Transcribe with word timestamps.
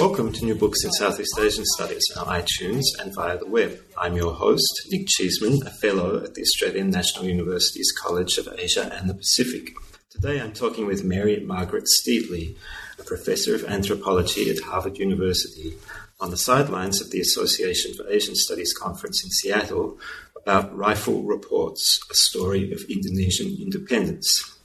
Welcome 0.00 0.32
to 0.32 0.44
New 0.44 0.56
Books 0.56 0.84
in 0.84 0.90
Southeast 0.90 1.38
Asian 1.38 1.64
Studies 1.64 2.02
on 2.16 2.26
iTunes 2.26 2.82
and 2.98 3.14
via 3.14 3.38
the 3.38 3.46
web. 3.46 3.78
I'm 3.96 4.16
your 4.16 4.34
host, 4.34 4.88
Nick 4.90 5.06
Cheesman, 5.06 5.64
a 5.64 5.70
fellow 5.70 6.16
at 6.24 6.34
the 6.34 6.42
Australian 6.42 6.90
National 6.90 7.26
University's 7.26 7.92
College 7.92 8.38
of 8.38 8.48
Asia 8.58 8.92
and 8.92 9.08
the 9.08 9.14
Pacific. 9.14 9.70
Today 10.10 10.40
I'm 10.40 10.52
talking 10.52 10.86
with 10.86 11.04
Mary 11.04 11.38
Margaret 11.38 11.86
Steedly, 11.86 12.56
a 12.98 13.04
professor 13.04 13.54
of 13.54 13.64
anthropology 13.64 14.50
at 14.50 14.58
Harvard 14.58 14.98
University, 14.98 15.74
on 16.22 16.30
the 16.30 16.36
sidelines 16.36 17.00
of 17.00 17.10
the 17.10 17.20
Association 17.20 17.92
for 17.94 18.08
Asian 18.08 18.36
Studies 18.36 18.72
conference 18.72 19.24
in 19.24 19.30
Seattle 19.30 19.98
about 20.36 20.74
Rifle 20.74 21.24
Reports, 21.24 22.00
a 22.12 22.14
story 22.14 22.72
of 22.72 22.80
Indonesian 22.88 23.58
independence 23.60 24.56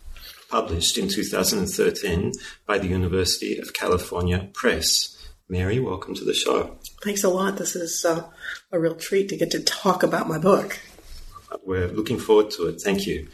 published 0.51 0.99
in 0.99 1.09
2013 1.09 2.31
by 2.67 2.77
the 2.77 2.87
University 2.87 3.57
of 3.57 3.73
California 3.73 4.47
Press. 4.53 5.17
Mary, 5.49 5.79
welcome 5.79 6.13
to 6.13 6.23
the 6.23 6.33
show. 6.33 6.77
Thanks 7.03 7.23
a 7.23 7.29
lot. 7.29 7.57
This 7.57 7.75
is 7.75 8.05
uh, 8.05 8.29
a 8.71 8.79
real 8.79 8.95
treat 8.95 9.27
to 9.29 9.37
get 9.37 9.49
to 9.51 9.63
talk 9.63 10.03
about 10.03 10.29
my 10.29 10.37
book. 10.37 10.79
We're 11.63 11.87
looking 11.87 12.19
forward 12.19 12.51
to 12.51 12.67
it. 12.67 12.81
Thank 12.81 13.05
you. 13.05 13.27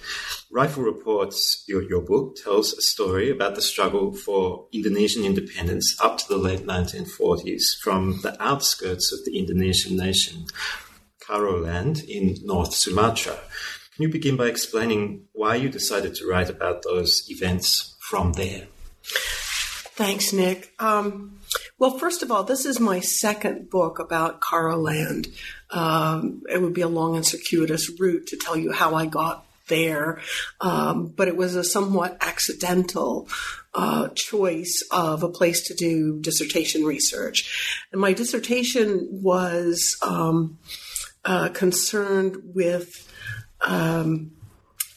Rifle 0.52 0.84
Reports, 0.84 1.64
your, 1.68 1.82
your 1.84 2.02
book, 2.02 2.36
tells 2.36 2.74
a 2.74 2.82
story 2.82 3.30
about 3.30 3.56
the 3.56 3.62
struggle 3.62 4.14
for 4.14 4.68
Indonesian 4.72 5.26
independence 5.26 5.96
up 6.02 6.18
to 6.20 6.28
the 6.28 6.38
late 6.38 6.66
1940s 6.66 7.78
from 7.82 8.22
the 8.22 8.42
outskirts 8.42 9.12
of 9.12 9.26
the 9.26 9.38
Indonesian 9.38 9.98
nation, 9.98 10.46
Karoland 11.20 12.04
in 12.08 12.38
North 12.44 12.74
Sumatra. 12.74 13.38
Can 13.96 14.04
you 14.04 14.10
begin 14.10 14.38
by 14.38 14.48
explaining 14.48 15.26
why 15.34 15.56
you 15.56 15.70
decided 15.70 16.16
to 16.16 16.28
write 16.28 16.50
about 16.50 16.84
those 16.84 17.26
events 17.30 17.96
from 18.00 18.34
there? 18.34 18.68
Thanks, 19.04 20.34
Nick. 20.34 20.74
Um, 20.80 21.40
well, 21.78 22.00
first 22.00 22.24
of 22.24 22.32
all, 22.32 22.44
this 22.44 22.66
is 22.66 22.80
my 22.80 23.00
second 23.00 23.70
book 23.70 24.00
about 24.00 24.42
Karo 24.42 24.78
Land. 24.78 25.28
Um, 25.74 26.44
it 26.50 26.62
would 26.62 26.74
be 26.74 26.82
a 26.82 26.88
long 26.88 27.16
and 27.16 27.26
circuitous 27.26 27.90
route 28.00 28.28
to 28.28 28.38
tell 28.38 28.56
you 28.56 28.72
how 28.72 28.96
I 28.96 29.08
got 29.08 29.46
there, 29.68 30.22
um, 30.62 31.08
but 31.08 31.28
it 31.28 31.36
was 31.36 31.56
a 31.56 31.64
somewhat 31.64 32.18
accidental 32.22 33.28
uh, 33.74 34.10
choice 34.14 34.84
of 34.92 35.24
a 35.24 35.30
place 35.30 35.68
to 35.68 35.74
do 35.74 36.20
dissertation 36.20 36.84
research. 36.84 37.86
And 37.92 38.00
my 38.00 38.14
dissertation 38.14 39.08
was 39.10 39.98
um, 40.02 40.60
uh, 41.26 41.50
concerned 41.50 42.38
with 42.44 43.10
um, 43.66 44.32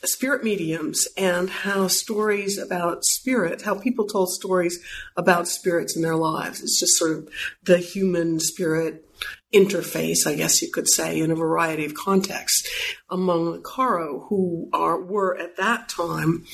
spirit 0.09 0.45
mediums 0.45 1.07
and 1.17 1.51
how 1.51 1.89
stories 1.89 2.59
about 2.59 3.05
spirit, 3.05 3.62
how 3.62 3.75
people 3.75 4.07
told 4.07 4.31
stories 4.31 4.79
about 5.17 5.49
spirits 5.49 5.97
in 5.97 6.03
their 6.03 6.17
lives. 6.17 6.61
It's 6.61 6.79
just 6.79 6.97
sort 6.97 7.12
of 7.12 7.29
the 7.62 7.79
human 7.79 8.41
spirit 8.41 9.09
interface, 9.53 10.27
I 10.27 10.34
guess 10.34 10.61
you 10.61 10.71
could 10.71 10.89
say, 10.89 11.21
in 11.21 11.31
a 11.31 11.37
variety 11.37 11.84
of 11.84 11.94
contexts 11.94 12.69
among 13.09 13.53
the 13.53 13.61
Karo, 13.61 14.27
who 14.28 14.69
are 14.72 15.00
were 15.00 15.39
at 15.39 15.56
that 15.56 15.89
time 15.89 16.44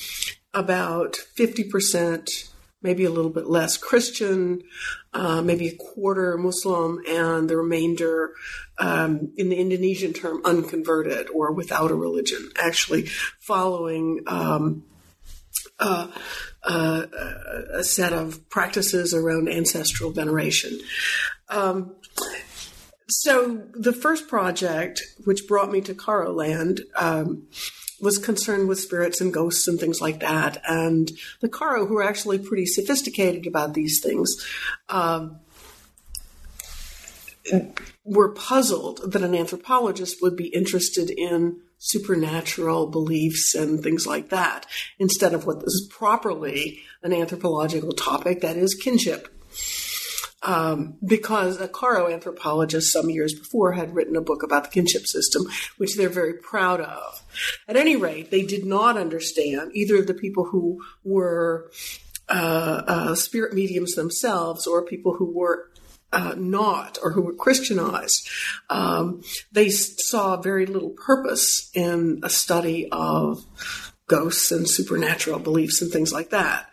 about 0.53 1.15
fifty 1.15 1.63
percent. 1.63 2.29
Maybe 2.81 3.05
a 3.05 3.11
little 3.11 3.31
bit 3.31 3.47
less 3.47 3.77
Christian, 3.77 4.61
uh, 5.13 5.41
maybe 5.41 5.67
a 5.67 5.75
quarter 5.75 6.37
Muslim, 6.37 6.99
and 7.07 7.49
the 7.49 7.57
remainder, 7.57 8.33
um, 8.79 9.31
in 9.37 9.49
the 9.49 9.55
Indonesian 9.55 10.13
term, 10.13 10.41
unconverted 10.43 11.29
or 11.29 11.51
without 11.51 11.91
a 11.91 11.95
religion, 11.95 12.49
actually 12.57 13.05
following 13.39 14.21
um, 14.27 14.83
uh, 15.79 16.07
uh, 16.63 17.05
a 17.73 17.83
set 17.83 18.13
of 18.13 18.49
practices 18.49 19.13
around 19.13 19.49
ancestral 19.49 20.11
veneration. 20.11 20.79
Um, 21.49 21.95
so 23.09 23.63
the 23.73 23.93
first 23.93 24.27
project, 24.27 25.01
which 25.25 25.47
brought 25.47 25.71
me 25.71 25.81
to 25.81 25.93
Karo 25.93 26.31
Land, 26.31 26.81
um, 26.95 27.47
was 28.01 28.17
concerned 28.17 28.67
with 28.67 28.79
spirits 28.79 29.21
and 29.21 29.33
ghosts 29.33 29.67
and 29.67 29.79
things 29.79 30.01
like 30.01 30.19
that. 30.19 30.61
And 30.67 31.11
the 31.41 31.49
Karo, 31.49 31.85
who 31.85 31.97
are 31.97 32.03
actually 32.03 32.39
pretty 32.39 32.65
sophisticated 32.65 33.47
about 33.47 33.73
these 33.73 34.01
things, 34.01 34.29
um, 34.89 35.39
were 38.03 38.33
puzzled 38.33 39.11
that 39.11 39.21
an 39.21 39.35
anthropologist 39.35 40.21
would 40.21 40.35
be 40.35 40.47
interested 40.47 41.09
in 41.09 41.61
supernatural 41.77 42.87
beliefs 42.87 43.53
and 43.53 43.83
things 43.83 44.05
like 44.05 44.29
that, 44.29 44.65
instead 44.97 45.33
of 45.33 45.45
what 45.45 45.61
is 45.63 45.89
properly 45.91 46.79
an 47.01 47.11
anthropological 47.11 47.91
topic, 47.91 48.39
that 48.39 48.55
is 48.55 48.73
kinship. 48.73 49.27
Um, 50.45 50.97
because 51.05 51.61
a 51.61 51.69
Karo 51.69 52.11
anthropologist 52.11 52.91
some 52.91 53.09
years 53.09 53.33
before 53.33 53.71
had 53.71 53.95
written 53.95 54.17
a 54.17 54.21
book 54.21 54.43
about 54.43 54.65
the 54.65 54.69
kinship 54.69 55.07
system, 55.07 55.45
which 55.77 55.95
they're 55.95 56.09
very 56.09 56.33
proud 56.33 56.81
of. 56.81 57.23
At 57.67 57.77
any 57.77 57.95
rate, 57.95 58.29
they 58.29 58.41
did 58.41 58.65
not 58.65 58.97
understand 58.97 59.71
either 59.73 59.97
of 59.97 60.07
the 60.07 60.13
people 60.13 60.45
who 60.45 60.83
were 61.05 61.71
uh, 62.29 62.83
uh, 62.87 63.15
spirit 63.15 63.53
mediums 63.53 63.95
themselves 63.95 64.67
or 64.67 64.85
people 64.85 65.13
who 65.13 65.31
were 65.31 65.69
uh, 66.13 66.35
not 66.37 66.97
or 67.01 67.11
who 67.11 67.21
were 67.21 67.33
Christianized. 67.33 68.29
Um, 68.69 69.23
they 69.51 69.69
saw 69.69 70.37
very 70.37 70.65
little 70.65 70.91
purpose 70.91 71.71
in 71.73 72.21
a 72.23 72.29
study 72.29 72.87
of 72.91 73.43
ghosts 74.07 74.51
and 74.51 74.69
supernatural 74.69 75.39
beliefs 75.39 75.81
and 75.81 75.91
things 75.91 76.13
like 76.13 76.29
that. 76.29 76.69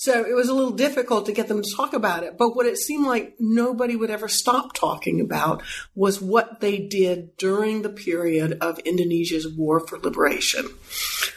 So 0.00 0.24
it 0.24 0.32
was 0.32 0.48
a 0.48 0.54
little 0.54 0.70
difficult 0.70 1.26
to 1.26 1.32
get 1.32 1.48
them 1.48 1.60
to 1.60 1.76
talk 1.76 1.92
about 1.92 2.22
it. 2.22 2.38
But 2.38 2.54
what 2.54 2.66
it 2.66 2.78
seemed 2.78 3.04
like 3.04 3.34
nobody 3.40 3.96
would 3.96 4.10
ever 4.10 4.28
stop 4.28 4.72
talking 4.72 5.20
about 5.20 5.60
was 5.96 6.22
what 6.22 6.60
they 6.60 6.78
did 6.78 7.36
during 7.36 7.82
the 7.82 7.88
period 7.88 8.58
of 8.60 8.78
Indonesia's 8.84 9.48
war 9.48 9.80
for 9.80 9.98
liberation. 9.98 10.68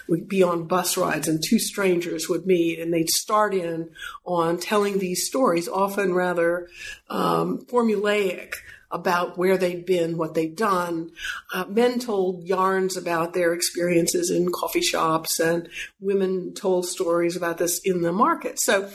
We'd 0.07 0.27
be 0.27 0.44
on 0.44 0.67
bus 0.67 0.95
rides 0.95 1.27
and 1.27 1.41
two 1.44 1.57
strangers 1.57 2.29
would 2.29 2.45
meet 2.45 2.77
and 2.77 2.94
they'd 2.94 3.09
start 3.09 3.55
in 3.55 3.89
on 4.25 4.59
telling 4.59 5.00
these 5.00 5.25
stories, 5.25 5.67
often 5.67 6.13
rather 6.13 6.69
um, 7.09 7.66
formulaic 7.66 8.53
about 8.91 9.38
where 9.38 9.57
they'd 9.57 9.85
been, 9.85 10.18
what 10.18 10.34
they'd 10.34 10.56
done. 10.56 11.12
Uh, 11.53 11.66
men 11.68 12.00
told 12.00 12.44
yarns 12.44 12.97
about 12.97 13.34
their 13.34 13.53
experiences 13.53 14.29
in 14.29 14.52
coffee 14.52 14.81
shops, 14.81 15.40
and 15.40 15.69
women 16.00 16.53
told 16.53 16.85
stories 16.85 17.35
about 17.35 17.57
this 17.57 17.80
in 17.84 18.01
the 18.01 18.12
market. 18.12 18.59
So 18.59 18.90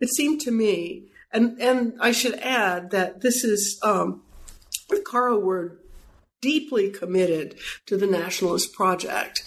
it 0.00 0.08
seemed 0.10 0.40
to 0.42 0.50
me, 0.50 1.04
and 1.32 1.60
and 1.60 1.94
I 2.00 2.12
should 2.12 2.34
add 2.34 2.90
that 2.90 3.20
this 3.20 3.44
is 3.44 3.78
um, 3.82 4.22
the 4.88 5.00
Karo 5.00 5.38
were 5.38 5.80
deeply 6.40 6.90
committed 6.90 7.54
to 7.86 7.96
the 7.96 8.06
nationalist 8.06 8.72
project. 8.72 9.44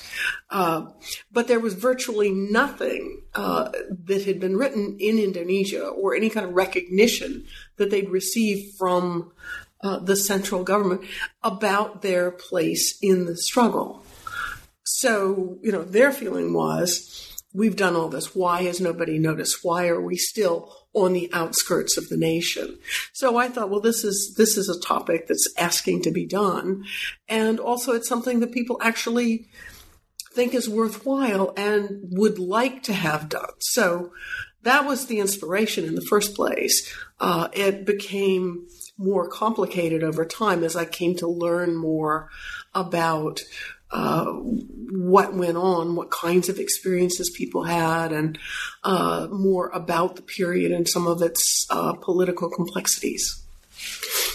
Uh, 0.49 0.87
but 1.31 1.47
there 1.47 1.59
was 1.59 1.73
virtually 1.73 2.31
nothing 2.31 3.21
uh, 3.33 3.71
that 4.05 4.25
had 4.25 4.39
been 4.39 4.57
written 4.57 4.95
in 4.99 5.17
Indonesia 5.17 5.85
or 5.85 6.15
any 6.15 6.29
kind 6.29 6.45
of 6.45 6.53
recognition 6.53 7.45
that 7.77 7.89
they'd 7.89 8.09
received 8.09 8.77
from 8.77 9.31
uh, 9.83 9.99
the 9.99 10.15
central 10.15 10.63
government 10.63 11.01
about 11.43 12.01
their 12.01 12.31
place 12.31 12.97
in 13.01 13.25
the 13.25 13.37
struggle. 13.37 14.03
So, 14.83 15.57
you 15.61 15.71
know, 15.71 15.83
their 15.83 16.11
feeling 16.11 16.53
was 16.53 17.43
we've 17.53 17.75
done 17.75 17.95
all 17.95 18.09
this. 18.09 18.35
Why 18.35 18.63
has 18.63 18.81
nobody 18.81 19.19
noticed? 19.19 19.59
Why 19.63 19.87
are 19.87 20.01
we 20.01 20.17
still 20.17 20.73
on 20.93 21.13
the 21.13 21.29
outskirts 21.33 21.97
of 21.97 22.09
the 22.09 22.17
nation? 22.17 22.79
So 23.13 23.37
I 23.37 23.49
thought, 23.49 23.69
well, 23.69 23.79
this 23.79 24.03
is, 24.03 24.33
this 24.37 24.57
is 24.57 24.69
a 24.69 24.79
topic 24.79 25.27
that's 25.27 25.53
asking 25.57 26.01
to 26.03 26.11
be 26.11 26.25
done. 26.25 26.85
And 27.27 27.59
also 27.59 27.93
it's 27.93 28.09
something 28.09 28.39
that 28.39 28.51
people 28.51 28.79
actually 28.81 29.47
think 30.33 30.53
is 30.53 30.67
worthwhile 30.67 31.53
and 31.55 31.99
would 32.11 32.39
like 32.39 32.81
to 32.83 32.93
have 32.93 33.29
done. 33.29 33.51
So 33.59 34.11
that 34.63 34.85
was 34.85 35.05
the 35.05 35.19
inspiration 35.19 35.85
in 35.85 35.95
the 35.95 36.05
first 36.09 36.35
place. 36.35 36.91
Uh, 37.19 37.49
it 37.53 37.85
became 37.85 38.67
more 38.97 39.27
complicated 39.27 40.03
over 40.03 40.25
time 40.25 40.63
as 40.63 40.75
I 40.75 40.85
came 40.85 41.15
to 41.17 41.27
learn 41.27 41.75
more 41.75 42.29
about 42.73 43.41
uh, 43.91 44.25
what 44.25 45.35
went 45.35 45.57
on, 45.57 45.95
what 45.95 46.09
kinds 46.09 46.49
of 46.49 46.57
experiences 46.57 47.33
people 47.37 47.63
had, 47.63 48.11
and 48.11 48.39
uh, 48.83 49.27
more 49.31 49.69
about 49.69 50.15
the 50.15 50.21
period 50.21 50.71
and 50.71 50.87
some 50.87 51.05
of 51.05 51.21
its 51.21 51.67
uh, 51.69 51.93
political 51.93 52.49
complexities. 52.49 53.42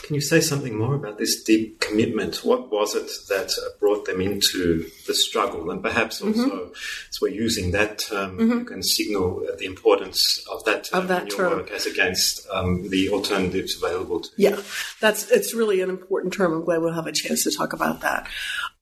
Can 0.08 0.14
you 0.14 0.22
say 0.22 0.40
something 0.40 0.78
more 0.78 0.94
about 0.94 1.18
this 1.18 1.42
deep 1.42 1.80
commitment? 1.80 2.42
What 2.42 2.72
was 2.72 2.94
it 2.94 3.10
that 3.28 3.52
brought 3.78 4.06
them 4.06 4.22
into 4.22 4.88
the 5.06 5.12
struggle? 5.12 5.70
And 5.70 5.82
perhaps 5.82 6.22
also, 6.22 6.48
mm-hmm. 6.48 6.72
as 6.72 7.20
we're 7.20 7.28
using 7.28 7.72
that 7.72 7.98
term, 7.98 8.38
mm-hmm. 8.38 8.58
you 8.60 8.64
can 8.64 8.82
signal 8.82 9.46
the 9.58 9.66
importance 9.66 10.42
of 10.50 10.64
that 10.64 10.84
term 10.84 11.02
of 11.02 11.08
that 11.08 11.22
in 11.24 11.28
your 11.28 11.36
term. 11.36 11.58
work 11.58 11.70
as 11.72 11.84
against 11.84 12.48
um, 12.50 12.88
the 12.88 13.10
alternatives 13.10 13.76
available 13.76 14.20
to 14.20 14.30
you. 14.38 14.48
Yeah, 14.48 14.62
that's 15.00 15.30
it's 15.30 15.52
really 15.52 15.82
an 15.82 15.90
important 15.90 16.32
term. 16.32 16.54
I'm 16.54 16.64
glad 16.64 16.80
we'll 16.80 16.94
have 16.94 17.06
a 17.06 17.12
chance 17.12 17.44
to 17.44 17.50
talk 17.50 17.74
about 17.74 18.00
that. 18.00 18.28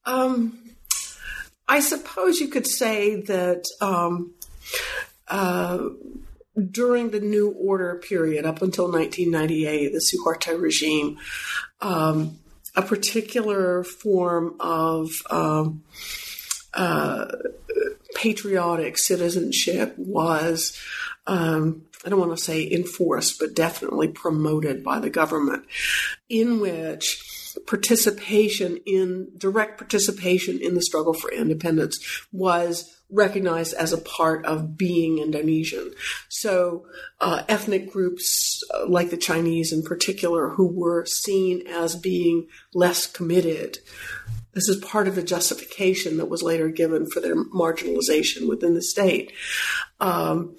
Um, 0.05 0.59
I 1.67 1.81
suppose 1.81 2.39
you 2.39 2.47
could 2.47 2.69
say 2.69 3.21
that 3.23 3.65
um, 3.81 4.35
uh, 5.27 5.89
during 6.71 7.11
the 7.11 7.21
New 7.21 7.51
Order 7.51 7.97
period, 7.97 8.47
up 8.47 8.63
until 8.63 8.91
1998, 8.91 9.93
the 9.93 9.99
Suharto 9.99 10.61
regime, 10.61 11.19
um, 11.81 12.39
a 12.75 12.83
particular 12.83 13.85
form 13.85 14.57
of 14.61 15.11
um, 15.31 15.83
uh, 16.75 17.27
patriotic 18.15 18.99
citizenship 18.99 19.95
was, 19.99 20.79
um, 21.27 21.83
I 22.05 22.09
don't 22.09 22.21
want 22.21 22.37
to 22.37 22.43
say 22.43 22.71
enforced, 22.71 23.39
but 23.39 23.55
definitely 23.55 24.09
promoted 24.09 24.83
by 24.83 24.99
the 24.99 25.11
government, 25.11 25.65
in 26.29 26.61
which 26.61 27.23
participation 27.67 28.79
in 28.87 29.29
direct 29.37 29.79
participation 29.79 30.59
in 30.61 30.75
the 30.75 30.83
struggle 30.83 31.15
for 31.15 31.31
independence 31.31 32.27
was 32.33 32.96
recognized 33.11 33.75
as 33.75 33.93
a 33.93 33.99
part 33.99 34.45
of 34.45 34.77
being 34.77 35.19
Indonesian. 35.19 35.93
So, 36.29 36.87
uh, 37.21 37.45
ethnic 37.49 37.91
groups 37.91 38.63
uh, 38.75 38.89
like 38.89 39.11
the 39.11 39.17
Chinese 39.17 39.73
in 39.73 39.83
particular, 39.83 40.51
who 40.51 40.67
were 40.67 41.07
seen 41.07 41.67
as 41.67 41.95
being 41.95 42.49
less 42.75 43.07
committed, 43.07 43.79
this 44.53 44.69
is 44.69 44.83
part 44.83 45.07
of 45.07 45.15
the 45.15 45.23
justification 45.23 46.17
that 46.17 46.31
was 46.31 46.43
later 46.43 46.69
given 46.69 47.07
for 47.07 47.21
their 47.21 47.37
marginalization 47.37 48.49
within 48.49 48.75
the 48.75 48.83
state. 48.83 49.33
Um, 50.01 50.57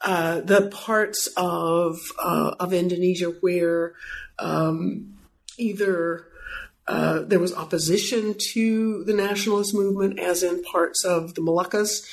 uh, 0.00 0.40
the 0.40 0.68
parts 0.68 1.28
of 1.36 1.98
uh, 2.18 2.56
of 2.60 2.72
Indonesia 2.72 3.30
where 3.40 3.94
um, 4.38 5.14
either 5.58 6.26
uh, 6.88 7.20
there 7.20 7.40
was 7.40 7.52
opposition 7.54 8.34
to 8.52 9.02
the 9.04 9.12
nationalist 9.12 9.74
movement, 9.74 10.20
as 10.20 10.42
in 10.42 10.62
parts 10.62 11.04
of 11.04 11.34
the 11.34 11.40
Moluccas, 11.40 12.08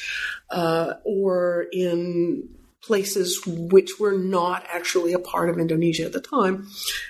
uh, 0.49 0.93
or 1.03 1.67
in 1.71 2.49
places 2.81 3.41
which 3.45 3.91
were 3.99 4.17
not 4.17 4.65
actually 4.71 5.13
a 5.13 5.19
part 5.19 5.49
of 5.49 5.57
Indonesia 5.57 6.05
at 6.05 6.11
the 6.11 6.19
time, 6.19 6.67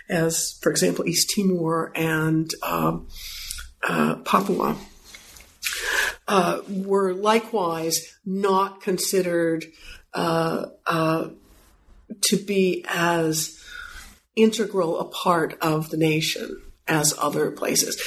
as, 0.09 0.59
for 0.61 0.71
example, 0.71 1.07
East 1.07 1.31
Timor 1.33 1.91
and 1.95 2.51
um, 2.61 3.07
uh, 3.83 4.15
Papua. 4.17 4.75
Uh, 6.25 6.61
were 6.69 7.13
likewise 7.13 8.15
not 8.25 8.79
considered 8.81 9.65
uh, 10.13 10.67
to 12.21 12.37
be 12.37 12.85
as 12.87 13.59
integral 14.35 14.99
a 14.99 15.05
part 15.05 15.57
of 15.61 15.89
the 15.89 15.97
nation 15.97 16.61
as 16.87 17.13
other 17.17 17.51
places. 17.51 18.01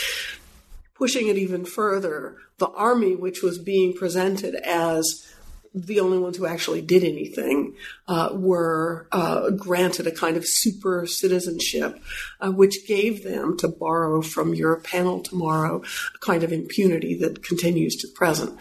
Pushing 0.94 1.28
it 1.28 1.37
even 1.37 1.64
further, 1.64 2.37
the 2.58 2.69
army, 2.69 3.14
which 3.14 3.43
was 3.43 3.58
being 3.58 3.93
presented 3.93 4.55
as 4.55 5.26
the 5.75 6.00
only 6.00 6.19
ones 6.19 6.38
who 6.38 6.46
actually 6.46 6.81
did 6.81 7.05
anything 7.05 7.75
uh, 8.08 8.31
were 8.32 9.06
uh, 9.12 9.50
granted 9.50 10.06
a 10.06 10.11
kind 10.11 10.38
of 10.38 10.46
super 10.46 11.06
citizenship, 11.06 12.00
uh, 12.40 12.50
which 12.50 12.87
gave 12.87 13.23
them, 13.23 13.58
to 13.58 13.69
borrow 13.69 14.23
from 14.23 14.55
your 14.55 14.81
panel 14.81 15.20
tomorrow, 15.20 15.82
a 16.14 16.19
kind 16.19 16.43
of 16.43 16.50
impunity 16.50 17.14
that 17.19 17.44
continues 17.44 17.94
to 17.96 18.08
present. 18.14 18.58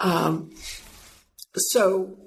Um, 0.00 0.50
so 1.56 2.18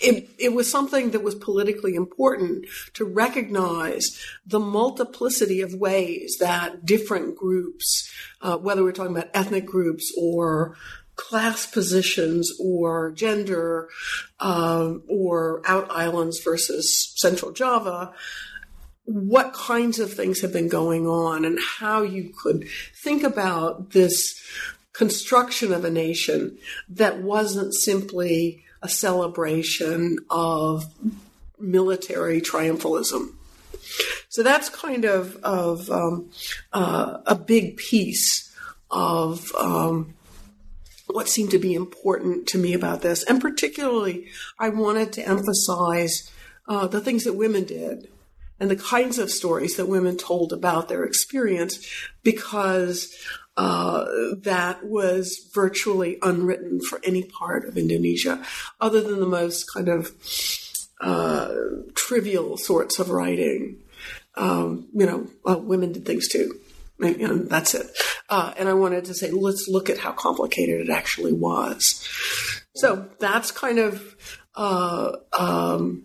it, 0.00 0.30
it 0.38 0.52
was 0.52 0.70
something 0.70 1.10
that 1.10 1.22
was 1.22 1.34
politically 1.34 1.94
important 1.94 2.66
to 2.94 3.04
recognize 3.04 4.18
the 4.46 4.58
multiplicity 4.58 5.60
of 5.60 5.74
ways 5.74 6.36
that 6.40 6.84
different 6.84 7.36
groups, 7.36 8.10
uh, 8.40 8.56
whether 8.56 8.82
we're 8.82 8.92
talking 8.92 9.16
about 9.16 9.30
ethnic 9.34 9.66
groups 9.66 10.12
or 10.18 10.76
class 11.16 11.66
positions 11.66 12.52
or 12.60 13.10
gender 13.12 13.88
um, 14.40 15.02
or 15.08 15.62
out 15.66 15.90
islands 15.90 16.40
versus 16.40 17.12
central 17.16 17.52
Java, 17.52 18.12
what 19.04 19.54
kinds 19.54 19.98
of 19.98 20.12
things 20.12 20.40
have 20.40 20.52
been 20.52 20.68
going 20.68 21.06
on 21.06 21.44
and 21.44 21.58
how 21.78 22.02
you 22.02 22.32
could 22.42 22.66
think 22.94 23.22
about 23.22 23.90
this 23.90 24.42
construction 24.92 25.72
of 25.72 25.84
a 25.84 25.90
nation 25.90 26.58
that 26.88 27.22
wasn't 27.22 27.74
simply 27.74 28.65
a 28.82 28.88
celebration 28.88 30.18
of 30.30 30.86
military 31.58 32.40
triumphalism. 32.40 33.32
So 34.28 34.42
that's 34.42 34.68
kind 34.68 35.04
of, 35.04 35.36
of 35.42 35.90
um, 35.90 36.30
uh, 36.72 37.18
a 37.26 37.34
big 37.34 37.76
piece 37.76 38.54
of 38.90 39.52
um, 39.54 40.14
what 41.06 41.28
seemed 41.28 41.50
to 41.52 41.58
be 41.58 41.74
important 41.74 42.46
to 42.48 42.58
me 42.58 42.74
about 42.74 43.02
this. 43.02 43.22
And 43.24 43.40
particularly, 43.40 44.26
I 44.58 44.68
wanted 44.68 45.12
to 45.14 45.26
emphasize 45.26 46.30
uh, 46.68 46.86
the 46.86 47.00
things 47.00 47.24
that 47.24 47.34
women 47.34 47.64
did 47.64 48.08
and 48.58 48.70
the 48.70 48.76
kinds 48.76 49.18
of 49.18 49.30
stories 49.30 49.76
that 49.76 49.88
women 49.88 50.16
told 50.16 50.52
about 50.52 50.88
their 50.88 51.04
experience 51.04 51.86
because 52.22 53.14
uh, 53.56 54.04
that 54.42 54.84
was 54.84 55.48
virtually 55.54 56.18
unwritten 56.22 56.80
for 56.80 57.00
any 57.04 57.24
part 57.24 57.66
of 57.66 57.78
Indonesia, 57.78 58.42
other 58.80 59.00
than 59.00 59.20
the 59.20 59.26
most 59.26 59.72
kind 59.72 59.88
of 59.88 60.12
uh, 61.00 61.52
trivial 61.94 62.56
sorts 62.56 62.98
of 62.98 63.10
writing. 63.10 63.78
Um, 64.34 64.88
you 64.92 65.06
know, 65.06 65.28
well, 65.44 65.60
women 65.60 65.92
did 65.92 66.04
things 66.04 66.28
too. 66.28 66.60
And 66.98 67.48
that's 67.50 67.74
it. 67.74 67.86
Uh, 68.28 68.54
and 68.56 68.68
I 68.68 68.74
wanted 68.74 69.04
to 69.06 69.14
say, 69.14 69.30
let's 69.30 69.66
look 69.68 69.90
at 69.90 69.98
how 69.98 70.12
complicated 70.12 70.80
it 70.80 70.90
actually 70.90 71.32
was. 71.32 72.06
So 72.74 73.08
that's 73.18 73.50
kind 73.50 73.78
of, 73.78 74.16
uh, 74.54 75.12
um, 75.38 76.04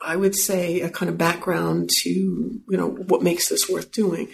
I 0.00 0.16
would 0.16 0.34
say, 0.34 0.80
a 0.80 0.90
kind 0.90 1.08
of 1.08 1.18
background 1.18 1.90
to 2.02 2.10
you 2.10 2.62
know 2.68 2.88
what 2.88 3.22
makes 3.22 3.48
this 3.48 3.68
worth 3.68 3.92
doing. 3.92 4.28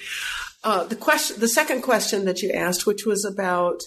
Uh, 0.65 0.85
the 0.85 0.97
question, 0.97 1.41
the 1.41 1.49
second 1.49 1.83
question 1.83 2.25
that 2.25 2.41
you 2.41 2.51
asked, 2.53 2.87
which 2.87 3.05
was 3.05 3.25
about 3.25 3.83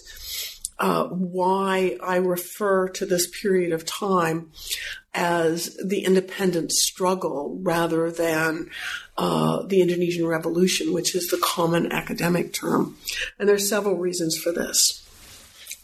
uh, 0.78 1.06
why 1.06 1.96
I 2.02 2.16
refer 2.16 2.88
to 2.90 3.06
this 3.06 3.28
period 3.40 3.72
of 3.72 3.86
time 3.86 4.50
as 5.14 5.74
the 5.82 6.04
independence 6.04 6.78
struggle 6.82 7.58
rather 7.62 8.10
than 8.10 8.68
uh, 9.16 9.62
the 9.62 9.80
Indonesian 9.80 10.26
Revolution, 10.26 10.92
which 10.92 11.14
is 11.14 11.28
the 11.28 11.40
common 11.42 11.90
academic 11.90 12.52
term. 12.52 12.98
And 13.38 13.48
there's 13.48 13.68
several 13.68 13.96
reasons 13.96 14.36
for 14.36 14.52
this. 14.52 15.02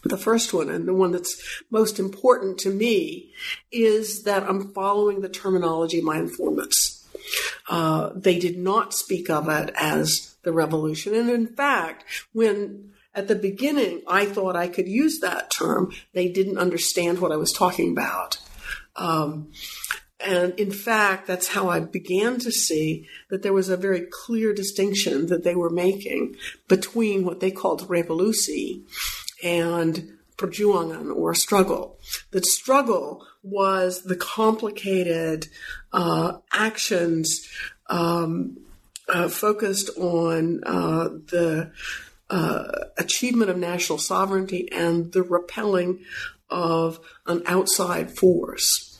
The 0.03 0.17
first 0.17 0.53
one, 0.53 0.69
and 0.69 0.87
the 0.87 0.93
one 0.93 1.13
that's 1.13 1.41
most 1.71 1.97
important 1.97 2.59
to 2.59 2.69
me, 2.69 3.31
is 3.71 4.23
that 4.23 4.43
I'm 4.43 4.73
following 4.73 5.21
the 5.21 5.29
terminology 5.29 5.99
of 5.99 6.03
my 6.03 6.17
informants. 6.17 7.07
Uh, 7.69 8.11
they 8.13 8.37
did 8.37 8.57
not 8.57 8.93
speak 8.93 9.29
of 9.29 9.47
it 9.49 9.73
as 9.75 10.32
the 10.43 10.53
revolution. 10.53 11.13
And 11.13 11.29
in 11.29 11.47
fact, 11.47 12.05
when 12.31 12.91
at 13.15 13.27
the 13.27 13.35
beginning 13.35 14.01
I 14.07 14.25
thought 14.25 14.55
I 14.55 14.67
could 14.67 14.87
use 14.87 15.19
that 15.19 15.51
term, 15.51 15.91
they 16.13 16.29
didn't 16.29 16.57
understand 16.57 17.19
what 17.19 17.31
I 17.31 17.37
was 17.37 17.51
talking 17.51 17.91
about. 17.91 18.39
Um, 18.95 19.51
and 20.19 20.57
in 20.59 20.71
fact, 20.71 21.27
that's 21.27 21.49
how 21.49 21.69
I 21.69 21.81
began 21.81 22.39
to 22.39 22.51
see 22.51 23.07
that 23.29 23.43
there 23.43 23.53
was 23.53 23.69
a 23.69 23.77
very 23.77 24.07
clear 24.09 24.53
distinction 24.53 25.27
that 25.27 25.43
they 25.43 25.55
were 25.55 25.69
making 25.69 26.35
between 26.67 27.25
what 27.25 27.39
they 27.39 27.51
called 27.51 27.87
revolusi 27.89 28.83
and 29.43 30.17
perjuangan 30.37 31.11
or 31.11 31.33
struggle. 31.35 31.99
The 32.31 32.41
struggle 32.41 33.25
was 33.43 34.03
the 34.03 34.15
complicated 34.15 35.47
uh, 35.91 36.37
actions 36.51 37.47
um, 37.89 38.57
uh, 39.09 39.29
focused 39.29 39.89
on 39.97 40.63
uh, 40.65 41.09
the 41.29 41.71
uh, 42.29 42.71
achievement 42.97 43.49
of 43.49 43.57
national 43.57 43.97
sovereignty 43.97 44.69
and 44.71 45.11
the 45.13 45.23
repelling 45.23 45.99
of 46.49 46.99
an 47.27 47.43
outside 47.45 48.15
force. 48.17 48.99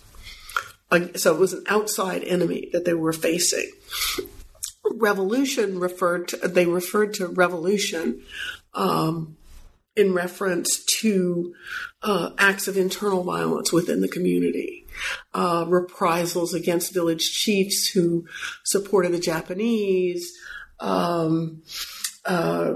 So 1.15 1.33
it 1.33 1.39
was 1.39 1.53
an 1.53 1.63
outside 1.67 2.23
enemy 2.23 2.69
that 2.71 2.85
they 2.85 2.93
were 2.93 3.13
facing. 3.13 3.71
Revolution 4.85 5.79
referred 5.79 6.27
to, 6.27 6.37
they 6.47 6.67
referred 6.67 7.15
to 7.15 7.27
revolution 7.27 8.21
um, 8.75 9.37
in 9.95 10.13
reference 10.13 10.83
to 10.99 11.53
uh, 12.03 12.31
acts 12.37 12.67
of 12.67 12.77
internal 12.77 13.23
violence 13.23 13.71
within 13.71 14.01
the 14.01 14.07
community, 14.07 14.82
uh, 15.33 15.65
reprisals 15.67 16.53
against 16.53 16.93
village 16.93 17.31
chiefs 17.31 17.89
who 17.89 18.25
supported 18.63 19.11
the 19.11 19.19
Japanese, 19.19 20.31
um, 20.79 21.61
uh, 22.25 22.73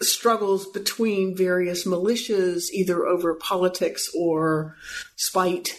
struggles 0.00 0.66
between 0.66 1.36
various 1.36 1.86
militias, 1.86 2.70
either 2.72 3.06
over 3.06 3.34
politics 3.34 4.10
or 4.16 4.76
spite, 5.16 5.74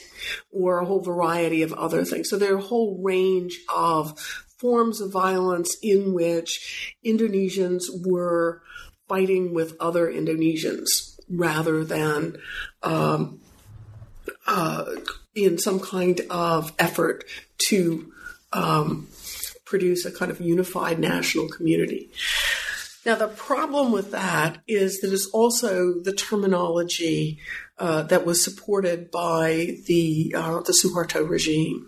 or 0.52 0.80
a 0.80 0.86
whole 0.86 1.02
variety 1.02 1.62
of 1.62 1.74
other 1.74 2.04
things. 2.04 2.30
So 2.30 2.38
there 2.38 2.54
are 2.54 2.58
a 2.58 2.62
whole 2.62 3.00
range 3.02 3.60
of 3.74 4.20
forms 4.58 5.02
of 5.02 5.12
violence 5.12 5.78
in 5.84 6.14
which 6.14 6.96
Indonesians 7.06 7.84
were 8.06 8.62
fighting 9.08 9.54
with 9.54 9.76
other 9.80 10.12
Indonesians 10.12 11.20
rather 11.30 11.84
than 11.84 12.38
um, 12.84 13.40
uh, 14.48 14.86
in 15.36 15.58
some 15.58 15.80
kind 15.80 16.22
of 16.30 16.74
effort 16.80 17.24
to 17.70 18.12
um, 18.54 19.08
produce 19.66 20.06
a 20.06 20.12
kind 20.12 20.32
of 20.32 20.40
unified 20.42 21.00
national 21.00 21.50
community. 21.50 22.10
Now, 23.06 23.16
the 23.16 23.28
problem 23.28 23.92
with 23.92 24.12
that 24.12 24.60
is 24.68 25.00
that 25.00 25.14
it's 25.14 25.28
also 25.28 25.94
the 25.94 26.14
terminology 26.14 27.40
uh, 27.78 28.04
that 28.04 28.26
was 28.26 28.44
supported 28.44 29.12
by 29.12 29.78
the 29.86 30.34
uh, 30.36 30.62
the 30.62 30.74
Suharto 30.74 31.28
regime. 31.28 31.88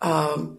Um, 0.00 0.58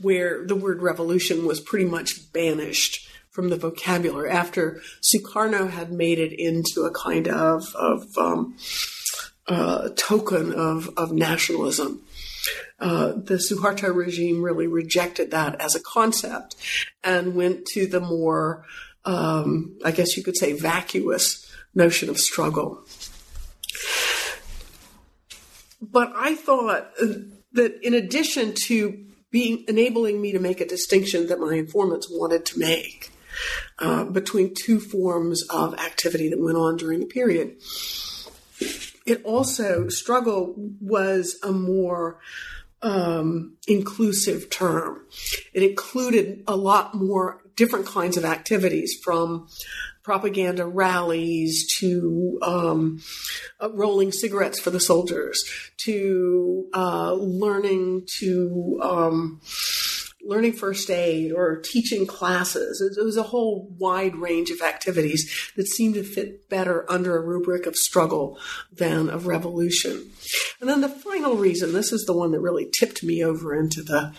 where 0.00 0.44
the 0.44 0.56
word 0.56 0.82
revolution 0.82 1.46
was 1.46 1.60
pretty 1.60 1.84
much 1.84 2.32
banished 2.32 3.08
from 3.30 3.48
the 3.48 3.56
vocabulary 3.56 4.30
after 4.30 4.80
Sukarno 5.02 5.68
had 5.70 5.92
made 5.92 6.18
it 6.18 6.32
into 6.32 6.82
a 6.82 6.90
kind 6.92 7.28
of, 7.28 7.74
of 7.74 8.06
um, 8.16 8.56
uh, 9.46 9.90
token 9.96 10.52
of, 10.52 10.90
of 10.96 11.12
nationalism. 11.12 12.02
Uh, 12.78 13.12
the 13.12 13.34
Suharto 13.34 13.94
regime 13.94 14.42
really 14.42 14.66
rejected 14.66 15.30
that 15.30 15.60
as 15.60 15.74
a 15.74 15.80
concept 15.80 16.56
and 17.02 17.34
went 17.34 17.66
to 17.66 17.86
the 17.86 18.00
more, 18.00 18.64
um, 19.04 19.78
I 19.84 19.92
guess 19.92 20.16
you 20.16 20.22
could 20.22 20.36
say, 20.36 20.52
vacuous 20.52 21.50
notion 21.74 22.08
of 22.08 22.18
struggle. 22.18 22.84
But 25.80 26.12
I 26.16 26.34
thought 26.34 26.90
that 27.52 27.78
in 27.82 27.94
addition 27.94 28.54
to 28.66 29.04
being 29.30 29.64
enabling 29.68 30.20
me 30.20 30.32
to 30.32 30.38
make 30.38 30.60
a 30.60 30.66
distinction 30.66 31.26
that 31.26 31.40
my 31.40 31.54
informants 31.54 32.08
wanted 32.10 32.46
to 32.46 32.58
make, 32.58 33.10
uh, 33.78 34.04
between 34.04 34.54
two 34.54 34.78
forms 34.78 35.42
of 35.50 35.74
activity 35.74 36.28
that 36.28 36.40
went 36.40 36.56
on 36.56 36.76
during 36.76 37.00
the 37.00 37.06
period. 37.06 37.56
It 39.06 39.22
also, 39.24 39.88
struggle 39.88 40.54
was 40.80 41.38
a 41.42 41.52
more 41.52 42.20
um, 42.82 43.56
inclusive 43.66 44.50
term. 44.50 45.06
It 45.52 45.62
included 45.62 46.44
a 46.46 46.56
lot 46.56 46.94
more 46.94 47.42
different 47.56 47.86
kinds 47.86 48.16
of 48.16 48.24
activities 48.24 48.98
from 49.02 49.48
propaganda 50.02 50.66
rallies 50.66 51.66
to 51.78 52.38
um, 52.42 53.02
uh, 53.60 53.70
rolling 53.72 54.12
cigarettes 54.12 54.60
for 54.60 54.70
the 54.70 54.80
soldiers 54.80 55.44
to 55.78 56.68
uh, 56.74 57.14
learning 57.14 58.06
to 58.18 58.78
um, 58.82 59.40
learning 60.26 60.52
first 60.52 60.90
aid 60.90 61.32
or 61.32 61.60
teaching 61.60 62.06
classes. 62.06 62.80
It 62.80 63.02
was 63.04 63.16
a 63.16 63.22
whole 63.22 63.68
wide 63.78 64.16
range 64.16 64.50
of 64.50 64.60
activities 64.60 65.50
that 65.56 65.68
seemed 65.68 65.94
to 65.94 66.02
fit 66.02 66.48
better 66.48 66.90
under 66.90 67.16
a 67.16 67.24
rubric 67.24 67.66
of 67.66 67.76
struggle 67.76 68.38
than 68.72 69.08
of 69.10 69.26
revolution. 69.26 70.10
And 70.60 70.68
then 70.68 70.80
the 70.80 70.88
final 70.88 71.36
reason, 71.36 71.72
this 71.72 71.92
is 71.92 72.04
the 72.04 72.16
one 72.16 72.32
that 72.32 72.40
really 72.40 72.70
tipped 72.78 73.02
me 73.02 73.22
over 73.22 73.54
into 73.54 73.82
the 73.82 74.12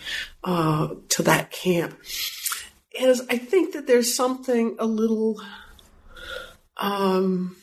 uh, 0.44 0.88
to 1.08 1.22
that 1.22 1.50
camp, 1.50 1.98
is 2.98 3.22
I 3.28 3.38
think 3.38 3.74
that 3.74 3.86
there's 3.86 4.14
something 4.14 4.76
a 4.78 4.86
little 4.86 5.40
um, 6.76 7.56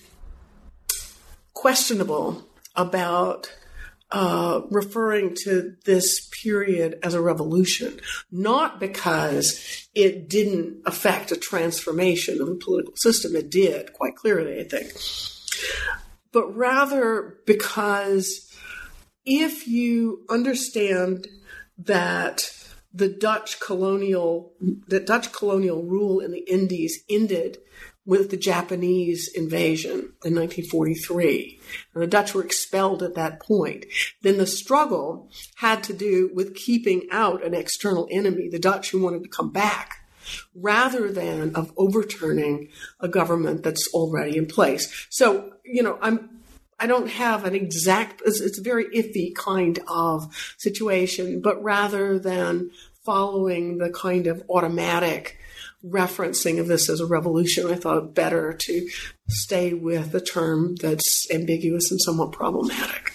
questionable 1.54 2.44
about 2.76 3.54
uh, 4.14 4.62
referring 4.70 5.36
to 5.36 5.76
this 5.86 6.30
period 6.30 7.00
as 7.02 7.16
a 7.16 7.22
revolution, 7.22 8.00
not 8.32 8.80
because 8.80 9.88
it 9.96 10.30
didn't 10.30 10.84
affect 10.86 11.32
a 11.32 11.36
transformation 11.36 12.40
of 12.40 12.48
the 12.48 12.56
political 12.56 12.96
system. 12.96 13.36
It 13.36 13.50
did, 13.50 13.92
quite 13.94 14.16
clearly, 14.16 14.60
I 14.60 14.66
think. 14.66 14.94
But 16.32 16.56
rather 16.56 17.40
because 17.48 18.52
if 19.26 19.68
you 19.68 20.26
understand 20.30 21.28
that 21.80 22.52
the 22.94 23.10
Dutch 23.10 23.60
colonial, 23.60 24.54
the 24.88 25.00
Dutch 25.00 25.32
colonial 25.32 25.84
rule 25.84 26.20
in 26.20 26.32
the 26.32 26.48
Indies 26.48 27.04
ended 27.10 27.58
with 28.06 28.32
the 28.32 28.38
Japanese 28.38 29.30
invasion 29.34 30.14
in 30.26 30.36
1943. 30.36 31.60
And 31.94 32.04
the 32.04 32.08
Dutch 32.08 32.34
were 32.34 32.44
expelled 32.44 33.02
at 33.02 33.16
that 33.16 33.40
point. 33.40 33.86
Then 34.22 34.38
the 34.38 34.48
struggle 34.48 35.30
had 35.56 35.84
to 35.84 35.94
do 35.94 36.30
with 36.34 36.56
keeping 36.56 37.08
out 37.12 37.44
an 37.44 37.54
external 37.54 38.08
enemy, 38.12 38.50
the 38.50 38.60
Dutch 38.60 38.92
who 38.92 39.02
wanted 39.02 39.24
to 39.24 39.30
come 39.30 39.52
back, 39.52 40.06
rather 40.54 41.12
than 41.12 41.56
of 41.56 41.72
overturning 41.78 42.70
a 43.00 43.08
government 43.08 43.64
that's 43.64 43.88
already 43.94 44.38
in 44.38 44.48
place. 44.48 45.08
So, 45.10 45.54
you 45.64 45.84
know, 45.84 45.98
I'm 46.02 46.30
I 46.80 46.88
don't 46.88 47.10
have 47.10 47.46
an 47.46 47.56
exact, 47.56 48.22
it's, 48.26 48.42
it's, 48.42 48.60
a 48.60 48.62
very 48.62 48.86
iffy 48.86 49.34
kind 49.34 49.80
of 49.88 50.36
situation, 50.58 51.42
but 51.42 51.64
rather 51.64 52.20
than 52.20 52.72
following 53.06 53.78
the 53.78 53.90
kind 53.90 54.28
of 54.28 54.44
automatic 54.50 55.38
referencing 55.86 56.60
of 56.60 56.68
this 56.68 56.90
as 56.90 57.00
a 57.00 57.06
revolution, 57.06 57.72
I 57.72 57.76
thought 57.76 57.98
it 57.98 58.14
better 58.14 58.54
to 58.54 58.90
stay 59.30 59.74
with 59.74 60.14
a 60.16 60.22
term 60.22 60.76
that's 60.76 61.28
ambiguous 61.32 61.92
and 61.92 62.02
somewhat 62.02 62.32
problematic. 62.32 63.14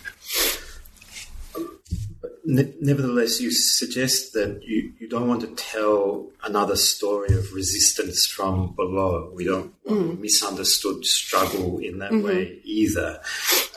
nevertheless, 2.48 3.40
you 3.40 3.50
suggest 3.50 4.32
that 4.32 4.62
you, 4.62 4.92
you 4.98 5.06
don't 5.06 5.28
want 5.28 5.42
to 5.42 5.48
tell 5.48 6.30
another 6.44 6.76
story 6.76 7.34
of 7.34 7.52
resistance 7.52 8.26
from 8.26 8.72
below. 8.75 9.30
We 9.34 9.44
don't 9.44 9.75
mm. 9.84 10.18
misunderstood 10.18 11.04
struggle 11.04 11.78
in 11.78 11.98
that 11.98 12.10
mm-hmm. 12.10 12.26
way 12.26 12.60
either. 12.64 13.20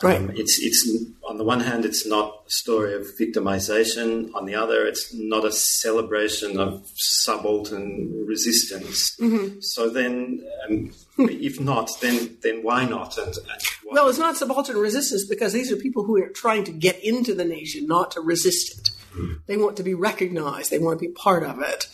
Right. 0.01 0.17
Um, 0.17 0.31
it's 0.35 0.57
it's 0.61 0.89
on 1.27 1.37
the 1.37 1.43
one 1.43 1.59
hand, 1.59 1.83
it's 1.83 2.07
not 2.07 2.40
story 2.51 2.93
of 2.93 3.07
victimization. 3.17 4.29
On 4.35 4.45
the 4.45 4.55
other, 4.55 4.85
it's 4.85 5.13
not 5.13 5.45
a 5.45 5.51
celebration 5.51 6.59
of 6.59 6.85
subaltern 6.95 8.25
resistance. 8.27 9.15
Mm-hmm. 9.17 9.61
So 9.61 9.89
then, 9.89 10.43
um, 10.67 10.91
if 11.17 11.59
not, 11.59 11.89
then 12.01 12.37
then 12.43 12.61
why 12.61 12.85
not? 12.85 13.17
And, 13.17 13.27
and 13.27 13.61
why? 13.83 13.93
well, 13.93 14.09
it's 14.09 14.19
not 14.19 14.35
subaltern 14.35 14.77
resistance 14.77 15.25
because 15.25 15.53
these 15.53 15.71
are 15.71 15.77
people 15.77 16.03
who 16.03 16.21
are 16.21 16.29
trying 16.29 16.65
to 16.65 16.71
get 16.71 17.01
into 17.03 17.33
the 17.33 17.45
nation, 17.45 17.87
not 17.87 18.11
to 18.11 18.21
resist 18.21 18.77
it. 18.77 18.89
Mm. 19.17 19.45
They 19.45 19.57
want 19.57 19.77
to 19.77 19.83
be 19.83 19.93
recognized. 19.93 20.71
They 20.71 20.79
want 20.79 20.99
to 20.99 21.07
be 21.07 21.13
part 21.13 21.43
of 21.43 21.61
it. 21.61 21.87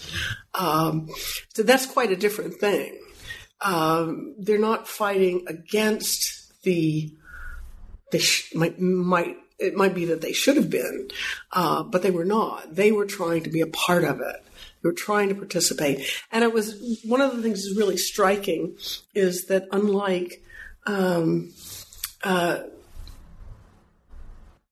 Um, 0.56 1.10
so 1.54 1.64
that's 1.64 1.86
quite 1.86 2.12
a 2.12 2.16
different 2.16 2.56
thing. 2.56 3.00
Um, 3.62 4.36
they're 4.40 4.60
not 4.60 4.88
fighting 4.88 5.46
against 5.48 6.62
the 6.64 7.14
they 8.12 8.20
sh- 8.20 8.54
might 8.56 8.80
might 8.80 9.38
it 9.60 9.76
might 9.76 9.96
be 9.96 10.06
that 10.06 10.22
they 10.22 10.34
should 10.34 10.58
have 10.58 10.70
been, 10.70 11.10
uh, 11.52 11.84
but 11.84 12.04
they 12.04 12.12
were 12.12 12.26
not. 12.26 12.76
They 12.76 12.92
were 12.92 13.06
trying 13.06 13.44
to 13.44 13.50
be 13.50 13.62
a 13.62 13.68
part 13.68 14.04
of 14.04 14.20
it. 14.20 14.44
They 14.82 14.90
were 14.90 14.94
trying 14.94 15.30
to 15.30 15.36
participate, 15.36 16.08
and 16.32 16.44
it 16.44 16.54
was 16.54 17.00
one 17.04 17.22
of 17.22 17.36
the 17.36 17.42
things 17.42 17.64
that's 17.64 17.78
really 17.78 17.98
striking 17.98 18.78
is 19.16 19.48
that 19.48 19.68
unlike 19.72 20.44
um, 20.86 21.54
uh, 22.24 22.60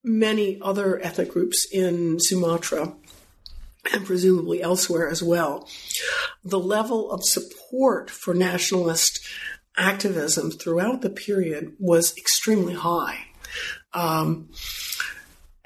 many 0.04 0.60
other 0.62 1.02
ethnic 1.02 1.32
groups 1.32 1.68
in 1.72 2.18
Sumatra 2.20 2.94
and 3.92 4.06
presumably 4.06 4.62
elsewhere 4.62 5.10
as 5.10 5.22
well, 5.22 5.68
the 6.44 6.60
level 6.60 7.12
of 7.12 7.24
support 7.24 8.10
for 8.10 8.34
nationalist 8.34 9.20
activism 9.78 10.52
throughout 10.52 11.02
the 11.02 11.10
period 11.10 11.74
was 11.80 12.18
extremely 12.18 12.74
high. 12.74 13.28
Um, 13.96 14.50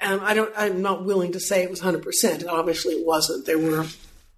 and 0.00 0.20
I 0.22 0.32
don't, 0.32 0.52
I'm 0.56 0.80
not 0.80 1.04
willing 1.04 1.32
to 1.32 1.40
say 1.40 1.62
it 1.62 1.70
was 1.70 1.80
100%. 1.80 2.46
Obviously 2.46 2.94
it 2.94 3.06
wasn't. 3.06 3.44
There 3.44 3.58
were, 3.58 3.86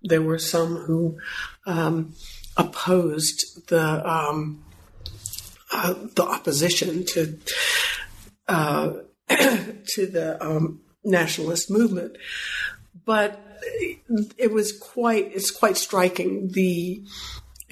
there 0.02 0.22
were 0.22 0.38
some 0.38 0.76
who, 0.76 1.18
um, 1.66 2.14
opposed 2.56 3.68
the, 3.68 4.10
um, 4.10 4.64
uh, 5.72 5.94
the 6.14 6.24
opposition 6.24 7.04
to, 7.04 7.38
uh, 8.48 8.92
to 9.28 10.06
the, 10.06 10.38
um, 10.40 10.80
nationalist 11.04 11.70
movement. 11.70 12.16
But 13.04 13.40
it 14.36 14.52
was 14.52 14.76
quite, 14.76 15.30
it's 15.34 15.50
quite 15.50 15.76
striking 15.76 16.50
the, 16.52 17.04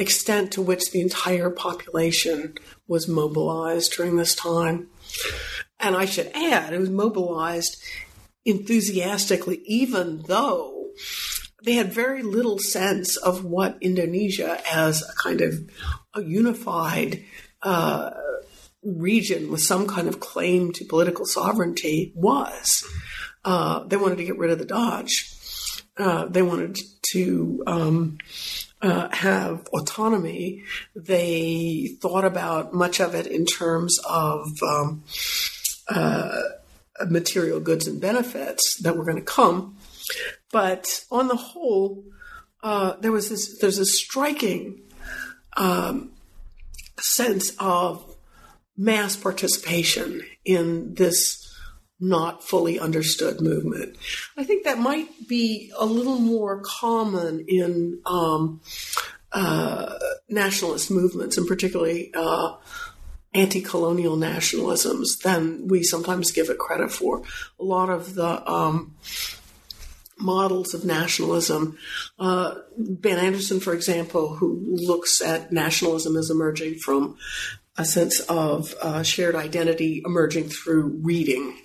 extent 0.00 0.52
to 0.52 0.62
which 0.62 0.90
the 0.90 1.00
entire 1.00 1.50
population 1.50 2.54
was 2.88 3.06
mobilized 3.06 3.92
during 3.92 4.16
this 4.16 4.34
time. 4.34 4.88
And 5.80 5.96
I 5.96 6.04
should 6.04 6.30
add, 6.34 6.72
it 6.72 6.78
was 6.78 6.90
mobilized 6.90 7.76
enthusiastically, 8.44 9.62
even 9.64 10.22
though 10.26 10.90
they 11.64 11.74
had 11.74 11.92
very 11.92 12.22
little 12.22 12.58
sense 12.58 13.16
of 13.16 13.44
what 13.44 13.78
Indonesia 13.80 14.60
as 14.70 15.02
a 15.02 15.14
kind 15.22 15.40
of 15.40 15.54
a 16.14 16.22
unified 16.22 17.24
uh, 17.62 18.10
region 18.82 19.50
with 19.50 19.60
some 19.60 19.86
kind 19.86 20.08
of 20.08 20.20
claim 20.20 20.72
to 20.72 20.84
political 20.84 21.26
sovereignty 21.26 22.12
was. 22.14 22.84
Uh, 23.44 23.84
they 23.84 23.96
wanted 23.96 24.18
to 24.18 24.24
get 24.24 24.38
rid 24.38 24.50
of 24.50 24.58
the 24.58 24.64
Dutch. 24.64 25.34
Uh, 25.96 26.26
they 26.26 26.42
wanted 26.42 26.78
to 27.12 27.62
um, 27.66 28.18
uh, 28.80 29.08
have 29.10 29.66
autonomy. 29.72 30.62
They 30.94 31.96
thought 32.00 32.24
about 32.24 32.72
much 32.72 33.00
of 33.00 33.14
it 33.14 33.26
in 33.26 33.44
terms 33.44 33.98
of 34.08 34.46
um, 34.62 35.04
uh, 35.90 36.42
material 37.08 37.60
goods 37.60 37.86
and 37.86 38.00
benefits 38.00 38.76
that 38.82 38.96
were 38.96 39.04
going 39.04 39.16
to 39.16 39.22
come. 39.22 39.76
But 40.52 41.04
on 41.10 41.28
the 41.28 41.36
whole, 41.36 42.04
uh, 42.62 42.94
there 43.00 43.12
was 43.12 43.28
this. 43.28 43.58
There's 43.58 43.78
a 43.78 43.86
striking 43.86 44.82
um, 45.56 46.12
sense 46.98 47.52
of 47.58 48.16
mass 48.76 49.16
participation 49.16 50.22
in 50.44 50.94
this 50.94 51.46
not 52.00 52.42
fully 52.42 52.80
understood 52.80 53.40
movement. 53.40 53.96
I 54.36 54.44
think 54.44 54.64
that 54.64 54.78
might 54.78 55.28
be 55.28 55.70
a 55.78 55.84
little 55.84 56.18
more 56.18 56.62
common 56.64 57.44
in 57.46 58.00
um, 58.06 58.62
uh, 59.32 59.94
nationalist 60.28 60.90
movements, 60.90 61.36
and 61.36 61.46
particularly 61.46 62.10
uh, 62.14 62.56
anti 63.32 63.60
colonial 63.60 64.16
nationalisms, 64.16 65.20
than 65.22 65.68
we 65.68 65.82
sometimes 65.82 66.32
give 66.32 66.50
it 66.50 66.58
credit 66.58 66.90
for. 66.90 67.22
A 67.58 67.64
lot 67.64 67.88
of 67.88 68.14
the 68.14 68.50
um, 68.50 68.94
models 70.18 70.74
of 70.74 70.84
nationalism. 70.84 71.78
Uh, 72.18 72.56
ben 72.76 73.18
Anderson, 73.18 73.60
for 73.60 73.72
example, 73.72 74.34
who 74.34 74.60
looks 74.68 75.20
at 75.20 75.52
nationalism 75.52 76.16
as 76.16 76.30
emerging 76.30 76.78
from 76.78 77.16
a 77.76 77.84
sense 77.84 78.20
of 78.20 78.74
uh, 78.82 79.02
shared 79.02 79.34
identity 79.34 80.02
emerging 80.04 80.48
through 80.48 80.98
reading 81.02 81.56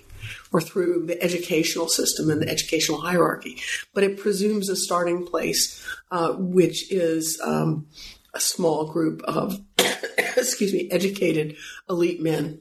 or 0.52 0.60
through 0.60 1.04
the 1.06 1.22
educational 1.22 1.88
system 1.88 2.30
and 2.30 2.40
the 2.40 2.48
educational 2.48 3.00
hierarchy. 3.00 3.60
But 3.92 4.04
it 4.04 4.18
presumes 4.18 4.68
a 4.68 4.76
starting 4.76 5.26
place, 5.26 5.84
uh, 6.10 6.32
which 6.32 6.90
is 6.90 7.40
um, 7.44 7.86
a 8.36 8.40
small 8.40 8.86
group 8.86 9.22
of, 9.22 9.60
excuse 10.36 10.72
me, 10.72 10.88
educated 10.90 11.56
elite 11.88 12.20
men. 12.20 12.60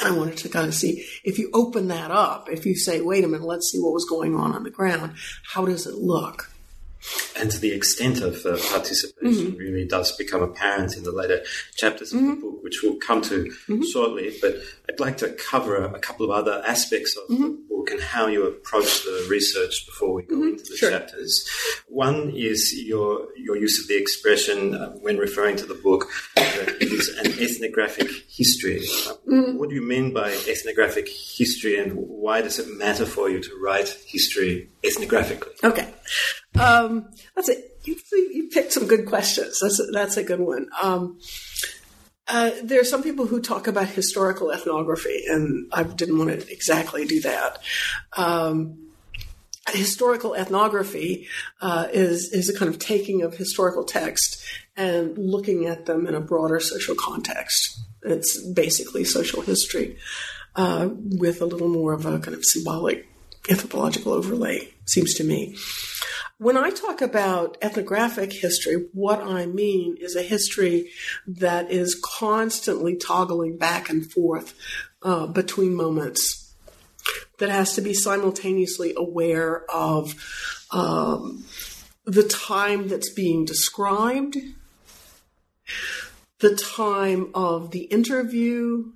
And 0.00 0.14
I 0.14 0.16
wanted 0.16 0.38
to 0.38 0.48
kind 0.48 0.68
of 0.68 0.74
see 0.74 1.04
if 1.24 1.38
you 1.38 1.50
open 1.52 1.88
that 1.88 2.10
up, 2.10 2.48
if 2.48 2.64
you 2.64 2.76
say, 2.76 3.00
wait 3.00 3.24
a 3.24 3.28
minute, 3.28 3.46
let's 3.46 3.70
see 3.70 3.78
what 3.78 3.92
was 3.92 4.08
going 4.08 4.34
on 4.34 4.52
on 4.52 4.62
the 4.62 4.70
ground, 4.70 5.14
how 5.52 5.66
does 5.66 5.86
it 5.86 5.96
look? 5.96 6.50
And 7.38 7.50
to 7.50 7.58
the 7.58 7.72
extent 7.72 8.20
of 8.20 8.42
the 8.42 8.62
participation 8.70 9.52
mm-hmm. 9.52 9.56
really 9.56 9.86
does 9.86 10.12
become 10.16 10.42
apparent 10.42 10.96
in 10.96 11.02
the 11.02 11.12
later 11.12 11.42
chapters 11.76 12.12
of 12.12 12.20
mm-hmm. 12.20 12.30
the 12.30 12.36
book, 12.36 12.62
which 12.62 12.80
we'll 12.82 12.96
come 12.96 13.22
to 13.22 13.44
mm-hmm. 13.44 13.82
shortly. 13.82 14.34
But 14.40 14.56
I'd 14.88 15.00
like 15.00 15.18
to 15.18 15.30
cover 15.30 15.84
a, 15.84 15.98
couple 15.98 16.24
of 16.24 16.30
other 16.30 16.62
aspects 16.66 17.16
of 17.16 17.28
the 17.28 17.34
mm-hmm. 17.34 17.68
book 17.68 17.90
and 17.90 18.00
how 18.00 18.26
you 18.26 18.46
approach 18.46 19.04
the 19.04 19.26
research 19.30 19.86
before 19.86 20.12
we 20.14 20.22
go 20.24 20.36
mm-hmm. 20.36 20.48
into 20.48 20.64
the 20.64 20.76
sure. 20.76 20.90
chapters. 20.90 21.48
One 21.88 22.32
is 22.34 22.74
your 22.74 23.28
your 23.36 23.56
use 23.56 23.80
of 23.80 23.88
the 23.88 23.96
expression 23.96 24.74
uh, 24.74 24.90
when 24.92 25.16
referring 25.16 25.56
to 25.56 25.66
the 25.66 25.74
book 25.74 26.10
that 26.34 26.68
it 26.80 26.92
is 26.92 27.08
an 27.18 27.26
ethnographic 27.40 28.08
history. 28.28 28.84
Uh, 29.08 29.14
what 29.54 29.68
do 29.68 29.74
you 29.74 29.86
mean 29.86 30.12
by 30.12 30.30
ethnographic 30.48 31.08
history, 31.08 31.78
and 31.78 31.92
why 31.94 32.40
does 32.42 32.58
it 32.58 32.68
matter 32.76 33.06
for 33.06 33.30
you 33.30 33.40
to 33.40 33.50
write 33.62 33.88
history 34.06 34.68
ethnographically? 34.82 35.62
Okay. 35.64 35.88
Um, 36.58 37.08
that's 37.34 37.48
it. 37.48 37.78
You, 37.84 37.96
you, 38.12 38.48
picked 38.48 38.72
some 38.72 38.86
good 38.86 39.06
questions. 39.06 39.58
That's 39.60 39.80
a, 39.80 39.84
that's 39.92 40.16
a 40.16 40.22
good 40.22 40.40
one. 40.40 40.68
Um, 40.82 41.18
uh, 42.28 42.50
there 42.62 42.80
are 42.80 42.84
some 42.84 43.02
people 43.02 43.26
who 43.26 43.40
talk 43.40 43.66
about 43.66 43.88
historical 43.88 44.50
ethnography, 44.52 45.24
and 45.26 45.70
I 45.72 45.82
didn't 45.82 46.18
want 46.18 46.30
to 46.30 46.52
exactly 46.52 47.06
do 47.06 47.20
that. 47.22 47.58
Um, 48.16 48.92
historical 49.70 50.34
ethnography 50.34 51.28
uh, 51.60 51.88
is 51.92 52.30
is 52.32 52.48
a 52.48 52.56
kind 52.56 52.68
of 52.68 52.78
taking 52.78 53.22
of 53.22 53.36
historical 53.36 53.84
text 53.84 54.44
and 54.76 55.16
looking 55.18 55.66
at 55.66 55.86
them 55.86 56.06
in 56.06 56.14
a 56.14 56.20
broader 56.20 56.60
social 56.60 56.94
context. 56.94 57.80
It's 58.02 58.40
basically 58.52 59.04
social 59.04 59.42
history 59.42 59.96
uh, 60.56 60.88
with 60.92 61.40
a 61.40 61.46
little 61.46 61.68
more 61.68 61.92
of 61.92 62.06
a 62.06 62.18
kind 62.18 62.36
of 62.36 62.44
symbolic 62.44 63.06
anthropological 63.50 64.12
overlay, 64.12 64.72
seems 64.86 65.14
to 65.14 65.24
me. 65.24 65.56
When 66.42 66.56
I 66.56 66.70
talk 66.70 67.00
about 67.00 67.56
ethnographic 67.62 68.32
history, 68.32 68.88
what 68.92 69.22
I 69.22 69.46
mean 69.46 69.96
is 70.00 70.16
a 70.16 70.22
history 70.22 70.90
that 71.24 71.70
is 71.70 71.94
constantly 71.94 72.96
toggling 72.96 73.58
back 73.58 73.88
and 73.88 74.10
forth 74.10 74.52
uh, 75.02 75.28
between 75.28 75.72
moments, 75.72 76.52
that 77.38 77.48
has 77.48 77.76
to 77.76 77.80
be 77.80 77.94
simultaneously 77.94 78.92
aware 78.96 79.64
of 79.70 80.66
um, 80.72 81.44
the 82.06 82.24
time 82.24 82.88
that's 82.88 83.10
being 83.10 83.44
described, 83.44 84.36
the 86.40 86.56
time 86.56 87.30
of 87.36 87.70
the 87.70 87.84
interview, 87.84 88.90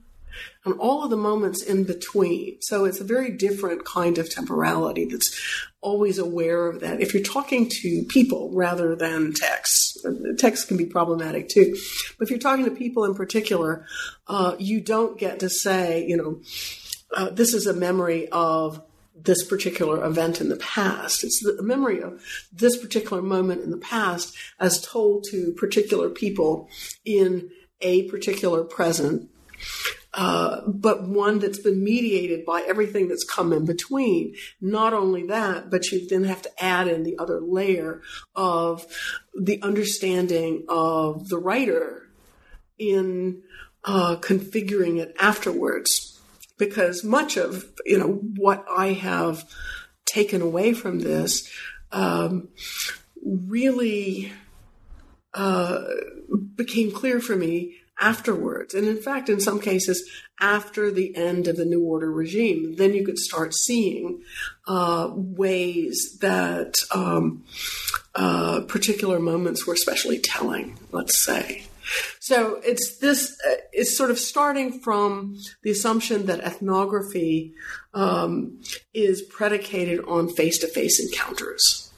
and 0.64 0.74
all 0.78 1.04
of 1.04 1.10
the 1.10 1.16
moments 1.16 1.62
in 1.62 1.84
between. 1.84 2.58
So 2.60 2.84
it's 2.84 3.00
a 3.00 3.04
very 3.04 3.30
different 3.30 3.84
kind 3.84 4.18
of 4.18 4.30
temporality 4.30 5.04
that's 5.04 5.38
always 5.80 6.18
aware 6.18 6.66
of 6.66 6.80
that. 6.80 7.00
If 7.00 7.14
you're 7.14 7.22
talking 7.22 7.68
to 7.82 8.04
people 8.08 8.50
rather 8.52 8.96
than 8.96 9.32
text, 9.32 10.04
text 10.38 10.68
can 10.68 10.76
be 10.76 10.86
problematic 10.86 11.48
too. 11.48 11.76
But 12.18 12.24
if 12.24 12.30
you're 12.30 12.38
talking 12.38 12.64
to 12.64 12.70
people 12.70 13.04
in 13.04 13.14
particular, 13.14 13.86
uh, 14.26 14.56
you 14.58 14.80
don't 14.80 15.18
get 15.18 15.40
to 15.40 15.48
say, 15.48 16.04
you 16.06 16.16
know, 16.16 16.40
uh, 17.14 17.30
this 17.30 17.54
is 17.54 17.66
a 17.66 17.72
memory 17.72 18.28
of 18.30 18.82
this 19.14 19.44
particular 19.44 20.04
event 20.04 20.40
in 20.40 20.48
the 20.48 20.56
past. 20.56 21.24
It's 21.24 21.42
the 21.42 21.62
memory 21.62 22.02
of 22.02 22.22
this 22.52 22.76
particular 22.76 23.22
moment 23.22 23.62
in 23.62 23.70
the 23.70 23.78
past 23.78 24.36
as 24.60 24.80
told 24.80 25.24
to 25.30 25.52
particular 25.52 26.10
people 26.10 26.68
in 27.04 27.50
a 27.80 28.08
particular 28.08 28.64
present 28.64 29.30
uh, 30.16 30.62
but 30.66 31.06
one 31.06 31.38
that's 31.38 31.58
been 31.58 31.84
mediated 31.84 32.46
by 32.46 32.64
everything 32.66 33.06
that's 33.06 33.22
come 33.22 33.52
in 33.52 33.66
between. 33.66 34.34
Not 34.62 34.94
only 34.94 35.26
that, 35.26 35.70
but 35.70 35.92
you 35.92 36.08
then 36.08 36.24
have 36.24 36.40
to 36.42 36.64
add 36.64 36.88
in 36.88 37.02
the 37.02 37.18
other 37.18 37.38
layer 37.38 38.00
of 38.34 38.86
the 39.38 39.60
understanding 39.62 40.64
of 40.70 41.28
the 41.28 41.36
writer 41.36 42.08
in 42.78 43.42
uh, 43.84 44.16
configuring 44.16 44.98
it 44.98 45.14
afterwards. 45.20 46.18
Because 46.56 47.04
much 47.04 47.36
of 47.36 47.66
you 47.84 47.98
know 47.98 48.14
what 48.36 48.64
I 48.74 48.94
have 48.94 49.44
taken 50.06 50.40
away 50.40 50.72
from 50.72 51.00
this 51.00 51.46
um, 51.92 52.48
really 53.22 54.32
uh, 55.34 55.84
became 56.54 56.90
clear 56.90 57.20
for 57.20 57.36
me 57.36 57.76
afterwards. 58.00 58.74
And 58.74 58.86
in 58.86 58.98
fact, 58.98 59.28
in 59.28 59.40
some 59.40 59.60
cases, 59.60 60.08
after 60.40 60.90
the 60.90 61.16
end 61.16 61.48
of 61.48 61.56
the 61.56 61.64
New 61.64 61.82
Order 61.82 62.10
regime, 62.10 62.76
then 62.76 62.92
you 62.92 63.04
could 63.04 63.18
start 63.18 63.54
seeing 63.54 64.22
uh, 64.66 65.10
ways 65.14 66.18
that 66.20 66.74
um, 66.94 67.44
uh, 68.14 68.60
particular 68.68 69.18
moments 69.18 69.66
were 69.66 69.74
especially 69.74 70.18
telling, 70.18 70.78
let's 70.92 71.24
say. 71.24 71.64
So 72.18 72.60
it's 72.64 72.98
this, 72.98 73.38
uh, 73.48 73.54
it's 73.72 73.96
sort 73.96 74.10
of 74.10 74.18
starting 74.18 74.80
from 74.80 75.36
the 75.62 75.70
assumption 75.70 76.26
that 76.26 76.40
ethnography 76.40 77.54
um, 77.94 78.60
is 78.92 79.22
predicated 79.22 80.00
on 80.06 80.28
face 80.28 80.58
to 80.58 80.66
face 80.66 81.00
encounters. 81.00 81.92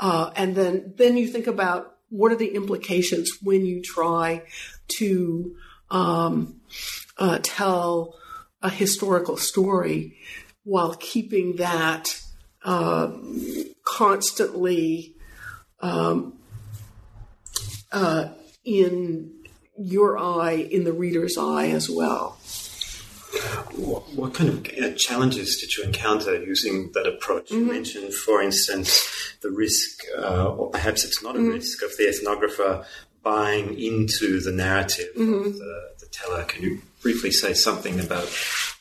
Uh, 0.00 0.30
and 0.36 0.54
then, 0.56 0.92
then 0.96 1.16
you 1.16 1.28
think 1.28 1.46
about 1.46 1.96
what 2.10 2.32
are 2.32 2.36
the 2.36 2.54
implications 2.54 3.30
when 3.42 3.64
you 3.64 3.82
try 3.82 4.42
to 4.88 5.56
um, 5.90 6.60
uh, 7.16 7.38
tell 7.42 8.14
a 8.62 8.70
historical 8.70 9.36
story 9.36 10.16
while 10.64 10.94
keeping 10.94 11.56
that 11.56 12.20
uh, 12.64 13.12
constantly 13.84 15.14
um, 15.80 16.38
uh, 17.92 18.28
in 18.64 19.32
your 19.78 20.18
eye, 20.18 20.66
in 20.70 20.84
the 20.84 20.92
reader's 20.92 21.38
eye 21.38 21.68
as 21.68 21.88
well. 21.88 22.36
What, 23.76 24.02
what 24.14 24.34
kind 24.34 24.50
of 24.50 24.66
uh, 24.66 24.94
challenges 24.96 25.58
did 25.60 25.76
you 25.76 25.84
encounter 25.84 26.42
using 26.42 26.90
that 26.94 27.06
approach? 27.06 27.50
Mm-hmm. 27.50 27.66
You 27.66 27.72
mentioned, 27.72 28.14
for 28.14 28.42
instance, 28.42 29.36
the 29.42 29.50
risk, 29.50 30.02
uh, 30.18 30.48
or 30.48 30.70
perhaps 30.70 31.04
it's 31.04 31.22
not 31.22 31.36
a 31.36 31.38
mm-hmm. 31.38 31.50
risk, 31.50 31.82
of 31.82 31.96
the 31.96 32.04
ethnographer 32.04 32.84
buying 33.22 33.78
into 33.78 34.40
the 34.40 34.52
narrative 34.52 35.08
Mm-hmm. 35.16 35.46
of 35.48 35.58
the, 35.58 35.88
the 36.00 36.06
teller. 36.10 36.44
Can 36.44 36.62
you 36.62 36.82
briefly 37.02 37.30
say 37.30 37.54
something 37.54 38.00
about 38.00 38.28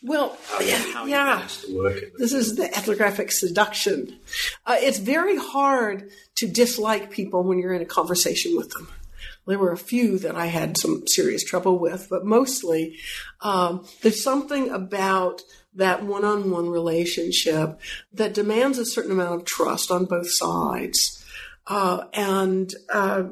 Well, 0.04 0.38
how, 0.50 0.60
you, 0.60 0.76
how 0.94 1.06
yeah. 1.06 1.48
to 1.66 1.78
work 1.78 1.98
in 1.98 2.12
This 2.18 2.34
is 2.34 2.56
the 2.56 2.66
ethnographic 2.76 3.32
seduction. 3.32 4.20
Uh, 4.66 4.78
it's 4.80 5.00
very 5.00 5.38
hard 5.38 6.10
to 6.38 6.48
dislike 6.48 7.12
people 7.12 7.44
when 7.44 7.60
you're 7.60 7.74
in 7.74 7.82
a 7.82 7.86
conversation 7.86 8.56
with 8.56 8.72
them. 8.72 8.88
There 9.46 9.60
were 9.60 9.72
a 9.72 9.78
few 9.78 10.20
that 10.20 10.36
I 10.36 10.48
had 10.48 10.78
some 10.78 11.04
serious 11.08 11.44
trouble 11.44 11.80
with, 11.80 12.08
but 12.10 12.26
mostly 12.26 12.98
um, 13.42 13.86
there's 14.02 14.22
something 14.22 14.70
about 14.70 15.42
that 15.74 16.04
one-on-one 16.04 16.70
relationship 16.70 17.80
that 18.12 18.34
demands 18.34 18.78
a 18.78 18.86
certain 18.86 19.12
amount 19.12 19.36
of 19.42 19.46
trust 19.46 19.90
on 19.92 20.06
both 20.06 20.28
sides. 20.30 21.17
Uh, 21.68 22.06
and 22.14 22.74
uh, 22.94 23.24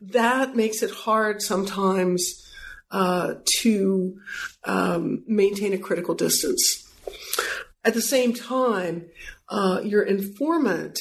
that 0.00 0.56
makes 0.56 0.82
it 0.82 0.90
hard 0.90 1.42
sometimes 1.42 2.44
uh, 2.90 3.34
to 3.60 4.18
um, 4.64 5.22
maintain 5.26 5.72
a 5.74 5.78
critical 5.78 6.14
distance. 6.14 6.90
At 7.84 7.94
the 7.94 8.02
same 8.02 8.32
time, 8.32 9.06
uh, 9.48 9.80
your 9.84 10.02
informant 10.02 10.98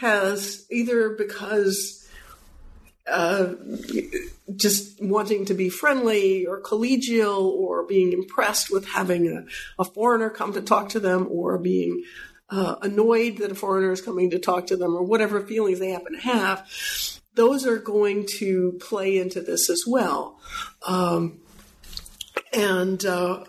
has 0.00 0.66
either 0.70 1.10
because 1.10 2.02
uh, 3.10 3.54
just 4.54 5.02
wanting 5.02 5.44
to 5.46 5.54
be 5.54 5.68
friendly 5.68 6.46
or 6.46 6.60
collegial 6.62 7.40
or 7.40 7.84
being 7.84 8.12
impressed 8.12 8.70
with 8.70 8.86
having 8.86 9.28
a, 9.28 9.44
a 9.80 9.84
foreigner 9.84 10.30
come 10.30 10.52
to 10.52 10.62
talk 10.62 10.90
to 10.90 11.00
them 11.00 11.26
or 11.30 11.58
being 11.58 12.04
uh, 12.52 12.76
annoyed 12.82 13.38
that 13.38 13.50
a 13.50 13.54
foreigner 13.54 13.92
is 13.92 14.02
coming 14.02 14.30
to 14.30 14.38
talk 14.38 14.66
to 14.66 14.76
them 14.76 14.94
or 14.94 15.02
whatever 15.02 15.40
feelings 15.40 15.78
they 15.78 15.90
happen 15.90 16.12
to 16.12 16.20
have, 16.20 16.68
those 17.34 17.66
are 17.66 17.78
going 17.78 18.26
to 18.38 18.78
play 18.78 19.18
into 19.18 19.40
this 19.40 19.70
as 19.70 19.84
well. 19.86 20.38
Um, 20.86 21.40
and 22.52 23.04
uh, 23.06 23.44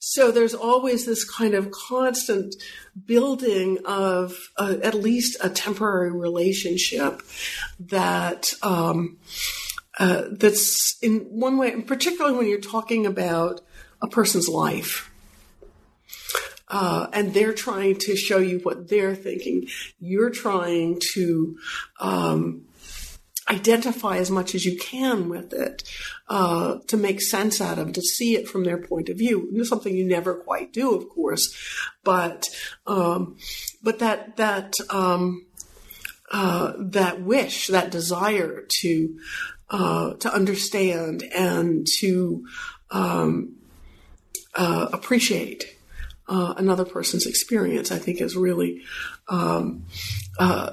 so 0.00 0.32
there's 0.32 0.54
always 0.54 1.06
this 1.06 1.24
kind 1.24 1.54
of 1.54 1.70
constant 1.70 2.56
building 3.06 3.78
of 3.84 4.36
uh, 4.56 4.76
at 4.82 4.94
least 4.94 5.36
a 5.40 5.48
temporary 5.48 6.10
relationship 6.10 7.22
that 7.78 8.52
um, 8.62 9.18
uh, 10.00 10.24
that's 10.32 10.98
in 11.00 11.20
one 11.30 11.58
way, 11.58 11.72
and 11.72 11.86
particularly 11.86 12.36
when 12.36 12.48
you're 12.48 12.60
talking 12.60 13.06
about 13.06 13.60
a 14.02 14.08
person's 14.08 14.48
life. 14.48 15.10
Uh, 16.70 17.06
and 17.12 17.32
they're 17.32 17.54
trying 17.54 17.96
to 17.96 18.16
show 18.16 18.38
you 18.38 18.58
what 18.60 18.88
they're 18.88 19.14
thinking. 19.14 19.66
You're 19.98 20.30
trying 20.30 21.00
to 21.14 21.58
um, 22.00 22.66
identify 23.48 24.18
as 24.18 24.30
much 24.30 24.54
as 24.54 24.64
you 24.64 24.76
can 24.78 25.28
with 25.28 25.52
it 25.52 25.82
uh, 26.28 26.78
to 26.86 26.96
make 26.96 27.20
sense 27.20 27.60
out 27.60 27.78
of 27.78 27.92
to 27.92 28.02
see 28.02 28.36
it 28.36 28.48
from 28.48 28.64
their 28.64 28.78
point 28.78 29.08
of 29.08 29.16
view. 29.16 29.48
It's 29.52 29.68
something 29.68 29.94
you 29.94 30.06
never 30.06 30.34
quite 30.34 30.72
do, 30.72 30.94
of 30.94 31.08
course, 31.08 31.54
but 32.04 32.46
um, 32.86 33.38
but 33.82 33.98
that 34.00 34.36
that 34.36 34.74
um, 34.90 35.46
uh, 36.30 36.74
that 36.78 37.22
wish, 37.22 37.68
that 37.68 37.90
desire 37.90 38.66
to 38.80 39.18
uh, 39.70 40.14
to 40.14 40.32
understand 40.32 41.22
and 41.34 41.86
to 42.00 42.46
um, 42.90 43.56
uh, 44.54 44.88
appreciate 44.92 45.77
uh, 46.28 46.54
another 46.56 46.84
person's 46.84 47.26
experience, 47.26 47.90
I 47.90 47.98
think 47.98 48.20
is 48.20 48.36
really 48.36 48.82
um, 49.28 49.84
uh, 50.38 50.72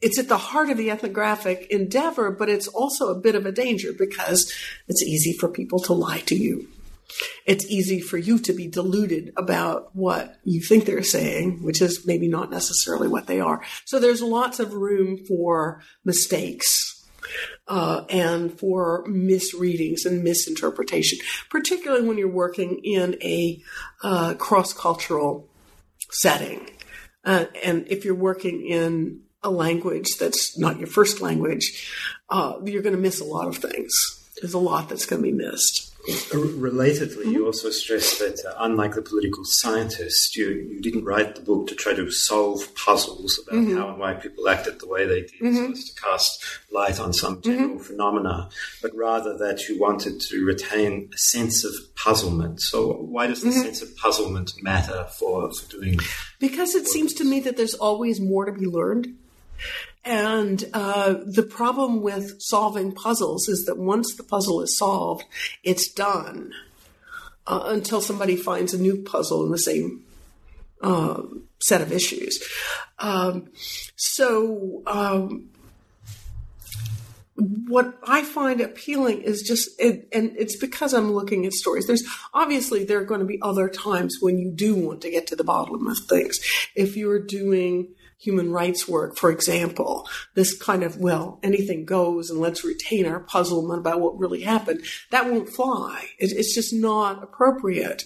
it's 0.00 0.18
at 0.18 0.28
the 0.28 0.36
heart 0.36 0.70
of 0.70 0.76
the 0.76 0.90
ethnographic 0.90 1.66
endeavor, 1.70 2.30
but 2.30 2.48
it's 2.48 2.68
also 2.68 3.08
a 3.08 3.18
bit 3.18 3.34
of 3.34 3.46
a 3.46 3.52
danger 3.52 3.92
because 3.96 4.52
it's 4.88 5.02
easy 5.02 5.32
for 5.32 5.48
people 5.48 5.78
to 5.80 5.92
lie 5.92 6.20
to 6.20 6.34
you. 6.34 6.68
It's 7.46 7.64
easy 7.66 8.00
for 8.00 8.18
you 8.18 8.38
to 8.40 8.52
be 8.52 8.66
deluded 8.66 9.32
about 9.36 9.94
what 9.94 10.36
you 10.44 10.60
think 10.60 10.84
they're 10.84 11.02
saying, 11.02 11.62
which 11.62 11.80
is 11.80 12.06
maybe 12.06 12.28
not 12.28 12.50
necessarily 12.50 13.08
what 13.08 13.26
they 13.26 13.40
are. 13.40 13.62
So 13.84 13.98
there's 13.98 14.22
lots 14.22 14.60
of 14.60 14.74
room 14.74 15.24
for 15.26 15.82
mistakes. 16.04 16.95
Uh, 17.68 18.04
and 18.08 18.58
for 18.58 19.04
misreadings 19.06 20.04
and 20.04 20.22
misinterpretation, 20.22 21.18
particularly 21.50 22.06
when 22.06 22.18
you're 22.18 22.28
working 22.28 22.80
in 22.84 23.16
a 23.22 23.60
uh, 24.02 24.34
cross-cultural 24.34 25.48
setting. 26.10 26.70
Uh, 27.24 27.46
and 27.64 27.86
if 27.88 28.04
you're 28.04 28.14
working 28.14 28.64
in 28.64 29.20
a 29.42 29.50
language 29.50 30.16
that's 30.18 30.58
not 30.58 30.78
your 30.78 30.86
first 30.86 31.20
language, 31.20 31.92
uh, 32.30 32.54
you're 32.64 32.82
going 32.82 32.94
to 32.94 33.00
miss 33.00 33.20
a 33.20 33.24
lot 33.24 33.48
of 33.48 33.56
things. 33.56 33.92
There's 34.40 34.54
a 34.54 34.58
lot 34.58 34.88
that's 34.88 35.06
going 35.06 35.22
to 35.22 35.28
be 35.28 35.36
missed. 35.36 35.95
Relatedly, 36.06 37.32
you 37.32 37.46
also 37.46 37.70
stress 37.70 38.18
that 38.18 38.44
uh, 38.44 38.54
unlike 38.60 38.94
the 38.94 39.02
political 39.02 39.44
scientist, 39.44 40.36
you, 40.36 40.48
you 40.48 40.80
didn't 40.80 41.04
write 41.04 41.34
the 41.34 41.40
book 41.40 41.66
to 41.66 41.74
try 41.74 41.94
to 41.94 42.10
solve 42.10 42.74
puzzles 42.74 43.40
about 43.46 43.60
mm-hmm. 43.60 43.76
how 43.76 43.88
and 43.88 43.98
why 43.98 44.14
people 44.14 44.48
acted 44.48 44.78
the 44.80 44.86
way 44.86 45.06
they 45.06 45.22
did, 45.22 45.40
mm-hmm. 45.40 45.56
so 45.56 45.72
as 45.72 45.90
to 45.90 46.00
cast 46.00 46.44
light 46.70 47.00
on 47.00 47.12
some 47.12 47.40
general 47.40 47.70
mm-hmm. 47.70 47.78
phenomena, 47.78 48.48
but 48.82 48.94
rather 48.94 49.36
that 49.36 49.68
you 49.68 49.80
wanted 49.80 50.20
to 50.20 50.44
retain 50.44 51.10
a 51.12 51.18
sense 51.18 51.64
of 51.64 51.72
puzzlement. 51.96 52.60
So, 52.60 52.92
why 52.92 53.26
does 53.26 53.42
the 53.42 53.52
sense 53.52 53.82
of 53.82 53.96
puzzlement 53.96 54.52
matter 54.62 55.06
for, 55.18 55.52
for 55.52 55.70
doing? 55.70 55.98
Because 56.38 56.74
it 56.74 56.86
seems 56.86 57.14
to 57.14 57.24
me 57.24 57.40
that 57.40 57.56
there's 57.56 57.74
always 57.74 58.20
more 58.20 58.44
to 58.44 58.52
be 58.52 58.66
learned. 58.66 59.08
And 60.04 60.64
uh, 60.72 61.16
the 61.26 61.42
problem 61.42 62.00
with 62.00 62.40
solving 62.40 62.92
puzzles 62.92 63.48
is 63.48 63.66
that 63.66 63.76
once 63.76 64.14
the 64.16 64.22
puzzle 64.22 64.62
is 64.62 64.78
solved, 64.78 65.24
it's 65.64 65.92
done 65.92 66.52
uh, 67.46 67.64
until 67.66 68.00
somebody 68.00 68.36
finds 68.36 68.72
a 68.72 68.80
new 68.80 69.02
puzzle 69.02 69.44
in 69.44 69.50
the 69.50 69.58
same 69.58 70.04
uh, 70.80 71.22
set 71.60 71.80
of 71.80 71.90
issues. 71.90 72.42
Um, 72.98 73.48
so, 73.96 74.82
um, 74.86 75.50
what 77.68 77.98
I 78.06 78.22
find 78.22 78.60
appealing 78.60 79.20
is 79.22 79.42
just, 79.42 79.68
it, 79.78 80.08
and 80.12 80.34
it's 80.38 80.56
because 80.56 80.94
I'm 80.94 81.12
looking 81.12 81.44
at 81.44 81.52
stories. 81.52 81.86
There's 81.86 82.04
obviously 82.32 82.84
there 82.84 82.98
are 82.98 83.04
going 83.04 83.20
to 83.20 83.26
be 83.26 83.38
other 83.42 83.68
times 83.68 84.16
when 84.20 84.38
you 84.38 84.50
do 84.50 84.74
want 84.74 85.02
to 85.02 85.10
get 85.10 85.26
to 85.28 85.36
the 85.36 85.44
bottom 85.44 85.86
of 85.86 85.98
things. 86.08 86.38
If 86.74 86.96
you're 86.96 87.18
doing 87.18 87.88
human 88.18 88.50
rights 88.50 88.88
work, 88.88 89.16
for 89.16 89.30
example, 89.30 90.08
this 90.34 90.56
kind 90.56 90.82
of, 90.82 90.96
well, 90.96 91.38
anything 91.42 91.84
goes 91.84 92.30
and 92.30 92.40
let's 92.40 92.64
retain 92.64 93.06
our 93.06 93.20
puzzlement 93.20 93.80
about 93.80 94.00
what 94.00 94.18
really 94.18 94.42
happened, 94.42 94.82
that 95.10 95.30
won't 95.30 95.50
fly. 95.50 96.06
It, 96.18 96.32
it's 96.32 96.54
just 96.54 96.72
not 96.72 97.22
appropriate. 97.22 98.04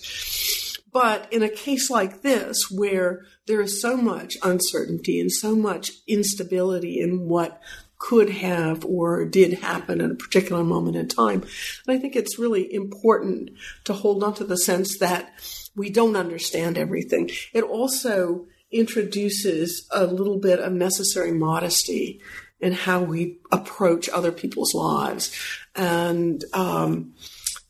But 0.92 1.32
in 1.32 1.42
a 1.42 1.48
case 1.48 1.88
like 1.88 2.22
this, 2.22 2.70
where 2.70 3.24
there 3.46 3.60
is 3.60 3.80
so 3.80 3.96
much 3.96 4.36
uncertainty 4.42 5.20
and 5.20 5.30
so 5.30 5.54
much 5.54 5.92
instability 6.08 7.00
in 7.00 7.28
what 7.28 7.60
could 7.98 8.30
have 8.30 8.84
or 8.84 9.24
did 9.26 9.60
happen 9.60 10.00
at 10.00 10.10
a 10.10 10.14
particular 10.14 10.64
moment 10.64 10.96
in 10.96 11.06
time, 11.06 11.42
and 11.86 11.96
I 11.96 12.00
think 12.00 12.16
it's 12.16 12.38
really 12.38 12.72
important 12.72 13.50
to 13.84 13.92
hold 13.92 14.24
on 14.24 14.34
to 14.34 14.44
the 14.44 14.56
sense 14.56 14.98
that 14.98 15.30
we 15.76 15.90
don't 15.90 16.16
understand 16.16 16.76
everything. 16.76 17.30
It 17.52 17.62
also 17.62 18.46
introduces 18.70 19.86
a 19.90 20.06
little 20.06 20.38
bit 20.38 20.60
of 20.60 20.72
necessary 20.72 21.32
modesty 21.32 22.20
in 22.60 22.72
how 22.72 23.02
we 23.02 23.38
approach 23.50 24.08
other 24.08 24.32
people's 24.32 24.74
lives. 24.74 25.34
And 25.74 26.44
um, 26.52 27.14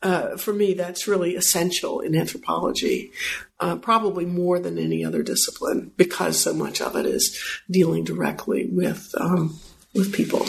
uh, 0.03 0.37
for 0.37 0.53
me, 0.53 0.75
that's 0.75 1.07
really 1.07 1.37
essential 1.37 2.01
in 2.01 2.17
anthropology, 2.17 3.13
uh, 3.61 3.77
probably 3.77 4.25
more 4.25 4.59
than 4.59 4.79
any 4.79 5.05
other 5.05 5.23
discipline, 5.23 5.93
because 5.97 6.41
so 6.41 6.55
much 6.55 6.81
of 6.81 6.97
it 6.97 7.07
is 7.07 7.39
dealing 7.71 8.05
directly 8.05 8.67
with 8.71 9.15
um, 9.19 9.59
with 9.95 10.13
people. 10.13 10.47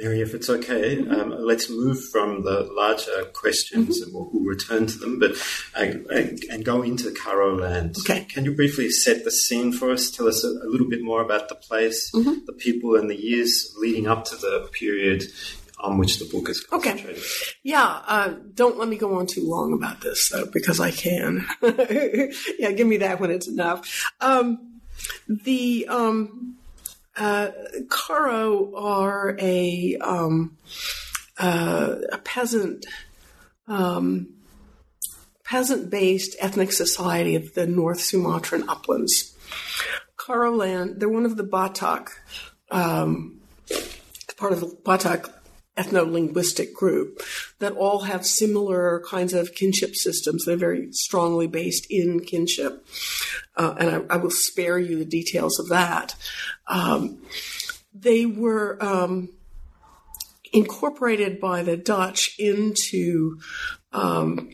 Mary, 0.00 0.22
if 0.22 0.32
it's 0.34 0.48
okay, 0.48 1.06
um, 1.08 1.30
let's 1.38 1.68
move 1.68 1.98
from 2.10 2.42
the 2.44 2.62
larger 2.72 3.24
questions 3.34 4.00
and 4.00 4.12
we'll, 4.14 4.30
we'll 4.32 4.42
return 4.44 4.86
to 4.86 4.98
them, 4.98 5.18
but 5.18 5.32
uh, 5.76 5.92
and 6.50 6.64
go 6.64 6.82
into 6.82 7.10
Karo 7.12 7.54
land. 7.56 7.96
Okay. 8.00 8.24
Can 8.24 8.44
you 8.46 8.54
briefly 8.54 8.88
set 8.90 9.24
the 9.24 9.30
scene 9.30 9.72
for 9.72 9.90
us? 9.90 10.10
Tell 10.10 10.26
us 10.26 10.44
a, 10.44 10.48
a 10.48 10.68
little 10.68 10.88
bit 10.88 11.02
more 11.02 11.20
about 11.20 11.48
the 11.50 11.54
place, 11.56 12.10
the 12.12 12.54
people, 12.58 12.96
and 12.96 13.10
the 13.10 13.16
years 13.20 13.74
leading 13.78 14.06
up 14.06 14.24
to 14.26 14.36
the 14.36 14.68
period 14.72 15.24
on 15.80 15.98
which 15.98 16.18
the 16.18 16.24
book 16.24 16.48
is 16.48 16.66
Okay. 16.72 16.88
concentrated. 16.90 17.22
Yeah, 17.62 18.00
uh, 18.06 18.34
don't 18.54 18.78
let 18.78 18.88
me 18.88 18.96
go 18.96 19.18
on 19.18 19.26
too 19.26 19.44
long 19.48 19.72
about 19.74 20.00
this 20.00 20.30
though, 20.30 20.46
because 20.46 20.80
I 20.80 20.90
can. 20.90 21.46
yeah, 22.58 22.72
give 22.72 22.86
me 22.86 22.96
that 22.96 23.20
when 23.20 23.30
it's 23.30 23.46
enough. 23.46 24.10
Um, 24.20 24.80
the 25.28 25.86
um, 25.88 26.56
uh, 27.18 27.50
Karo 27.88 28.74
are 28.76 29.36
a, 29.40 29.96
um, 30.00 30.56
uh, 31.38 31.96
a 32.12 32.18
peasant 32.18 32.86
um, 33.66 34.28
peasant-based 35.44 36.36
ethnic 36.40 36.72
society 36.72 37.34
of 37.34 37.54
the 37.54 37.66
North 37.66 38.00
Sumatran 38.00 38.68
uplands. 38.68 39.34
Karo 40.16 40.54
land, 40.54 41.00
they're 41.00 41.08
one 41.08 41.24
of 41.24 41.36
the 41.36 41.44
Batak, 41.44 42.08
um, 42.70 43.40
part 44.36 44.52
of 44.52 44.60
the 44.60 44.66
Batak 44.66 45.32
ethno 45.78 46.10
linguistic 46.10 46.74
group 46.74 47.22
that 47.58 47.72
all 47.72 48.00
have 48.00 48.26
similar 48.26 49.02
kinds 49.08 49.32
of 49.32 49.54
kinship 49.54 49.94
systems. 49.94 50.44
They're 50.44 50.56
very 50.56 50.88
strongly 50.92 51.46
based 51.46 51.86
in 51.88 52.20
kinship. 52.20 52.86
Uh, 53.56 53.74
and 53.78 53.90
I, 53.90 54.14
I, 54.14 54.16
will 54.18 54.30
spare 54.30 54.78
you 54.78 54.98
the 54.98 55.04
details 55.04 55.58
of 55.58 55.68
that. 55.68 56.14
Um, 56.66 57.18
they 57.94 58.26
were 58.26 58.82
um, 58.82 59.30
incorporated 60.52 61.40
by 61.40 61.62
the 61.62 61.76
Dutch 61.76 62.34
into 62.38 63.38
um, 63.92 64.50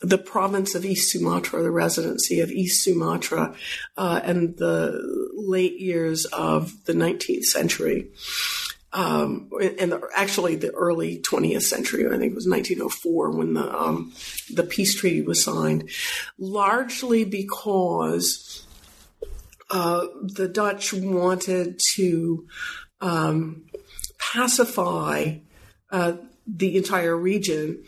the 0.00 0.18
province 0.18 0.74
of 0.74 0.84
East 0.84 1.10
Sumatra, 1.10 1.62
the 1.62 1.70
residency 1.70 2.40
of 2.40 2.50
East 2.50 2.82
Sumatra, 2.82 3.54
uh, 3.96 4.20
and 4.22 4.56
the 4.56 5.30
late 5.34 5.80
years 5.80 6.26
of 6.26 6.84
the 6.84 6.92
19th 6.92 7.44
century. 7.44 8.08
Um, 8.96 9.50
and 9.60 9.92
the, 9.92 10.08
actually 10.16 10.56
the 10.56 10.70
early 10.70 11.22
20th 11.30 11.64
century, 11.64 12.06
I 12.06 12.16
think 12.16 12.32
it 12.32 12.34
was 12.34 12.48
1904 12.48 13.30
when 13.30 13.52
the 13.52 13.78
um, 13.78 14.14
the 14.50 14.62
peace 14.62 14.98
treaty 14.98 15.20
was 15.20 15.44
signed, 15.44 15.90
largely 16.38 17.24
because 17.24 18.66
uh, 19.68 20.06
the 20.22 20.48
Dutch 20.48 20.94
wanted 20.94 21.78
to 21.96 22.46
um, 23.02 23.66
pacify 24.18 25.40
uh, 25.90 26.14
the 26.46 26.78
entire 26.78 27.16
region, 27.16 27.84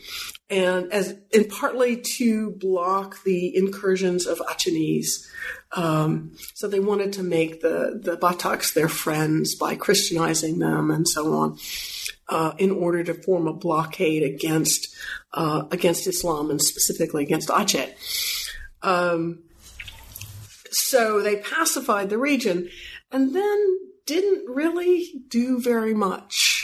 and 0.49 0.91
as 0.91 1.15
and 1.33 1.47
partly 1.49 2.03
to 2.17 2.51
block 2.51 3.23
the 3.23 3.55
incursions 3.55 4.25
of 4.25 4.39
Acehnese. 4.39 5.25
Um, 5.73 6.31
so 6.55 6.67
they 6.67 6.79
wanted 6.79 7.13
to 7.13 7.23
make 7.23 7.61
the 7.61 7.99
the 8.01 8.17
Bataks 8.17 8.73
their 8.73 8.89
friends 8.89 9.55
by 9.55 9.75
Christianizing 9.75 10.59
them 10.59 10.89
and 10.89 11.07
so 11.07 11.33
on, 11.33 11.57
uh, 12.27 12.53
in 12.57 12.71
order 12.71 13.03
to 13.03 13.13
form 13.13 13.47
a 13.47 13.53
blockade 13.53 14.23
against 14.23 14.87
uh, 15.33 15.63
against 15.71 16.07
Islam 16.07 16.49
and 16.49 16.61
specifically 16.61 17.23
against 17.23 17.49
Aceh. 17.49 17.93
Um, 18.81 19.43
so 20.71 21.21
they 21.21 21.37
pacified 21.37 22.09
the 22.09 22.17
region, 22.17 22.69
and 23.11 23.35
then 23.35 23.77
didn't 24.05 24.49
really 24.49 25.23
do 25.27 25.61
very 25.61 25.93
much 25.93 26.58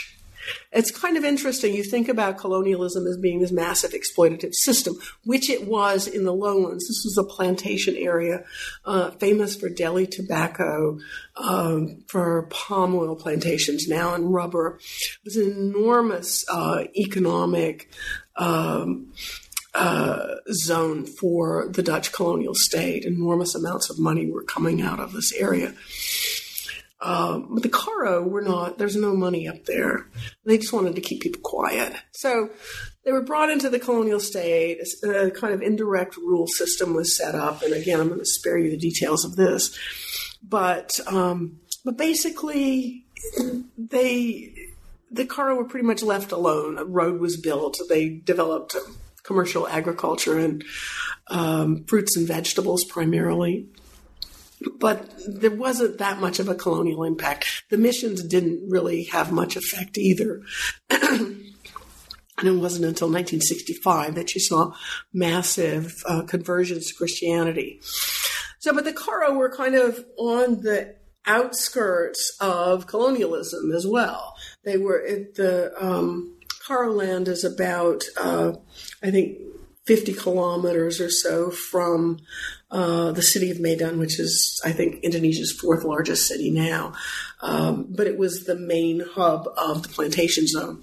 it's 0.76 0.90
kind 0.90 1.16
of 1.16 1.24
interesting. 1.24 1.74
You 1.74 1.82
think 1.82 2.08
about 2.08 2.38
colonialism 2.38 3.06
as 3.06 3.16
being 3.16 3.40
this 3.40 3.50
massive 3.50 3.92
exploitative 3.92 4.52
system, 4.52 4.94
which 5.24 5.48
it 5.48 5.66
was 5.66 6.06
in 6.06 6.24
the 6.24 6.34
lowlands. 6.34 6.86
This 6.86 7.02
was 7.04 7.18
a 7.18 7.24
plantation 7.24 7.96
area 7.96 8.44
uh, 8.84 9.10
famous 9.12 9.56
for 9.56 9.68
Deli 9.70 10.06
tobacco, 10.06 10.98
um, 11.36 12.04
for 12.08 12.48
palm 12.50 12.94
oil 12.94 13.16
plantations 13.16 13.88
now 13.88 14.14
and 14.14 14.32
rubber. 14.32 14.78
It 14.78 15.24
was 15.24 15.36
an 15.36 15.50
enormous 15.50 16.44
uh, 16.50 16.84
economic. 16.94 17.90
Um, 18.36 19.12
uh, 19.74 20.36
zone 20.52 21.04
for 21.04 21.68
the 21.68 21.82
Dutch 21.82 22.10
colonial 22.10 22.54
state. 22.54 23.04
Enormous 23.04 23.54
amounts 23.54 23.90
of 23.90 23.98
money 23.98 24.30
were 24.30 24.42
coming 24.42 24.80
out 24.80 24.98
of 24.98 25.12
this 25.12 25.34
area. 25.34 25.74
Um, 27.00 27.48
but 27.52 27.62
the 27.62 27.68
Karo 27.68 28.22
were 28.22 28.42
not, 28.42 28.78
there's 28.78 28.96
no 28.96 29.14
money 29.14 29.46
up 29.46 29.64
there. 29.66 30.06
They 30.44 30.58
just 30.58 30.72
wanted 30.72 30.94
to 30.94 31.02
keep 31.02 31.20
people 31.20 31.42
quiet. 31.42 31.94
So 32.12 32.50
they 33.04 33.12
were 33.12 33.22
brought 33.22 33.50
into 33.50 33.68
the 33.68 33.78
colonial 33.78 34.20
state. 34.20 34.78
A 35.04 35.30
kind 35.30 35.52
of 35.52 35.60
indirect 35.60 36.16
rule 36.16 36.46
system 36.46 36.94
was 36.94 37.16
set 37.16 37.34
up. 37.34 37.62
And 37.62 37.74
again, 37.74 38.00
I'm 38.00 38.08
going 38.08 38.20
to 38.20 38.26
spare 38.26 38.58
you 38.58 38.70
the 38.70 38.78
details 38.78 39.24
of 39.24 39.36
this. 39.36 39.78
But, 40.42 40.98
um, 41.06 41.60
but 41.84 41.98
basically, 41.98 43.04
they, 43.76 44.54
the 45.10 45.26
Karo 45.26 45.56
were 45.56 45.64
pretty 45.64 45.86
much 45.86 46.02
left 46.02 46.32
alone. 46.32 46.78
A 46.78 46.84
road 46.84 47.20
was 47.20 47.36
built. 47.36 47.78
They 47.88 48.08
developed 48.08 48.74
commercial 49.22 49.68
agriculture 49.68 50.38
and 50.38 50.64
um, 51.28 51.84
fruits 51.84 52.16
and 52.16 52.26
vegetables 52.26 52.84
primarily 52.84 53.66
but 54.78 55.12
there 55.26 55.50
wasn't 55.50 55.98
that 55.98 56.20
much 56.20 56.38
of 56.38 56.48
a 56.48 56.54
colonial 56.54 57.04
impact. 57.04 57.64
The 57.70 57.78
missions 57.78 58.22
didn't 58.22 58.68
really 58.68 59.04
have 59.04 59.32
much 59.32 59.56
effect 59.56 59.98
either. 59.98 60.42
and 60.90 62.48
it 62.48 62.52
wasn't 62.52 62.84
until 62.84 63.08
1965 63.08 64.14
that 64.14 64.34
you 64.34 64.40
saw 64.40 64.72
massive 65.12 66.02
uh, 66.06 66.22
conversions 66.22 66.88
to 66.88 66.94
Christianity. 66.94 67.80
So, 68.58 68.72
but 68.74 68.84
the 68.84 68.92
Karo 68.92 69.34
were 69.34 69.54
kind 69.54 69.74
of 69.74 70.04
on 70.18 70.62
the 70.62 70.96
outskirts 71.26 72.36
of 72.40 72.86
colonialism 72.86 73.72
as 73.72 73.86
well. 73.86 74.36
They 74.64 74.76
were 74.76 75.04
at 75.04 75.34
the 75.34 75.72
um, 75.78 76.36
Karo 76.66 76.92
land 76.92 77.28
is 77.28 77.44
about, 77.44 78.04
uh, 78.16 78.52
I 79.02 79.10
think, 79.10 79.38
50 79.86 80.14
kilometers 80.14 81.00
or 81.00 81.10
so 81.10 81.50
from 81.50 82.18
uh, 82.70 83.12
the 83.12 83.22
city 83.22 83.50
of 83.50 83.60
Medan, 83.60 83.98
which 83.98 84.18
is, 84.18 84.60
I 84.64 84.72
think, 84.72 85.04
Indonesia's 85.04 85.52
fourth 85.52 85.84
largest 85.84 86.26
city 86.26 86.50
now. 86.50 86.94
Um, 87.40 87.86
but 87.90 88.06
it 88.06 88.18
was 88.18 88.44
the 88.44 88.56
main 88.56 89.00
hub 89.00 89.48
of 89.56 89.82
the 89.82 89.88
plantation 89.88 90.46
zone. 90.46 90.82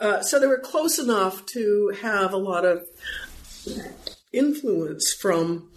Uh, 0.00 0.22
so 0.22 0.38
they 0.38 0.46
were 0.46 0.58
close 0.58 0.98
enough 0.98 1.44
to 1.46 1.92
have 2.02 2.32
a 2.32 2.36
lot 2.36 2.64
of 2.64 2.86
influence 4.32 5.12
from 5.20 5.70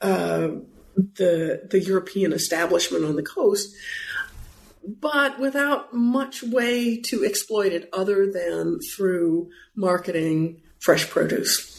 uh, 0.00 0.48
the 0.96 1.66
the 1.70 1.80
European 1.80 2.32
establishment 2.32 3.04
on 3.04 3.16
the 3.16 3.22
coast, 3.22 3.74
but 4.84 5.38
without 5.38 5.94
much 5.94 6.42
way 6.42 7.00
to 7.00 7.24
exploit 7.24 7.72
it 7.72 7.88
other 7.92 8.30
than 8.30 8.80
through 8.94 9.50
marketing 9.74 10.60
fresh 10.78 11.08
produce. 11.08 11.73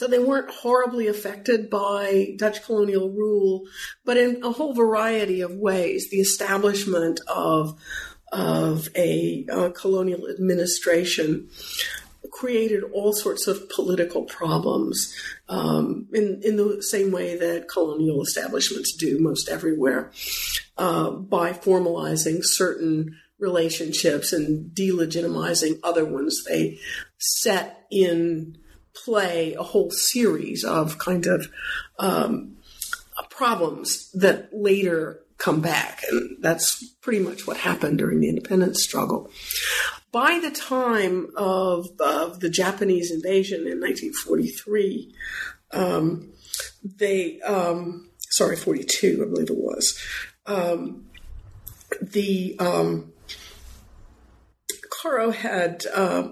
So 0.00 0.06
they 0.06 0.18
weren't 0.18 0.50
horribly 0.50 1.08
affected 1.08 1.68
by 1.68 2.32
Dutch 2.38 2.64
colonial 2.64 3.10
rule, 3.10 3.64
but 4.02 4.16
in 4.16 4.42
a 4.42 4.50
whole 4.50 4.72
variety 4.72 5.42
of 5.42 5.56
ways, 5.56 6.08
the 6.08 6.20
establishment 6.20 7.20
of 7.28 7.78
of 8.32 8.88
a 8.96 9.44
uh, 9.52 9.68
colonial 9.78 10.26
administration 10.26 11.50
created 12.30 12.82
all 12.94 13.12
sorts 13.12 13.46
of 13.46 13.68
political 13.68 14.22
problems 14.22 15.14
um, 15.50 16.06
in, 16.14 16.40
in 16.42 16.56
the 16.56 16.82
same 16.82 17.12
way 17.12 17.36
that 17.36 17.68
colonial 17.68 18.22
establishments 18.22 18.96
do 18.96 19.18
most 19.18 19.50
everywhere 19.50 20.10
uh, 20.78 21.10
by 21.10 21.52
formalizing 21.52 22.38
certain 22.40 23.18
relationships 23.38 24.32
and 24.32 24.74
delegitimizing 24.74 25.78
other 25.84 26.06
ones. 26.06 26.42
They 26.48 26.78
set 27.18 27.84
in 27.90 28.56
play 28.94 29.54
a 29.54 29.62
whole 29.62 29.90
series 29.90 30.64
of 30.64 30.98
kind 30.98 31.26
of 31.26 31.48
um, 31.98 32.56
problems 33.40 34.10
that 34.12 34.50
later 34.52 35.22
come 35.38 35.62
back. 35.62 36.02
And 36.10 36.36
that's 36.40 36.84
pretty 37.00 37.20
much 37.20 37.46
what 37.46 37.56
happened 37.56 37.96
during 37.96 38.20
the 38.20 38.28
independence 38.28 38.82
struggle. 38.82 39.30
By 40.12 40.40
the 40.42 40.50
time 40.50 41.28
of, 41.36 41.88
of 42.00 42.40
the 42.40 42.50
Japanese 42.50 43.10
invasion 43.10 43.60
in 43.60 43.80
1943, 43.80 45.14
um, 45.72 46.32
they, 46.84 47.40
um, 47.40 48.10
sorry, 48.18 48.56
42, 48.56 49.24
I 49.24 49.30
believe 49.30 49.50
it 49.50 49.56
was, 49.56 49.98
um, 50.44 51.06
the 52.02 52.56
um, 52.58 53.12
Karo 54.90 55.30
had 55.30 55.84
uh, 55.94 56.28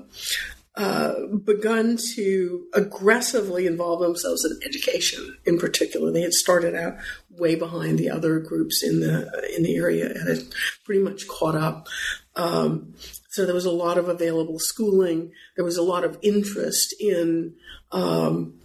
uh, 0.78 1.26
begun 1.44 1.98
to 2.14 2.64
aggressively 2.72 3.66
involve 3.66 4.00
themselves 4.00 4.44
in 4.44 4.60
education 4.64 5.36
in 5.44 5.58
particular. 5.58 6.12
They 6.12 6.22
had 6.22 6.32
started 6.32 6.76
out 6.76 6.98
way 7.30 7.56
behind 7.56 7.98
the 7.98 8.10
other 8.10 8.38
groups 8.38 8.84
in 8.84 9.00
the 9.00 9.28
in 9.56 9.64
the 9.64 9.74
area 9.74 10.08
and 10.08 10.28
had 10.28 10.44
pretty 10.84 11.02
much 11.02 11.26
caught 11.26 11.56
up. 11.56 11.88
Um, 12.36 12.94
so 13.28 13.44
there 13.44 13.56
was 13.56 13.64
a 13.64 13.72
lot 13.72 13.98
of 13.98 14.08
available 14.08 14.60
schooling. 14.60 15.32
There 15.56 15.64
was 15.64 15.78
a 15.78 15.82
lot 15.82 16.04
of 16.04 16.16
interest 16.22 16.94
in 17.00 17.54
um, 17.90 18.60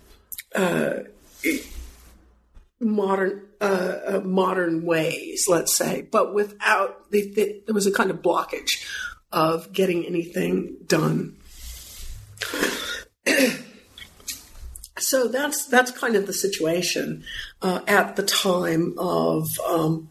uh, 0.54 1.00
modern 2.80 3.48
uh, 3.60 3.96
uh 4.06 4.22
modern 4.24 4.86
ways, 4.86 5.48
let's 5.48 5.76
say, 5.76 6.08
but 6.12 6.36
without 6.36 7.10
there 7.10 7.74
was 7.74 7.88
a 7.88 7.92
kind 7.92 8.12
of 8.12 8.22
blockage 8.22 8.86
of 9.32 9.74
getting 9.74 10.06
anything 10.06 10.78
done 10.86 11.38
so 15.00 15.28
that's 15.28 15.66
that's 15.68 15.92
kind 15.92 16.16
of 16.16 16.28
the 16.28 16.34
situation 16.34 17.24
uh, 17.62 17.82
at 17.88 18.16
the 18.16 18.24
time 18.24 18.96
of 18.98 19.48
um, 19.68 20.10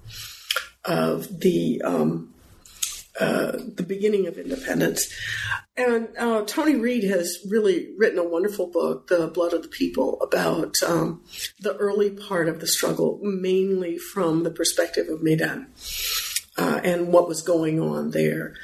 of 0.84 1.40
the 1.40 1.80
um, 1.82 2.32
uh, 3.20 3.52
the 3.52 3.84
beginning 3.86 4.26
of 4.26 4.38
independence. 4.38 5.06
And 5.76 6.08
uh, 6.18 6.44
Tony 6.46 6.76
Reid 6.76 7.04
has 7.04 7.38
really 7.48 7.90
written 7.98 8.18
a 8.18 8.28
wonderful 8.28 8.66
book, 8.66 9.08
The 9.08 9.28
Blood 9.28 9.52
of 9.52 9.62
the 9.62 9.68
People, 9.68 10.20
about 10.22 10.82
um, 10.82 11.22
the 11.60 11.76
early 11.76 12.10
part 12.10 12.48
of 12.48 12.60
the 12.60 12.66
struggle, 12.66 13.20
mainly 13.22 13.98
from 13.98 14.42
the 14.44 14.50
perspective 14.50 15.08
of 15.08 15.22
Medan 15.22 15.68
uh, 16.56 16.80
and 16.82 17.08
what 17.08 17.28
was 17.28 17.42
going 17.42 17.80
on 17.80 18.10
there. 18.10 18.54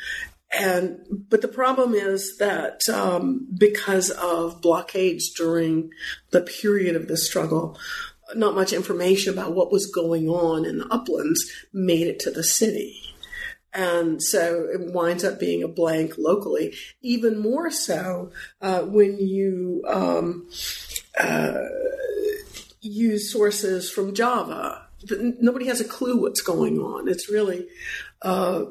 And 0.50 1.00
but 1.28 1.42
the 1.42 1.48
problem 1.48 1.94
is 1.94 2.38
that 2.38 2.88
um, 2.88 3.46
because 3.56 4.10
of 4.10 4.62
blockades 4.62 5.30
during 5.30 5.90
the 6.30 6.40
period 6.40 6.96
of 6.96 7.08
the 7.08 7.16
struggle, 7.16 7.78
not 8.34 8.54
much 8.54 8.72
information 8.72 9.32
about 9.32 9.54
what 9.54 9.72
was 9.72 9.86
going 9.86 10.28
on 10.28 10.64
in 10.64 10.78
the 10.78 10.86
uplands 10.86 11.50
made 11.72 12.06
it 12.06 12.18
to 12.20 12.30
the 12.30 12.44
city. 12.44 12.96
And 13.74 14.22
so 14.22 14.66
it 14.72 14.92
winds 14.92 15.24
up 15.24 15.38
being 15.38 15.62
a 15.62 15.68
blank 15.68 16.14
locally. 16.16 16.74
Even 17.02 17.38
more 17.38 17.70
so 17.70 18.32
uh, 18.62 18.80
when 18.80 19.18
you 19.18 19.82
um, 19.86 20.48
uh, 21.18 21.64
use 22.80 23.32
sources 23.32 23.90
from 23.90 24.14
Java. 24.14 24.86
Nobody 25.10 25.66
has 25.66 25.80
a 25.80 25.84
clue 25.84 26.20
what's 26.20 26.40
going 26.40 26.78
on. 26.80 27.08
It's 27.08 27.30
really 27.30 27.68
uh, 28.22 28.64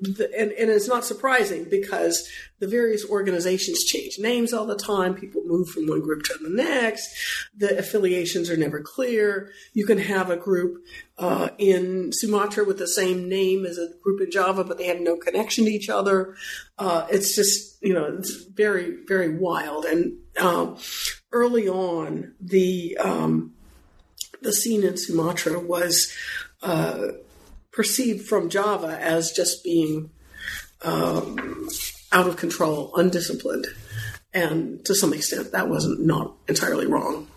the, 0.00 0.30
and, 0.38 0.52
and 0.52 0.70
it's 0.70 0.88
not 0.88 1.04
surprising 1.04 1.66
because 1.70 2.28
the 2.58 2.66
various 2.66 3.08
organizations 3.08 3.84
change 3.84 4.18
names 4.18 4.52
all 4.52 4.66
the 4.66 4.76
time. 4.76 5.14
People 5.14 5.42
move 5.46 5.68
from 5.68 5.86
one 5.86 6.00
group 6.00 6.22
to 6.24 6.34
the 6.40 6.50
next. 6.50 7.08
The 7.56 7.78
affiliations 7.78 8.50
are 8.50 8.56
never 8.56 8.80
clear. 8.80 9.50
You 9.72 9.86
can 9.86 9.98
have 9.98 10.28
a 10.28 10.36
group 10.36 10.84
uh, 11.16 11.48
in 11.56 12.10
Sumatra 12.12 12.64
with 12.64 12.78
the 12.78 12.88
same 12.88 13.28
name 13.28 13.64
as 13.64 13.78
a 13.78 13.88
group 14.02 14.20
in 14.20 14.30
Java, 14.30 14.64
but 14.64 14.76
they 14.76 14.86
have 14.86 15.00
no 15.00 15.16
connection 15.16 15.64
to 15.64 15.70
each 15.70 15.88
other. 15.88 16.36
Uh, 16.78 17.06
it's 17.10 17.34
just, 17.34 17.82
you 17.82 17.94
know, 17.94 18.16
it's 18.18 18.44
very, 18.44 18.98
very 19.06 19.34
wild. 19.34 19.86
And 19.86 20.18
um, 20.38 20.76
early 21.32 21.68
on, 21.68 22.34
the 22.38 22.98
um, 22.98 23.54
the 24.42 24.52
scene 24.52 24.84
in 24.84 24.96
Sumatra 24.96 25.58
was 25.58 26.12
uh, 26.62 27.08
perceived 27.72 28.26
from 28.26 28.48
Java 28.48 28.98
as 29.00 29.32
just 29.32 29.64
being 29.64 30.10
um, 30.82 31.68
out 32.12 32.26
of 32.26 32.36
control, 32.36 32.92
undisciplined. 32.96 33.66
And 34.32 34.84
to 34.84 34.94
some 34.94 35.12
extent, 35.12 35.52
that 35.52 35.68
wasn't 35.68 36.04
not 36.04 36.34
entirely 36.48 36.86
wrong. 36.86 37.28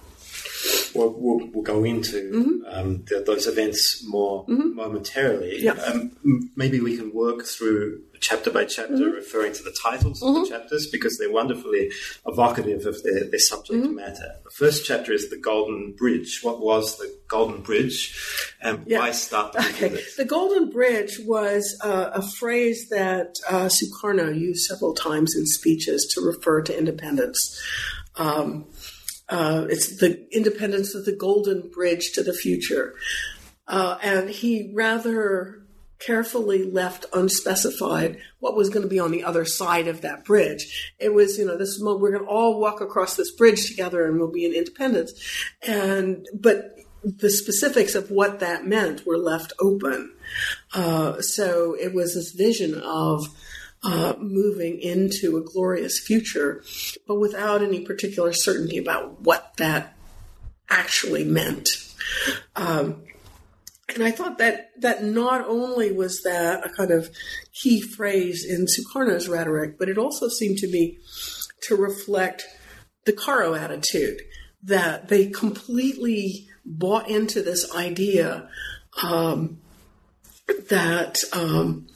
Well, 0.96 1.16
we'll, 1.18 1.48
we'll 1.52 1.64
go 1.64 1.84
into 1.84 2.32
mm-hmm. 2.32 2.66
um, 2.68 3.04
the, 3.06 3.24
those 3.26 3.48
events 3.48 4.04
more 4.08 4.46
mm-hmm. 4.46 4.76
momentarily. 4.76 5.62
Yeah. 5.62 5.74
Um, 5.74 6.52
maybe 6.56 6.80
we 6.80 6.98
can 6.98 7.14
work 7.14 7.46
through 7.46 8.02
chapter 8.24 8.50
by 8.50 8.66
chapter, 8.66 8.94
mm-hmm. 8.94 9.16
referring 9.16 9.54
to 9.54 9.64
the 9.64 9.76
titles 9.84 10.22
of 10.24 10.34
the 10.34 10.40
mm-hmm. 10.40 10.50
chapters 10.50 10.88
because 10.88 11.18
they're 11.18 11.32
wonderfully 11.32 11.92
evocative 12.26 12.86
of 12.86 13.04
their, 13.04 13.26
their 13.30 13.40
subject 13.40 13.84
mm-hmm. 13.84 13.96
matter. 13.96 14.36
The 14.46 14.52
first 14.52 14.86
chapter 14.86 15.12
is 15.12 15.30
the 15.30 15.38
Golden 15.38 15.94
Bridge. 15.94 16.40
What 16.42 16.62
was 16.62 16.98
the 16.98 17.14
Golden 17.28 17.62
Bridge, 17.62 18.18
and 18.62 18.84
yeah. 18.88 19.00
why 19.00 19.12
start 19.12 19.56
okay. 19.56 20.02
The 20.18 20.26
Golden 20.26 20.70
Bridge 20.70 21.20
was 21.26 21.78
uh, 21.84 22.12
a 22.14 22.22
phrase 22.22 22.90
that 22.90 23.36
uh, 23.50 23.70
Sukarno 23.70 24.38
used 24.38 24.66
several 24.66 24.94
times 24.94 25.36
in 25.36 25.46
speeches 25.46 26.10
to 26.16 26.22
refer 26.22 26.62
to 26.62 26.78
independence. 26.78 27.62
Um, 28.16 28.66
uh, 29.30 29.66
it's 29.70 30.00
the 30.00 30.28
independence 30.36 30.96
of 30.96 31.06
the 31.06 31.16
golden 31.16 31.70
bridge 31.70 32.12
to 32.14 32.24
the 32.24 32.34
future. 32.34 32.96
Uh, 33.68 33.98
and 34.02 34.30
he 34.30 34.72
rather 34.74 35.64
carefully 36.00 36.70
left 36.70 37.06
unspecified 37.14 38.20
what 38.40 38.56
was 38.56 38.70
going 38.70 38.84
to 38.84 38.90
be 38.90 39.00
on 39.00 39.12
the 39.12 39.24
other 39.24 39.46
side 39.46 39.88
of 39.88 40.02
that 40.02 40.26
bridge. 40.26 40.94
It 41.00 41.14
was, 41.14 41.38
you 41.38 41.46
know, 41.46 41.58
this 41.58 41.80
we're 41.82 42.12
going 42.12 42.24
to 42.24 42.30
all 42.30 42.60
walk 42.60 42.82
across 42.82 43.16
this 43.16 43.32
bridge 43.32 43.68
together 43.68 44.06
and 44.06 44.20
we'll 44.20 44.32
be 44.32 44.46
in 44.46 44.54
independence. 44.54 45.14
And, 45.66 46.28
but 46.34 46.78
the 47.04 47.30
specifics 47.30 47.96
of 47.96 48.12
what 48.12 48.40
that 48.40 48.66
meant 48.66 49.06
were 49.06 49.18
left 49.18 49.54
open. 49.60 50.14
Uh, 50.74 51.22
so 51.22 51.76
it 51.80 51.94
was 51.94 52.16
this 52.16 52.32
vision 52.32 52.82
of, 52.82 53.28
uh, 53.84 54.14
moving 54.20 54.80
into 54.80 55.38
a 55.38 55.42
glorious 55.42 56.00
future, 56.00 56.64
but 57.08 57.16
without 57.16 57.62
any 57.62 57.82
particular 57.82 58.34
certainty 58.34 58.78
about 58.78 59.22
what 59.22 59.56
that 59.58 59.96
actually 60.70 61.24
meant. 61.24 61.70
Um, 62.56 63.04
and 63.94 64.04
I 64.04 64.12
thought 64.12 64.38
that 64.38 64.72
that 64.80 65.04
not 65.04 65.46
only 65.48 65.92
was 65.92 66.22
that 66.24 66.66
a 66.66 66.70
kind 66.70 66.92
of 66.92 67.10
key 67.54 67.82
phrase 67.82 68.46
in 68.46 68.66
Sukarno's 68.66 69.28
rhetoric, 69.28 69.78
but 69.78 69.90
it 69.90 69.98
also 69.98 70.30
seemed 70.30 70.58
to 70.60 70.68
me 70.68 70.98
to 71.64 71.76
reflect 71.76 72.46
the 73.06 73.14
Karo 73.14 73.54
attitude 73.54 74.22
that 74.64 75.10
they 75.10 75.28
completely 75.28 76.48
bought 76.66 77.10
into 77.10 77.42
this 77.42 77.74
idea 77.76 78.50
um, 79.02 79.60
that 80.70 81.18
um, 81.34 81.88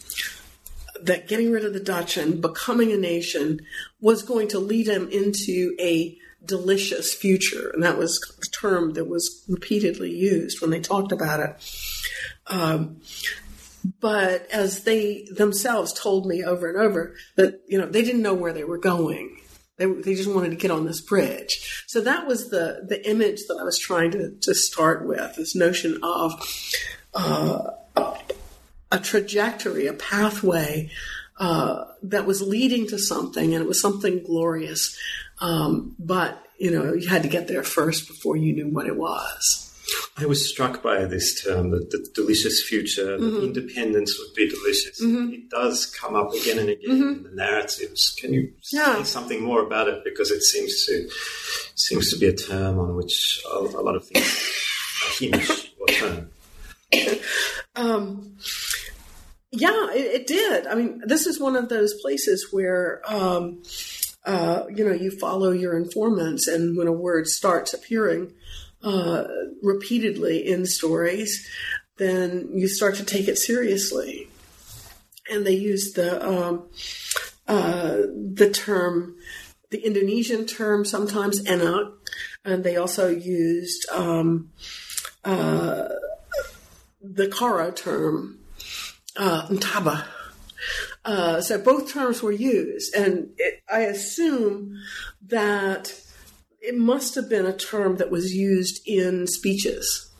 that 1.04 1.28
getting 1.28 1.52
rid 1.52 1.66
of 1.66 1.74
the 1.74 1.80
Dutch 1.80 2.18
and 2.18 2.42
becoming 2.42 2.92
a 2.92 2.98
nation 2.98 3.62
was 4.00 4.24
going 4.24 4.48
to 4.50 4.60
lead 4.60 4.88
them 4.88 5.10
into 5.10 5.76
a 5.80 6.18
delicious 6.46 7.14
future. 7.14 7.72
And 7.74 7.84
that 7.84 7.98
was 7.98 8.20
the 8.40 8.48
term 8.48 8.94
that 8.94 9.06
was 9.06 9.44
repeatedly 9.48 10.12
used 10.12 10.62
when 10.62 10.70
they 10.70 10.80
talked 10.80 11.12
about 11.12 11.40
it. 11.40 11.56
Um, 12.48 13.02
but 14.00 14.50
as 14.52 14.84
they 14.84 15.28
themselves 15.32 15.94
told 15.94 16.26
me 16.26 16.44
over 16.44 16.70
and 16.70 16.78
over 16.78 17.16
that, 17.36 17.62
you 17.68 17.78
know, 17.78 17.86
they 17.86 18.02
didn't 18.02 18.22
know 18.22 18.34
where 18.34 18.54
they 18.54 18.64
were 18.64 18.78
going. 18.78 19.40
They, 19.78 19.86
they 19.86 20.16
just 20.16 20.30
wanted 20.30 20.50
to 20.50 20.56
get 20.56 20.72
on 20.72 20.86
this 20.86 21.02
bridge. 21.02 21.84
So 21.88 22.02
that 22.02 22.26
was 22.26 22.50
the, 22.50 22.86
the 22.88 23.08
image 23.10 23.42
that 23.48 23.58
I 23.60 23.64
was 23.64 23.78
trying 23.78 24.12
to, 24.12 24.32
to 24.32 24.56
start 24.56 25.06
with 25.06 25.36
this 25.36 25.56
notion 25.56 26.00
of 26.02 26.34
uh, 27.14 27.72
a 28.92 29.00
trajectory, 29.00 29.88
a 29.88 29.94
pathway 29.94 30.90
uh, 31.40 31.86
that 32.04 32.26
was 32.26 32.42
leading 32.42 32.88
to 32.88 32.98
something, 32.98 33.54
and 33.54 33.64
it 33.64 33.68
was 33.68 33.82
something 33.82 34.24
glorious. 34.24 34.98
Um, 35.40 35.96
but 36.00 36.44
you 36.58 36.72
know, 36.72 36.94
you 36.94 37.08
had 37.08 37.24
to 37.24 37.30
get 37.30 37.48
there 37.48 37.64
first 37.64 38.08
before 38.08 38.36
you 38.36 38.54
knew 38.54 38.68
what 38.68 38.88
it 38.88 38.98
was. 38.98 39.64
I 40.18 40.26
was 40.26 40.50
struck 40.50 40.84
by 40.84 41.06
this 41.06 41.44
term, 41.44 41.72
the, 41.72 41.78
the 41.78 42.10
delicious 42.14 42.64
future, 42.64 43.18
mm-hmm. 43.18 43.46
independence 43.46 44.18
would 44.20 44.34
be 44.34 44.50
delicious. 44.50 45.02
Mm-hmm. 45.02 45.34
It 45.34 45.50
does 45.50 45.86
come 45.86 46.16
up 46.16 46.34
again 46.34 46.60
and 46.60 46.70
again 46.70 46.90
mm-hmm. 46.90 47.10
in 47.10 47.24
the 47.24 47.32
narratives. 47.36 48.16
Can 48.20 48.34
you 48.34 48.52
yeah. 48.72 48.96
say 48.96 49.04
something 49.04 49.44
more 49.44 49.62
about 49.62 49.88
it? 49.88 50.04
Because 50.04 50.32
it 50.32 50.42
seems 50.42 50.86
to 50.88 51.10
seems 51.76 52.12
to 52.12 52.20
be 52.20 52.28
a 52.28 52.34
term 52.34 52.80
on 52.80 52.96
which 52.96 53.42
a, 53.50 53.58
a 53.58 53.82
lot 53.82 53.96
of 53.96 54.06
things 54.08 55.20
hinge 55.20 55.74
or 55.80 55.88
turn. 55.88 56.30
Um, 57.76 58.38
yeah, 59.52 59.92
it, 59.92 60.22
it, 60.22 60.28
did. 60.28 60.68
I 60.68 60.76
mean, 60.76 61.02
this 61.06 61.26
is 61.26 61.40
one 61.40 61.56
of 61.56 61.70
those 61.70 61.94
places 62.02 62.48
where, 62.52 63.02
um, 63.08 63.64
uh, 64.26 64.64
you 64.74 64.86
know, 64.86 64.94
you 64.94 65.12
follow 65.12 65.52
your 65.52 65.78
informants, 65.78 66.48
and 66.48 66.78
when 66.78 66.88
a 66.88 66.92
word 66.92 67.28
starts 67.28 67.74
appearing 67.74 68.34
uh, 68.84 69.24
repeatedly 69.64 70.46
in 70.48 70.66
stories, 70.66 71.48
then 71.98 72.50
you 72.54 72.68
start 72.68 72.96
to 72.96 73.06
take 73.06 73.28
it 73.28 73.38
seriously. 73.38 74.28
And 75.30 75.46
they 75.46 75.56
use 75.56 75.94
the 75.94 76.26
um, 76.26 76.70
uh, 77.48 77.98
the 78.34 78.50
term, 78.54 79.16
the 79.72 79.80
Indonesian 79.80 80.46
term 80.46 80.86
sometimes 80.86 81.44
enak, 81.44 81.94
and 82.44 82.64
they 82.64 82.78
also 82.78 83.10
used 83.10 83.90
um, 83.92 84.52
uh, 85.24 85.88
the 87.02 87.28
Karo 87.28 87.72
term 87.72 88.40
uh, 89.18 89.48
Ntaba. 89.48 90.06
Uh, 91.06 91.42
so 91.42 91.58
both 91.58 91.92
terms 91.92 92.22
were 92.22 92.32
used, 92.32 92.94
and 92.96 93.30
it, 93.38 93.62
I 93.72 93.82
assume 93.82 94.78
that 95.28 95.94
it 96.62 96.76
must 96.76 97.16
have 97.16 97.30
been 97.30 97.46
a 97.46 97.56
term 97.56 97.98
that 97.98 98.12
was 98.12 98.34
used 98.34 98.82
in 98.86 99.28
speeches. 99.28 100.12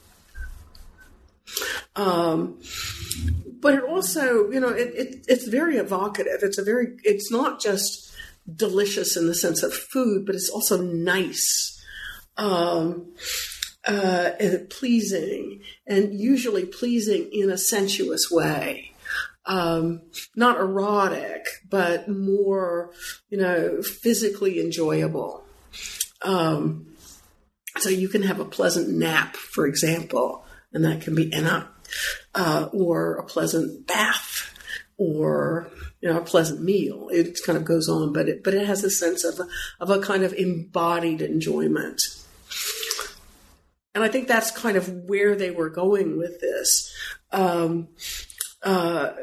Um, 1.96 2.60
but 3.60 3.74
it 3.74 3.84
also, 3.84 4.50
you 4.52 4.60
know, 4.60 4.70
it, 4.70 4.94
it, 4.96 5.26
it's 5.28 5.48
very 5.48 5.78
evocative. 5.78 6.40
It's 6.44 6.58
a 6.58 6.64
very, 6.64 6.98
it's 7.04 7.32
not 7.32 7.60
just 7.60 8.16
delicious 8.56 9.18
in 9.18 9.28
the 9.28 9.36
sense 9.36 9.64
of 9.64 9.74
food, 9.74 10.26
but 10.26 10.36
it's 10.36 10.50
also 10.50 10.82
nice. 10.82 11.74
Um, 12.38 13.14
uh, 13.88 14.32
pleasing, 14.70 15.62
and 15.88 16.20
usually 16.20 16.66
pleasing 16.66 17.30
in 17.32 17.50
a 17.50 17.58
sensuous 17.58 18.30
way. 18.30 18.87
Um, 19.48 20.02
not 20.36 20.58
erotic, 20.58 21.46
but 21.70 22.10
more, 22.10 22.92
you 23.30 23.38
know, 23.38 23.82
physically 23.82 24.60
enjoyable. 24.60 25.46
Um, 26.22 26.88
so 27.78 27.90
you 27.90 28.10
can 28.10 28.24
have 28.24 28.40
a 28.40 28.46
pleasant 28.46 28.90
nap, 28.90 29.36
for 29.36 29.66
example, 29.66 30.46
and 30.74 30.84
that 30.84 31.02
can 31.02 31.16
be 31.16 31.30
enak, 31.32 31.68
uh, 32.36 32.68
or 32.74 33.16
a 33.16 33.24
pleasant 33.24 33.88
bath, 33.88 34.54
or 34.98 35.72
you 36.02 36.10
know, 36.10 36.18
a 36.18 36.24
pleasant 36.24 36.62
meal. 36.62 37.10
It 37.12 37.40
kind 37.46 37.58
of 37.58 37.66
goes 37.66 37.88
on, 37.88 38.14
but 38.14 38.28
it 38.28 38.44
but 38.44 38.54
it 38.54 38.66
has 38.68 38.84
a 38.84 38.90
sense 38.90 39.24
of 39.24 39.40
of 39.80 39.90
a 39.90 40.00
kind 40.00 40.24
of 40.24 40.34
embodied 40.34 41.22
enjoyment. 41.22 42.02
And 43.96 44.04
I 44.04 44.10
think 44.10 44.28
that's 44.28 44.52
kind 44.52 44.78
of 44.78 44.90
where 45.10 45.36
they 45.36 45.50
were 45.50 45.70
going 45.70 46.18
with 46.18 46.40
this. 46.40 46.94
Um, 47.32 47.88
uh, 48.64 49.14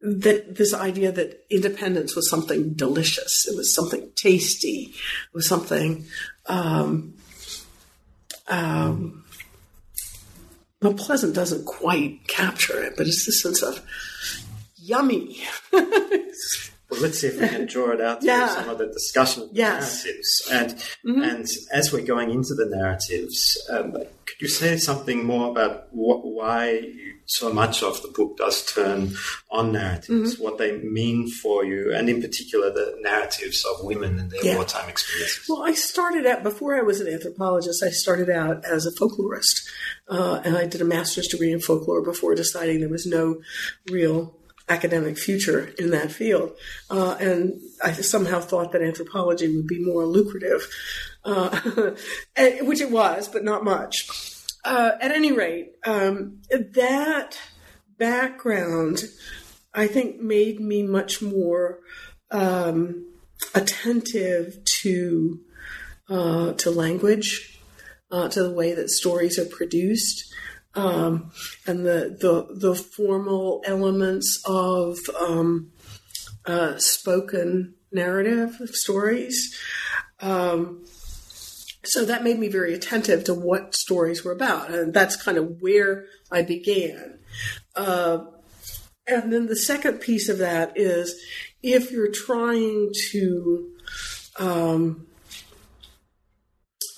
that 0.00 0.54
this 0.56 0.72
idea 0.74 1.10
that 1.12 1.44
independence 1.50 2.14
was 2.14 2.28
something 2.30 2.74
delicious, 2.74 3.46
it 3.48 3.56
was 3.56 3.74
something 3.74 4.10
tasty, 4.14 4.92
it 4.94 5.34
was 5.34 5.46
something. 5.48 6.04
Um, 6.46 7.14
um, 8.48 9.24
well, 10.82 10.94
pleasant 10.94 11.34
doesn't 11.34 11.64
quite 11.64 12.26
capture 12.28 12.80
it, 12.82 12.94
but 12.96 13.06
it's 13.06 13.26
the 13.26 13.32
sense 13.32 13.62
of 13.62 13.80
yummy. 14.76 15.38
Well, 16.88 17.00
let's 17.00 17.18
see 17.20 17.26
if 17.26 17.40
we 17.40 17.48
can 17.48 17.66
draw 17.66 17.90
it 17.90 18.00
out 18.00 18.20
through 18.20 18.28
Yeah. 18.30 18.46
some 18.54 18.68
of 18.68 18.78
the 18.78 18.86
discussion 18.86 19.42
of 19.42 19.48
the 19.50 19.56
Yes. 19.56 20.04
narratives. 20.04 20.48
And 20.52 21.24
and 21.26 21.46
as 21.72 21.92
we're 21.92 22.06
going 22.06 22.30
into 22.30 22.54
the 22.54 22.66
narratives, 22.66 23.58
um, 23.68 23.90
could 23.90 24.40
you 24.40 24.46
say 24.46 24.76
something 24.76 25.24
more 25.26 25.50
about 25.50 25.88
what, 25.90 26.24
why 26.24 26.70
you, 26.78 27.15
so 27.26 27.52
much 27.52 27.82
of 27.82 28.00
the 28.02 28.08
book 28.08 28.36
does 28.36 28.64
turn 28.64 29.12
on 29.50 29.72
narratives, 29.72 30.38
what 30.38 30.58
they 30.58 30.78
mean 30.78 31.28
for 31.28 31.64
you, 31.64 31.92
and 31.92 32.08
in 32.08 32.20
particular 32.22 32.70
the 32.70 32.96
narratives 33.00 33.64
of 33.64 33.84
women 33.84 34.18
and 34.18 34.30
their 34.30 34.44
Yeah. 34.44 34.54
wartime 34.56 34.88
experiences? 34.88 35.44
Well, 35.48 35.62
I 35.62 35.74
started 35.74 36.24
out 36.26 36.42
before 36.42 36.76
I 36.76 36.82
was 36.82 37.00
an 37.00 37.08
anthropologist. 37.08 37.82
I 37.82 37.90
started 37.90 38.30
out 38.30 38.64
as 38.64 38.86
a 38.86 38.92
folklorist, 38.92 39.66
uh, 40.08 40.40
and 40.44 40.56
I 40.56 40.66
did 40.66 40.80
a 40.80 40.84
master's 40.84 41.26
degree 41.28 41.52
in 41.52 41.60
folklore 41.60 42.02
before 42.02 42.34
deciding 42.34 42.80
there 42.80 42.88
was 42.88 43.06
no 43.06 43.40
real 43.90 44.36
academic 44.68 45.16
future 45.18 45.72
in 45.78 45.90
that 45.90 46.10
field. 46.10 46.52
Uh, 46.90 47.16
and 47.20 47.60
I 47.84 47.92
somehow 47.92 48.40
thought 48.40 48.72
that 48.72 48.82
anthropology 48.82 49.54
would 49.54 49.66
be 49.68 49.78
more 49.84 50.04
lucrative, 50.06 50.68
uh, 51.24 51.92
and- 52.36 52.66
which 52.68 52.80
it 52.80 52.90
was, 52.90 53.28
but 53.28 53.44
not 53.44 53.62
much. 53.64 54.08
Uh, 54.66 54.98
at 55.00 55.12
any 55.12 55.30
rate, 55.30 55.74
um, 55.86 56.42
that 56.50 57.38
background, 57.98 59.04
I 59.72 59.86
think, 59.86 60.20
made 60.20 60.58
me 60.58 60.82
much 60.82 61.22
more 61.22 61.78
um, 62.32 63.06
attentive 63.54 64.58
to 64.82 65.40
uh, 66.08 66.52
to 66.54 66.70
language, 66.72 67.60
uh, 68.10 68.28
to 68.28 68.42
the 68.42 68.50
way 68.50 68.74
that 68.74 68.90
stories 68.90 69.38
are 69.38 69.44
produced, 69.46 70.34
um, 70.74 71.30
and 71.64 71.86
the, 71.86 72.16
the 72.20 72.48
the 72.52 72.74
formal 72.74 73.62
elements 73.64 74.42
of 74.46 74.98
um, 75.20 75.70
uh, 76.44 76.76
spoken 76.78 77.74
narrative 77.92 78.60
of 78.60 78.70
stories. 78.74 79.56
Um, 80.18 80.84
so 81.86 82.04
that 82.04 82.24
made 82.24 82.38
me 82.38 82.48
very 82.48 82.74
attentive 82.74 83.24
to 83.24 83.34
what 83.34 83.74
stories 83.74 84.24
were 84.24 84.32
about, 84.32 84.70
and 84.70 84.92
that's 84.92 85.16
kind 85.16 85.38
of 85.38 85.60
where 85.60 86.06
I 86.30 86.42
began. 86.42 87.18
Uh, 87.74 88.24
and 89.06 89.32
then 89.32 89.46
the 89.46 89.56
second 89.56 90.00
piece 90.00 90.28
of 90.28 90.38
that 90.38 90.72
is 90.76 91.14
if 91.62 91.92
you're 91.92 92.10
trying 92.10 92.90
to 93.10 93.70
um, 94.38 95.06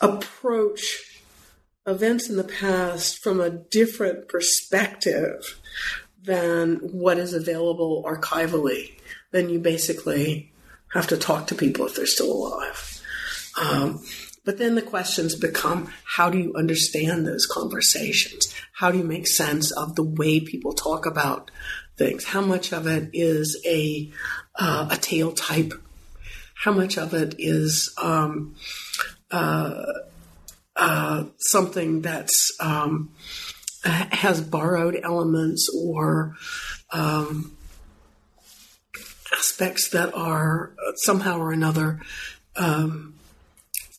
approach 0.00 1.22
events 1.86 2.28
in 2.28 2.36
the 2.36 2.44
past 2.44 3.18
from 3.22 3.40
a 3.40 3.50
different 3.50 4.28
perspective 4.28 5.60
than 6.22 6.76
what 6.76 7.18
is 7.18 7.32
available 7.32 8.04
archivally, 8.06 8.92
then 9.32 9.48
you 9.48 9.58
basically 9.58 10.52
have 10.92 11.06
to 11.06 11.16
talk 11.16 11.46
to 11.46 11.54
people 11.54 11.86
if 11.86 11.94
they're 11.94 12.06
still 12.06 12.32
alive. 12.32 13.02
Um, 13.60 14.02
but 14.48 14.56
then 14.56 14.76
the 14.76 14.80
questions 14.80 15.34
become 15.34 15.92
how 16.16 16.30
do 16.30 16.38
you 16.38 16.54
understand 16.56 17.26
those 17.26 17.44
conversations? 17.44 18.50
How 18.72 18.90
do 18.90 18.96
you 18.96 19.04
make 19.04 19.26
sense 19.26 19.70
of 19.72 19.94
the 19.94 20.02
way 20.02 20.40
people 20.40 20.72
talk 20.72 21.04
about 21.04 21.50
things? 21.98 22.24
How 22.24 22.40
much 22.40 22.72
of 22.72 22.86
it 22.86 23.10
is 23.12 23.62
a 23.66 24.10
uh, 24.58 24.88
a 24.90 24.96
tale 24.96 25.32
type? 25.32 25.74
How 26.54 26.72
much 26.72 26.96
of 26.96 27.12
it 27.12 27.34
is 27.36 27.92
um, 28.02 28.56
uh, 29.30 29.84
uh, 30.76 31.24
something 31.36 32.00
that's 32.00 32.50
um, 32.58 33.10
has 33.84 34.40
borrowed 34.40 34.98
elements 35.02 35.68
or 35.76 36.36
um, 36.90 37.54
aspects 39.30 39.90
that 39.90 40.14
are 40.14 40.72
somehow 40.96 41.36
or 41.36 41.52
another 41.52 42.00
um, 42.56 43.17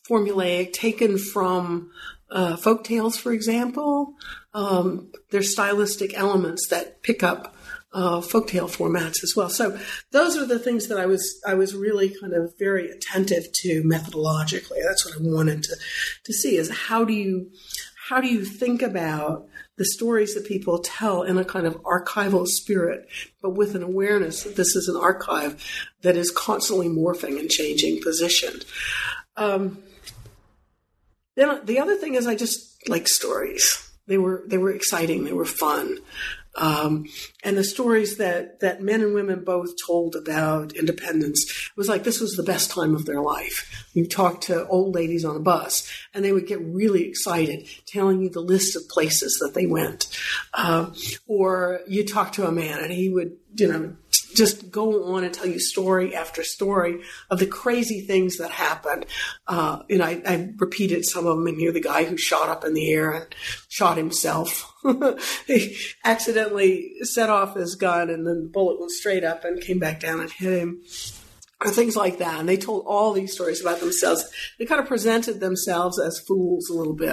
formulaic, 0.09 0.73
taken 0.73 1.17
from 1.17 1.91
uh, 2.31 2.55
folk 2.57 2.83
tales, 2.83 3.17
for 3.17 3.31
example. 3.31 4.13
Um, 4.53 5.11
there's 5.31 5.51
stylistic 5.51 6.17
elements 6.17 6.67
that 6.69 7.03
pick 7.03 7.23
up 7.23 7.55
uh, 7.91 8.19
folktale 8.19 8.69
formats 8.69 9.23
as 9.23 9.33
well. 9.35 9.49
So 9.49 9.79
those 10.11 10.37
are 10.37 10.45
the 10.45 10.59
things 10.59 10.87
that 10.87 10.99
I 10.99 11.05
was 11.05 11.41
I 11.45 11.55
was 11.55 11.75
really 11.75 12.13
kind 12.21 12.33
of 12.33 12.53
very 12.59 12.89
attentive 12.89 13.51
to 13.61 13.83
methodologically. 13.83 14.77
That's 14.83 15.05
what 15.05 15.15
I 15.15 15.21
wanted 15.21 15.63
to 15.63 15.75
to 16.23 16.33
see 16.33 16.57
is 16.57 16.69
how 16.69 17.03
do 17.03 17.13
you 17.13 17.49
how 18.09 18.21
do 18.21 18.27
you 18.27 18.45
think 18.45 18.81
about 18.81 19.47
the 19.77 19.85
stories 19.85 20.35
that 20.35 20.45
people 20.45 20.79
tell 20.79 21.23
in 21.23 21.37
a 21.37 21.45
kind 21.45 21.65
of 21.65 21.81
archival 21.83 22.45
spirit, 22.45 23.07
but 23.41 23.51
with 23.51 23.75
an 23.75 23.83
awareness 23.83 24.43
that 24.43 24.55
this 24.55 24.75
is 24.75 24.89
an 24.89 24.97
archive 24.97 25.63
that 26.01 26.17
is 26.17 26.31
constantly 26.31 26.89
morphing 26.89 27.39
and 27.39 27.49
changing 27.49 28.01
position. 28.01 28.59
Um, 29.37 29.81
then 31.39 31.65
the 31.65 31.79
other 31.79 31.95
thing 31.95 32.15
is 32.15 32.27
I 32.27 32.35
just 32.35 32.87
like 32.89 33.07
stories. 33.07 33.89
They 34.07 34.17
were 34.17 34.43
they 34.47 34.57
were 34.57 34.71
exciting. 34.71 35.23
They 35.23 35.33
were 35.33 35.45
fun. 35.45 35.99
Um, 36.55 37.05
and 37.43 37.57
the 37.57 37.63
stories 37.63 38.17
that, 38.17 38.59
that 38.59 38.81
men 38.81 39.01
and 39.01 39.13
women 39.13 39.43
both 39.43 39.69
told 39.85 40.15
about 40.15 40.75
independence 40.75 41.71
was 41.75 41.87
like 41.87 42.03
this 42.03 42.19
was 42.19 42.33
the 42.33 42.43
best 42.43 42.71
time 42.71 42.95
of 42.95 43.05
their 43.05 43.21
life. 43.21 43.87
You 43.93 44.05
talk 44.05 44.41
to 44.41 44.67
old 44.67 44.93
ladies 44.93 45.23
on 45.23 45.35
a 45.35 45.39
bus, 45.39 45.89
and 46.13 46.25
they 46.25 46.33
would 46.33 46.47
get 46.47 46.59
really 46.59 47.05
excited, 47.05 47.67
telling 47.85 48.21
you 48.21 48.29
the 48.29 48.41
list 48.41 48.75
of 48.75 48.89
places 48.89 49.39
that 49.39 49.53
they 49.53 49.67
went. 49.67 50.07
Um, 50.53 50.95
or 51.27 51.81
you 51.87 52.05
talk 52.05 52.33
to 52.33 52.47
a 52.47 52.51
man, 52.51 52.79
and 52.79 52.91
he 52.91 53.09
would, 53.09 53.37
you 53.55 53.71
know, 53.71 53.95
just 54.35 54.71
go 54.71 55.13
on 55.13 55.23
and 55.23 55.33
tell 55.33 55.45
you 55.45 55.59
story 55.59 56.15
after 56.15 56.43
story 56.43 57.01
of 57.29 57.39
the 57.39 57.45
crazy 57.45 58.01
things 58.01 58.37
that 58.37 58.51
happened. 58.51 59.05
Uh, 59.47 59.83
you 59.87 59.97
know, 59.97 60.05
I, 60.05 60.21
I 60.25 60.53
repeated 60.57 61.05
some 61.05 61.25
of 61.25 61.37
them 61.37 61.47
in 61.47 61.59
here. 61.59 61.71
The 61.71 61.81
guy 61.81 62.03
who 62.03 62.17
shot 62.17 62.49
up 62.49 62.63
in 62.63 62.73
the 62.73 62.91
air 62.91 63.11
and 63.11 63.35
shot 63.67 63.97
himself. 63.97 64.73
he 65.47 65.77
accidentally 66.03 66.93
set 67.01 67.29
off 67.29 67.55
his 67.55 67.75
gun 67.75 68.09
and 68.09 68.25
then 68.25 68.43
the 68.43 68.49
bullet 68.49 68.79
went 68.79 68.91
straight 68.91 69.23
up 69.23 69.43
and 69.43 69.61
came 69.61 69.79
back 69.79 69.99
down 69.99 70.19
and 70.19 70.31
hit 70.31 70.59
him. 70.59 70.81
Or 71.61 71.71
things 71.71 71.97
like 71.97 72.19
that. 72.19 72.39
And 72.39 72.47
they 72.47 72.55
told 72.55 72.85
all 72.87 73.11
these 73.11 73.33
stories 73.33 73.59
about 73.59 73.81
themselves. 73.81 74.23
They 74.57 74.65
kind 74.65 74.79
of 74.79 74.87
presented 74.87 75.41
themselves 75.41 75.99
as 75.99 76.17
fools 76.17 76.69
a 76.69 76.73
little 76.73 76.93
bit, 76.93 77.11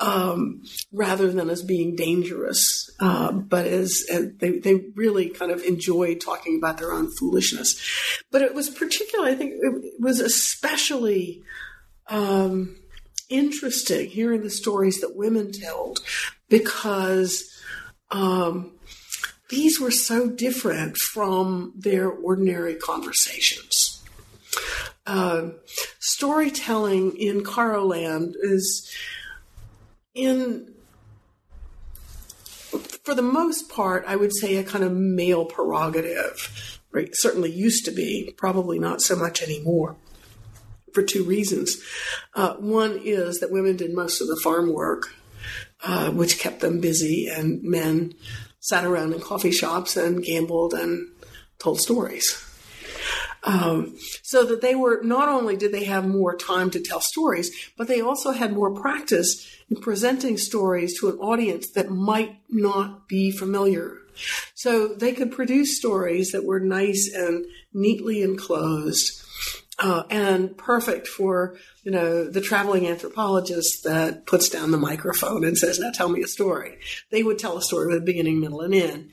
um, 0.00 0.64
rather 0.90 1.30
than 1.30 1.48
as 1.48 1.62
being 1.62 1.94
dangerous. 1.94 2.90
Uh, 2.98 3.30
but 3.30 3.64
as, 3.64 4.04
and 4.12 4.36
they, 4.40 4.58
they 4.58 4.86
really 4.96 5.28
kind 5.28 5.52
of 5.52 5.62
enjoyed 5.62 6.20
talking 6.20 6.58
about 6.58 6.78
their 6.78 6.92
own 6.92 7.12
foolishness. 7.12 7.80
But 8.32 8.42
it 8.42 8.56
was 8.56 8.70
particularly, 8.70 9.30
I 9.30 9.36
think 9.36 9.52
it 9.54 10.00
was 10.00 10.18
especially, 10.18 11.44
um, 12.08 12.74
interesting 13.30 14.10
hearing 14.10 14.42
the 14.42 14.50
stories 14.50 15.00
that 15.00 15.14
women 15.14 15.52
told 15.52 16.00
because, 16.48 17.48
um, 18.10 18.72
these 19.54 19.78
were 19.78 19.90
so 19.90 20.28
different 20.28 20.96
from 20.96 21.72
their 21.76 22.10
ordinary 22.10 22.74
conversations. 22.74 24.02
Uh, 25.06 25.50
storytelling 26.00 27.16
in 27.16 27.42
Karoland 27.42 28.34
is 28.40 28.90
in 30.14 30.72
for 33.04 33.14
the 33.14 33.22
most 33.22 33.68
part, 33.68 34.04
I 34.08 34.16
would 34.16 34.34
say 34.34 34.56
a 34.56 34.64
kind 34.64 34.82
of 34.82 34.92
male 34.92 35.44
prerogative. 35.44 36.80
Right? 36.90 37.10
Certainly 37.12 37.52
used 37.52 37.84
to 37.84 37.90
be, 37.90 38.32
probably 38.36 38.78
not 38.78 39.02
so 39.02 39.14
much 39.14 39.42
anymore. 39.42 39.96
For 40.92 41.02
two 41.02 41.24
reasons. 41.24 41.76
Uh, 42.34 42.54
one 42.54 43.00
is 43.04 43.40
that 43.40 43.52
women 43.52 43.76
did 43.76 43.92
most 43.94 44.20
of 44.20 44.28
the 44.28 44.40
farm 44.42 44.72
work, 44.72 45.14
uh, 45.82 46.10
which 46.10 46.38
kept 46.38 46.60
them 46.60 46.80
busy, 46.80 47.28
and 47.28 47.62
men 47.62 48.14
sat 48.64 48.86
around 48.86 49.12
in 49.12 49.20
coffee 49.20 49.50
shops 49.50 49.94
and 49.94 50.24
gambled 50.24 50.72
and 50.72 51.06
told 51.58 51.78
stories. 51.78 52.42
Um, 53.42 53.98
so 54.22 54.46
that 54.46 54.62
they 54.62 54.74
were 54.74 55.02
not 55.02 55.28
only 55.28 55.54
did 55.54 55.70
they 55.70 55.84
have 55.84 56.08
more 56.08 56.34
time 56.34 56.70
to 56.70 56.80
tell 56.80 57.00
stories, 57.00 57.50
but 57.76 57.88
they 57.88 58.00
also 58.00 58.30
had 58.30 58.54
more 58.54 58.70
practice 58.74 59.46
in 59.68 59.76
presenting 59.82 60.38
stories 60.38 60.98
to 60.98 61.10
an 61.10 61.18
audience 61.18 61.72
that 61.72 61.90
might 61.90 62.38
not 62.48 63.06
be 63.06 63.30
familiar. 63.30 63.98
So 64.54 64.94
they 64.94 65.12
could 65.12 65.30
produce 65.30 65.76
stories 65.76 66.32
that 66.32 66.46
were 66.46 66.60
nice 66.60 67.12
and 67.14 67.44
neatly 67.74 68.22
enclosed, 68.22 69.22
uh, 69.78 70.04
and 70.08 70.56
perfect 70.56 71.06
for 71.06 71.58
you 71.84 71.92
know 71.92 72.24
the 72.28 72.40
traveling 72.40 72.86
anthropologist 72.86 73.84
that 73.84 74.26
puts 74.26 74.48
down 74.48 74.70
the 74.70 74.78
microphone 74.78 75.44
and 75.44 75.56
says, 75.56 75.78
"Now 75.78 75.90
tell 75.92 76.08
me 76.08 76.22
a 76.22 76.26
story." 76.26 76.78
They 77.10 77.22
would 77.22 77.38
tell 77.38 77.56
a 77.56 77.62
story 77.62 77.88
with 77.88 77.98
a 77.98 78.04
beginning, 78.04 78.40
middle, 78.40 78.62
and 78.62 78.74
end. 78.74 79.10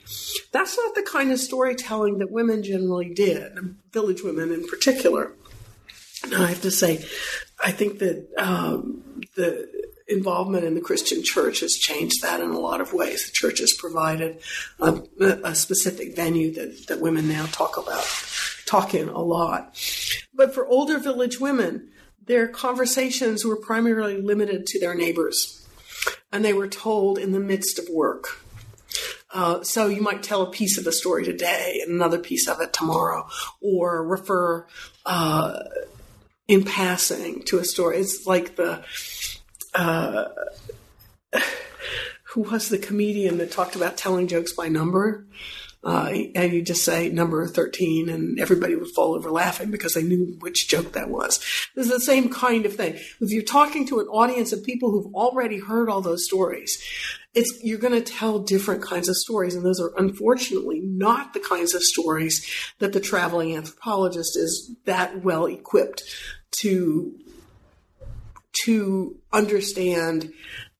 That's 0.52 0.76
not 0.76 0.94
the 0.94 1.02
kind 1.02 1.30
of 1.30 1.38
storytelling 1.38 2.18
that 2.18 2.30
women 2.30 2.62
generally 2.62 3.12
did, 3.12 3.76
village 3.92 4.22
women 4.22 4.52
in 4.52 4.66
particular. 4.66 5.32
Now 6.30 6.44
I 6.44 6.46
have 6.48 6.62
to 6.62 6.70
say, 6.70 7.04
I 7.62 7.72
think 7.72 7.98
that 7.98 8.26
um, 8.38 9.22
the 9.36 9.68
involvement 10.08 10.64
in 10.64 10.74
the 10.74 10.80
Christian 10.80 11.22
church 11.22 11.60
has 11.60 11.74
changed 11.74 12.22
that 12.22 12.40
in 12.40 12.50
a 12.50 12.58
lot 12.58 12.80
of 12.80 12.92
ways. 12.92 13.26
The 13.26 13.32
church 13.32 13.60
has 13.60 13.72
provided 13.78 14.40
a, 14.80 15.02
a 15.44 15.54
specific 15.54 16.16
venue 16.16 16.52
that, 16.54 16.86
that 16.88 17.00
women 17.00 17.28
now 17.28 17.46
talk 17.46 17.76
about, 17.76 18.06
talk 18.66 18.94
in 18.94 19.08
a 19.08 19.20
lot. 19.20 19.78
But 20.34 20.54
for 20.54 20.66
older 20.66 20.98
village 20.98 21.40
women, 21.40 21.90
their 22.26 22.48
conversations 22.48 23.44
were 23.44 23.56
primarily 23.56 24.20
limited 24.20 24.66
to 24.66 24.80
their 24.80 24.94
neighbors, 24.94 25.66
and 26.30 26.44
they 26.44 26.52
were 26.52 26.68
told 26.68 27.18
in 27.18 27.32
the 27.32 27.40
midst 27.40 27.78
of 27.78 27.88
work. 27.88 28.42
Uh, 29.32 29.62
so 29.62 29.86
you 29.86 30.02
might 30.02 30.22
tell 30.22 30.42
a 30.42 30.50
piece 30.50 30.76
of 30.76 30.84
the 30.84 30.92
story 30.92 31.24
today 31.24 31.80
and 31.82 31.92
another 31.92 32.18
piece 32.18 32.46
of 32.46 32.60
it 32.60 32.72
tomorrow, 32.72 33.26
or 33.60 34.06
refer 34.06 34.66
uh, 35.06 35.60
in 36.46 36.64
passing 36.64 37.42
to 37.44 37.58
a 37.58 37.64
story. 37.64 37.98
It's 37.98 38.26
like 38.26 38.56
the 38.56 38.84
uh, 39.74 40.28
who 42.24 42.42
was 42.42 42.68
the 42.68 42.78
comedian 42.78 43.38
that 43.38 43.50
talked 43.50 43.76
about 43.76 43.96
telling 43.96 44.26
jokes 44.26 44.52
by 44.52 44.68
number? 44.68 45.26
Uh, 45.84 46.12
and 46.36 46.52
you 46.52 46.62
just 46.62 46.84
say 46.84 47.08
number 47.08 47.44
13 47.46 48.08
and 48.08 48.38
everybody 48.38 48.76
would 48.76 48.90
fall 48.94 49.14
over 49.14 49.30
laughing 49.30 49.70
because 49.70 49.94
they 49.94 50.02
knew 50.02 50.36
which 50.38 50.68
joke 50.68 50.92
that 50.92 51.08
was. 51.08 51.40
Is 51.74 51.88
the 51.88 51.98
same 51.98 52.28
kind 52.28 52.66
of 52.66 52.76
thing. 52.76 52.94
If 53.20 53.30
you're 53.32 53.42
talking 53.42 53.86
to 53.88 53.98
an 53.98 54.06
audience 54.06 54.52
of 54.52 54.62
people 54.62 54.92
who've 54.92 55.12
already 55.14 55.58
heard 55.58 55.88
all 55.88 56.00
those 56.00 56.24
stories, 56.24 56.80
it's, 57.34 57.58
you're 57.64 57.78
going 57.78 58.00
to 58.00 58.12
tell 58.12 58.38
different 58.38 58.82
kinds 58.82 59.08
of 59.08 59.16
stories. 59.16 59.56
And 59.56 59.64
those 59.64 59.80
are 59.80 59.92
unfortunately 59.96 60.80
not 60.80 61.34
the 61.34 61.40
kinds 61.40 61.74
of 61.74 61.82
stories 61.82 62.46
that 62.78 62.92
the 62.92 63.00
traveling 63.00 63.56
anthropologist 63.56 64.36
is 64.36 64.70
that 64.84 65.24
well 65.24 65.46
equipped 65.46 66.04
to 66.58 67.18
to 68.64 69.16
understand 69.32 70.32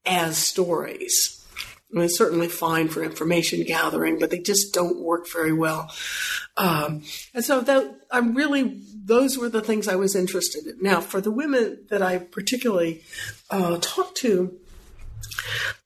as 0.04 0.36
stories. 0.36 1.41
I 1.94 1.98
mean, 1.98 2.08
certainly 2.08 2.48
fine 2.48 2.88
for 2.88 3.02
information 3.02 3.64
gathering, 3.64 4.18
but 4.18 4.30
they 4.30 4.38
just 4.38 4.72
don't 4.72 5.00
work 5.00 5.26
very 5.30 5.52
well. 5.52 5.92
Um, 6.56 7.02
and 7.34 7.44
so 7.44 7.60
that 7.60 8.00
I'm 8.10 8.34
really 8.34 8.82
those 9.04 9.36
were 9.36 9.48
the 9.48 9.60
things 9.60 9.88
I 9.88 9.96
was 9.96 10.14
interested 10.14 10.66
in. 10.66 10.76
Now, 10.80 11.00
for 11.00 11.20
the 11.20 11.30
women 11.30 11.86
that 11.90 12.02
I 12.02 12.18
particularly 12.18 13.02
uh, 13.50 13.78
talked 13.80 14.16
to, 14.18 14.58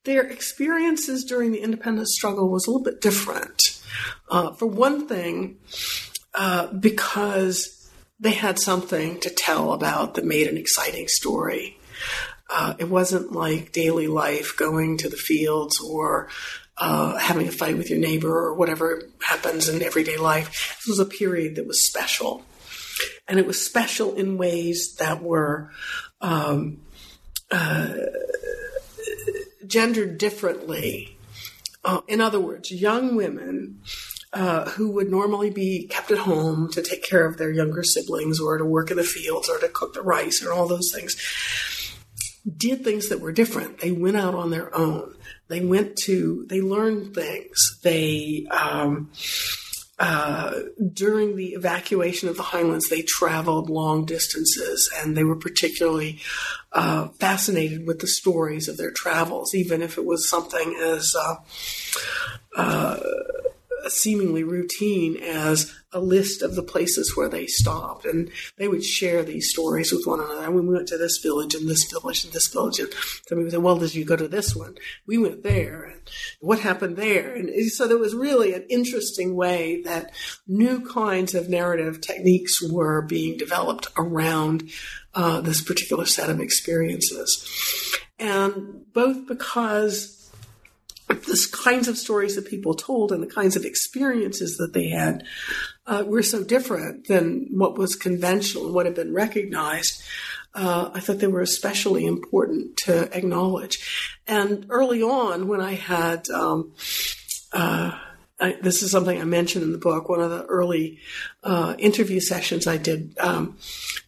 their 0.04 0.22
experiences 0.22 1.24
during 1.24 1.52
the 1.52 1.62
independence 1.62 2.14
struggle 2.14 2.50
was 2.50 2.66
a 2.66 2.70
little 2.70 2.84
bit 2.84 3.00
different. 3.00 3.80
Uh, 4.28 4.52
for 4.52 4.66
one 4.66 5.08
thing, 5.08 5.58
uh, 6.34 6.66
because 6.72 7.90
they 8.20 8.32
had 8.32 8.58
something 8.58 9.18
to 9.20 9.30
tell 9.30 9.72
about 9.72 10.14
that 10.14 10.24
made 10.24 10.46
an 10.46 10.56
exciting 10.56 11.08
story. 11.08 11.78
Uh, 12.48 12.74
it 12.78 12.88
wasn't 12.88 13.32
like 13.32 13.72
daily 13.72 14.06
life 14.06 14.56
going 14.56 14.98
to 14.98 15.08
the 15.08 15.16
fields 15.16 15.80
or 15.80 16.28
uh, 16.78 17.16
having 17.16 17.48
a 17.48 17.52
fight 17.52 17.76
with 17.76 17.90
your 17.90 17.98
neighbor 17.98 18.28
or 18.28 18.54
whatever 18.54 19.02
happens 19.22 19.68
in 19.68 19.82
everyday 19.82 20.16
life. 20.16 20.76
This 20.76 20.86
was 20.86 20.98
a 20.98 21.06
period 21.06 21.56
that 21.56 21.66
was 21.66 21.86
special. 21.86 22.44
And 23.28 23.38
it 23.38 23.46
was 23.46 23.64
special 23.64 24.14
in 24.14 24.38
ways 24.38 24.94
that 24.98 25.22
were 25.22 25.70
um, 26.20 26.78
uh, 27.50 27.94
gendered 29.66 30.18
differently. 30.18 31.18
Uh, 31.84 32.00
in 32.08 32.20
other 32.20 32.40
words, 32.40 32.70
young 32.70 33.16
women 33.16 33.80
uh, 34.32 34.70
who 34.70 34.90
would 34.90 35.10
normally 35.10 35.50
be 35.50 35.86
kept 35.88 36.10
at 36.10 36.18
home 36.18 36.70
to 36.72 36.82
take 36.82 37.02
care 37.02 37.26
of 37.26 37.38
their 37.38 37.50
younger 37.50 37.82
siblings 37.82 38.40
or 38.40 38.58
to 38.58 38.64
work 38.64 38.90
in 38.90 38.96
the 38.96 39.04
fields 39.04 39.48
or 39.48 39.58
to 39.58 39.68
cook 39.68 39.94
the 39.94 40.02
rice 40.02 40.44
or 40.44 40.52
all 40.52 40.68
those 40.68 40.92
things 40.94 41.16
did 42.54 42.84
things 42.84 43.08
that 43.08 43.20
were 43.20 43.32
different. 43.32 43.80
They 43.80 43.92
went 43.92 44.16
out 44.16 44.34
on 44.34 44.50
their 44.50 44.74
own. 44.76 45.14
They 45.48 45.64
went 45.64 45.96
to, 46.04 46.46
they 46.48 46.60
learned 46.60 47.14
things. 47.14 47.78
They, 47.82 48.46
um, 48.50 49.10
uh, 49.98 50.60
during 50.92 51.36
the 51.36 51.54
evacuation 51.54 52.28
of 52.28 52.36
the 52.36 52.42
Highlands, 52.42 52.88
they 52.88 53.02
traveled 53.02 53.70
long 53.70 54.04
distances 54.04 54.92
and 54.98 55.16
they 55.16 55.24
were 55.24 55.36
particularly 55.36 56.20
uh, 56.72 57.08
fascinated 57.08 57.86
with 57.86 58.00
the 58.00 58.06
stories 58.06 58.68
of 58.68 58.76
their 58.76 58.90
travels, 58.90 59.54
even 59.54 59.80
if 59.80 59.96
it 59.96 60.04
was 60.04 60.28
something 60.28 60.76
as 60.82 61.16
uh, 61.16 61.36
uh 62.56 63.00
seemingly 63.90 64.44
routine 64.44 65.16
as 65.16 65.72
a 65.92 66.00
list 66.00 66.42
of 66.42 66.54
the 66.54 66.62
places 66.62 67.16
where 67.16 67.28
they 67.28 67.46
stopped. 67.46 68.04
And 68.04 68.30
they 68.58 68.68
would 68.68 68.84
share 68.84 69.22
these 69.22 69.50
stories 69.50 69.92
with 69.92 70.06
one 70.06 70.20
another. 70.20 70.44
And 70.44 70.54
we 70.54 70.60
went 70.60 70.88
to 70.88 70.98
this 70.98 71.18
village 71.18 71.54
and 71.54 71.68
this 71.68 71.90
village 71.90 72.24
and 72.24 72.32
this 72.32 72.48
village. 72.48 72.78
And 72.78 72.92
somebody 73.26 73.44
would 73.44 73.52
say, 73.52 73.58
well, 73.58 73.78
did 73.78 73.94
you 73.94 74.04
go 74.04 74.16
to 74.16 74.28
this 74.28 74.54
one? 74.54 74.76
We 75.06 75.18
went 75.18 75.42
there. 75.42 75.84
And 75.84 76.00
what 76.40 76.60
happened 76.60 76.96
there? 76.96 77.34
And 77.34 77.50
so 77.70 77.86
there 77.86 77.98
was 77.98 78.14
really 78.14 78.52
an 78.54 78.66
interesting 78.68 79.34
way 79.34 79.82
that 79.82 80.12
new 80.46 80.80
kinds 80.86 81.34
of 81.34 81.48
narrative 81.48 82.00
techniques 82.00 82.62
were 82.62 83.02
being 83.02 83.36
developed 83.38 83.88
around 83.96 84.70
uh, 85.14 85.40
this 85.40 85.62
particular 85.62 86.04
set 86.04 86.28
of 86.28 86.40
experiences. 86.40 87.96
And 88.18 88.84
both 88.92 89.26
because 89.26 90.15
the 91.08 91.48
kinds 91.52 91.88
of 91.88 91.98
stories 91.98 92.34
that 92.36 92.46
people 92.46 92.74
told 92.74 93.12
and 93.12 93.22
the 93.22 93.32
kinds 93.32 93.56
of 93.56 93.64
experiences 93.64 94.56
that 94.56 94.72
they 94.72 94.88
had 94.88 95.24
uh, 95.86 96.04
were 96.06 96.22
so 96.22 96.42
different 96.42 97.06
than 97.06 97.48
what 97.50 97.78
was 97.78 97.94
conventional 97.94 98.66
and 98.66 98.74
what 98.74 98.86
had 98.86 98.94
been 98.94 99.14
recognized. 99.14 100.02
Uh, 100.54 100.90
I 100.94 101.00
thought 101.00 101.18
they 101.18 101.26
were 101.26 101.42
especially 101.42 102.06
important 102.06 102.78
to 102.78 103.14
acknowledge. 103.16 104.18
And 104.26 104.66
early 104.70 105.02
on, 105.02 105.48
when 105.48 105.60
I 105.60 105.74
had, 105.74 106.28
um, 106.30 106.72
uh, 107.52 107.98
I, 108.40 108.56
this 108.62 108.82
is 108.82 108.90
something 108.90 109.20
I 109.20 109.24
mentioned 109.24 109.64
in 109.64 109.72
the 109.72 109.78
book, 109.78 110.08
one 110.08 110.20
of 110.20 110.30
the 110.30 110.44
early 110.46 110.98
uh, 111.44 111.76
interview 111.78 112.20
sessions 112.20 112.66
I 112.66 112.78
did, 112.78 113.16
um, 113.18 113.58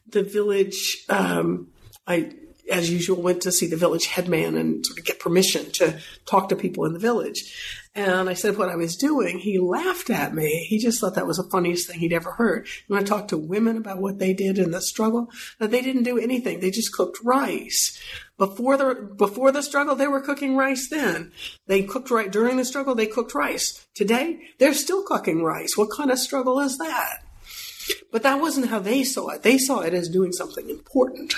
the 0.09 0.22
village, 0.22 1.05
um, 1.09 1.68
I 2.07 2.32
as 2.70 2.90
usual, 2.90 3.22
went 3.22 3.42
to 3.42 3.52
see 3.52 3.66
the 3.66 3.76
village 3.76 4.06
headman 4.06 4.56
and 4.56 4.84
sort 4.84 4.98
of 4.98 5.04
get 5.04 5.20
permission 5.20 5.70
to 5.72 5.98
talk 6.26 6.48
to 6.48 6.56
people 6.56 6.84
in 6.84 6.92
the 6.92 6.98
village. 6.98 7.82
And 7.94 8.28
I 8.28 8.34
said 8.34 8.56
what 8.56 8.68
I 8.68 8.76
was 8.76 8.96
doing. 8.96 9.38
He 9.38 9.58
laughed 9.58 10.10
at 10.10 10.34
me. 10.34 10.66
He 10.68 10.78
just 10.78 11.00
thought 11.00 11.14
that 11.14 11.26
was 11.26 11.38
the 11.38 11.48
funniest 11.50 11.88
thing 11.88 11.98
he'd 11.98 12.12
ever 12.12 12.32
heard. 12.32 12.68
When 12.86 13.00
I 13.00 13.04
talked 13.04 13.30
to 13.30 13.38
women 13.38 13.76
about 13.76 14.00
what 14.00 14.18
they 14.18 14.32
did 14.34 14.58
in 14.58 14.70
the 14.70 14.80
struggle, 14.80 15.30
that 15.58 15.70
they 15.70 15.82
didn't 15.82 16.04
do 16.04 16.18
anything. 16.18 16.60
They 16.60 16.70
just 16.70 16.92
cooked 16.92 17.18
rice. 17.24 17.98
Before 18.36 18.76
the 18.76 18.94
before 19.16 19.50
the 19.50 19.62
struggle, 19.62 19.96
they 19.96 20.06
were 20.06 20.20
cooking 20.20 20.54
rice. 20.54 20.88
Then 20.88 21.32
they 21.66 21.82
cooked 21.82 22.10
right 22.10 22.30
during 22.30 22.56
the 22.56 22.64
struggle. 22.64 22.94
They 22.94 23.06
cooked 23.06 23.34
rice. 23.34 23.86
Today, 23.94 24.38
they're 24.58 24.74
still 24.74 25.02
cooking 25.02 25.42
rice. 25.42 25.76
What 25.76 25.90
kind 25.90 26.12
of 26.12 26.20
struggle 26.20 26.60
is 26.60 26.78
that? 26.78 27.24
But 28.12 28.22
that 28.22 28.40
wasn't 28.40 28.68
how 28.68 28.78
they 28.78 29.02
saw 29.02 29.30
it. 29.30 29.42
They 29.42 29.58
saw 29.58 29.80
it 29.80 29.94
as 29.94 30.08
doing 30.08 30.32
something 30.32 30.68
important 30.70 31.34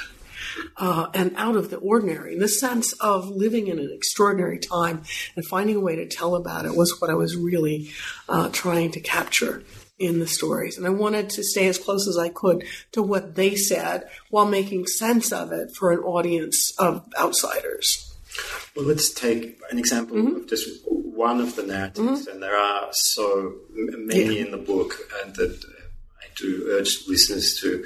uh, 0.77 1.09
and 1.15 1.35
out 1.37 1.57
of 1.57 1.71
the 1.71 1.77
ordinary. 1.77 2.39
The 2.39 2.49
sense 2.49 2.93
of 2.95 3.29
living 3.29 3.69
in 3.69 3.79
an 3.79 3.91
extraordinary 3.93 4.59
time 4.59 5.03
and 5.37 5.45
finding 5.45 5.77
a 5.77 5.81
way 5.81 5.97
to 5.97 6.07
tell 6.07 6.35
about 6.35 6.67
it 6.67 6.75
was 6.75 7.01
what 7.01 7.11
I 7.11 7.15
was 7.15 7.37
really 7.37 7.91
uh, 8.29 8.51
trying 8.51 8.93
to 8.93 9.01
capture 9.01 9.63
in 9.99 10.19
the 10.19 10.27
stories. 10.27 10.79
And 10.79 10.87
I 10.87 10.91
wanted 10.91 11.29
to 11.31 11.45
stay 11.45 11.69
as 11.69 11.79
close 11.79 12.09
as 12.09 12.17
I 12.17 12.31
could 12.31 12.65
to 12.93 13.03
what 13.03 13.35
they 13.35 13.55
said 13.55 14.09
while 14.31 14.47
making 14.47 14.87
sense 14.87 15.31
of 15.31 15.53
it 15.53 15.77
for 15.77 15.93
an 15.93 16.01
audience 16.01 16.73
of 16.79 17.07
outsiders. 17.19 18.07
Well, 18.75 18.87
let's 18.87 19.13
take 19.13 19.61
an 19.71 19.79
example 19.79 20.17
mm-hmm. 20.17 20.37
of 20.37 20.49
just 20.49 20.69
one 20.87 21.41
of 21.41 21.57
the 21.57 21.65
narratives, 21.65 22.23
mm-hmm. 22.23 22.31
and 22.31 22.43
there 22.43 22.57
are 22.57 22.89
so 22.93 23.57
many 23.71 24.37
yeah. 24.37 24.45
in 24.47 24.51
the 24.53 24.57
book 24.57 24.97
and 25.23 25.35
that 25.37 25.63
to 26.41 26.67
urge 26.71 27.07
listeners 27.07 27.59
to 27.61 27.85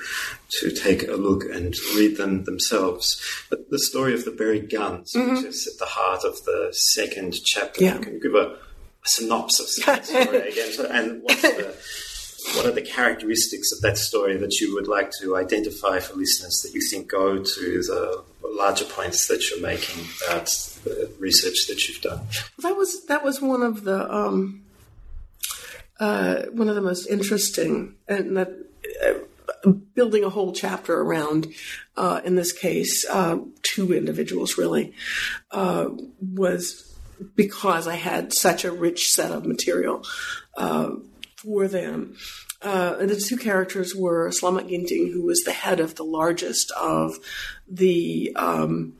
to 0.60 0.70
take 0.70 1.06
a 1.08 1.12
look 1.12 1.44
and 1.44 1.74
read 1.96 2.16
them 2.16 2.44
themselves. 2.44 3.20
But 3.50 3.70
the 3.70 3.78
story 3.78 4.14
of 4.14 4.24
the 4.24 4.30
buried 4.30 4.70
guns, 4.70 5.12
mm-hmm. 5.12 5.34
which 5.34 5.44
is 5.44 5.66
at 5.66 5.78
the 5.78 5.86
heart 5.86 6.24
of 6.24 6.42
the 6.44 6.68
second 6.72 7.34
chapter, 7.44 7.84
yeah. 7.84 7.98
can 7.98 8.14
you 8.14 8.20
give 8.20 8.34
a, 8.34 8.56
a 8.56 8.58
synopsis 9.04 9.78
of 9.78 9.86
that 9.86 10.06
story 10.06 10.48
again? 10.52 10.86
And 10.90 11.22
what's 11.22 11.42
the 11.42 11.76
what 12.52 12.66
are 12.66 12.72
the 12.72 12.82
characteristics 12.82 13.72
of 13.72 13.80
that 13.80 13.96
story 13.96 14.36
that 14.36 14.60
you 14.60 14.74
would 14.74 14.86
like 14.86 15.10
to 15.20 15.36
identify 15.36 15.98
for 15.98 16.14
listeners 16.14 16.60
that 16.62 16.74
you 16.74 16.80
think 16.80 17.10
go 17.10 17.38
to 17.38 17.82
the 17.82 18.22
larger 18.42 18.84
points 18.84 19.26
that 19.28 19.50
you're 19.50 19.62
making 19.62 20.04
about 20.26 20.46
the 20.84 21.10
research 21.18 21.66
that 21.68 21.88
you've 21.88 22.02
done? 22.02 22.20
That 22.58 22.76
was 22.76 23.06
that 23.06 23.24
was 23.24 23.40
one 23.40 23.62
of 23.62 23.84
the 23.84 24.12
um, 24.12 24.63
uh, 26.00 26.42
one 26.52 26.68
of 26.68 26.74
the 26.74 26.80
most 26.80 27.06
interesting 27.06 27.94
and 28.08 28.36
that 28.36 28.50
uh, 29.04 29.70
building 29.94 30.24
a 30.24 30.30
whole 30.30 30.52
chapter 30.52 31.00
around, 31.00 31.46
uh, 31.96 32.20
in 32.24 32.34
this 32.34 32.52
case, 32.52 33.06
uh, 33.08 33.38
two 33.62 33.94
individuals 33.94 34.58
really, 34.58 34.92
uh, 35.52 35.86
was 36.20 36.96
because 37.36 37.86
I 37.86 37.94
had 37.94 38.32
such 38.32 38.64
a 38.64 38.72
rich 38.72 39.08
set 39.08 39.30
of 39.30 39.46
material 39.46 40.04
for 41.36 41.68
them. 41.68 42.16
And 42.60 43.10
the 43.10 43.16
two 43.16 43.36
characters 43.36 43.94
were 43.94 44.30
Slamet 44.30 44.68
Ginting, 44.68 45.12
who 45.12 45.24
was 45.24 45.42
the 45.44 45.52
head 45.52 45.80
of 45.80 45.94
the 45.94 46.04
largest 46.04 46.72
of 46.72 47.18
the 47.68 48.32
um, 48.36 48.94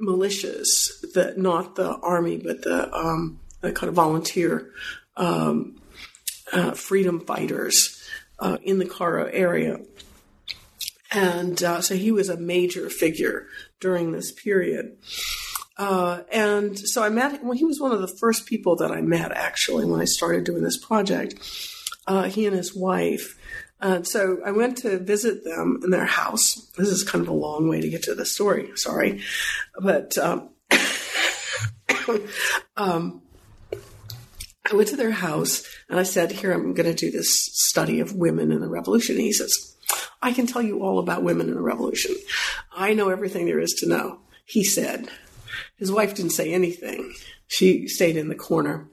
militias, 0.00 0.90
that 1.14 1.38
not 1.38 1.76
the 1.76 1.96
army, 1.96 2.36
but 2.36 2.62
the, 2.62 2.92
um, 2.92 3.40
kind 3.72 3.88
of 3.88 3.94
volunteer 3.94 4.70
um, 5.16 5.80
uh, 6.52 6.72
freedom 6.72 7.20
fighters 7.20 8.02
uh, 8.38 8.58
in 8.62 8.78
the 8.78 8.86
Karo 8.86 9.26
area. 9.26 9.80
And 11.10 11.62
uh, 11.62 11.80
so 11.80 11.94
he 11.94 12.10
was 12.10 12.28
a 12.28 12.36
major 12.36 12.90
figure 12.90 13.46
during 13.80 14.12
this 14.12 14.32
period. 14.32 14.96
Uh, 15.76 16.22
and 16.30 16.78
so 16.78 17.02
I 17.02 17.08
met 17.08 17.32
him. 17.32 17.44
Well, 17.44 17.56
he 17.56 17.64
was 17.64 17.80
one 17.80 17.92
of 17.92 18.00
the 18.00 18.08
first 18.08 18.46
people 18.46 18.76
that 18.76 18.90
I 18.90 19.00
met 19.00 19.32
actually 19.32 19.84
when 19.84 20.00
I 20.00 20.04
started 20.04 20.44
doing 20.44 20.62
this 20.62 20.76
project. 20.76 21.34
Uh, 22.06 22.24
he 22.24 22.46
and 22.46 22.56
his 22.56 22.74
wife. 22.74 23.38
And 23.80 24.06
so 24.06 24.38
I 24.44 24.50
went 24.50 24.78
to 24.78 24.98
visit 24.98 25.44
them 25.44 25.80
in 25.82 25.90
their 25.90 26.06
house. 26.06 26.70
This 26.76 26.88
is 26.88 27.02
kind 27.02 27.22
of 27.22 27.28
a 27.28 27.34
long 27.34 27.68
way 27.68 27.80
to 27.80 27.88
get 27.88 28.04
to 28.04 28.14
the 28.14 28.24
story. 28.24 28.70
Sorry, 28.76 29.22
but 29.78 30.16
um, 30.16 30.50
um, 32.76 33.22
I 34.70 34.74
went 34.74 34.88
to 34.88 34.96
their 34.96 35.10
house 35.10 35.66
and 35.88 35.98
I 35.98 36.04
said, 36.04 36.32
"Here, 36.32 36.52
I'm 36.52 36.74
going 36.74 36.88
to 36.88 36.94
do 36.94 37.10
this 37.10 37.50
study 37.52 38.00
of 38.00 38.14
women 38.14 38.52
in 38.52 38.60
the 38.60 38.68
revolution." 38.68 39.16
And 39.16 39.24
he 39.24 39.32
says, 39.32 39.76
"I 40.22 40.32
can 40.32 40.46
tell 40.46 40.62
you 40.62 40.82
all 40.82 40.98
about 40.98 41.22
women 41.22 41.48
in 41.48 41.54
the 41.54 41.62
revolution. 41.62 42.14
I 42.74 42.94
know 42.94 43.10
everything 43.10 43.46
there 43.46 43.60
is 43.60 43.74
to 43.80 43.88
know." 43.88 44.20
He 44.44 44.64
said. 44.64 45.08
His 45.76 45.90
wife 45.90 46.14
didn't 46.14 46.32
say 46.32 46.52
anything. 46.52 47.14
She 47.46 47.88
stayed 47.88 48.16
in 48.16 48.28
the 48.28 48.34
corner. 48.34 48.88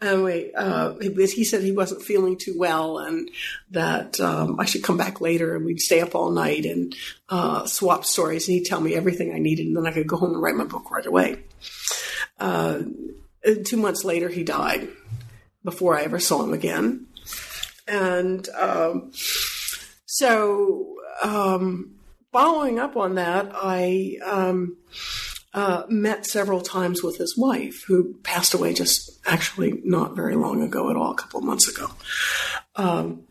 Anyway, 0.00 0.52
uh, 0.52 0.94
he 1.00 1.44
said 1.44 1.62
he 1.62 1.72
wasn't 1.72 2.02
feeling 2.02 2.36
too 2.36 2.54
well 2.56 2.98
and 2.98 3.30
that 3.70 4.20
um, 4.20 4.60
I 4.60 4.66
should 4.66 4.82
come 4.82 4.98
back 4.98 5.22
later 5.22 5.56
and 5.56 5.64
we'd 5.64 5.80
stay 5.80 6.00
up 6.00 6.14
all 6.14 6.30
night 6.30 6.66
and 6.66 6.94
uh, 7.30 7.66
swap 7.66 8.04
stories 8.04 8.46
and 8.46 8.56
he'd 8.56 8.66
tell 8.66 8.80
me 8.80 8.94
everything 8.94 9.32
I 9.34 9.38
needed 9.38 9.66
and 9.66 9.76
then 9.76 9.86
I 9.86 9.92
could 9.92 10.06
go 10.06 10.18
home 10.18 10.34
and 10.34 10.42
write 10.42 10.54
my 10.54 10.64
book 10.64 10.90
right 10.90 11.06
away. 11.06 11.44
Uh, 12.38 12.80
two 13.64 13.76
months 13.76 14.04
later, 14.04 14.28
he 14.28 14.42
died 14.42 14.88
before 15.64 15.98
I 15.98 16.02
ever 16.02 16.18
saw 16.18 16.42
him 16.42 16.52
again. 16.52 17.06
And 17.88 18.48
um, 18.50 19.12
so, 20.06 20.96
um, 21.22 21.96
following 22.32 22.78
up 22.78 22.96
on 22.96 23.14
that, 23.14 23.50
I 23.54 24.16
um, 24.24 24.76
uh, 25.54 25.84
met 25.88 26.26
several 26.26 26.60
times 26.60 27.02
with 27.02 27.16
his 27.16 27.36
wife, 27.36 27.84
who 27.86 28.14
passed 28.22 28.54
away 28.54 28.74
just 28.74 29.10
actually 29.26 29.80
not 29.84 30.16
very 30.16 30.36
long 30.36 30.62
ago 30.62 30.90
at 30.90 30.96
all, 30.96 31.12
a 31.12 31.16
couple 31.16 31.38
of 31.38 31.44
months 31.44 31.68
ago. 31.68 31.90
Um, 32.74 33.22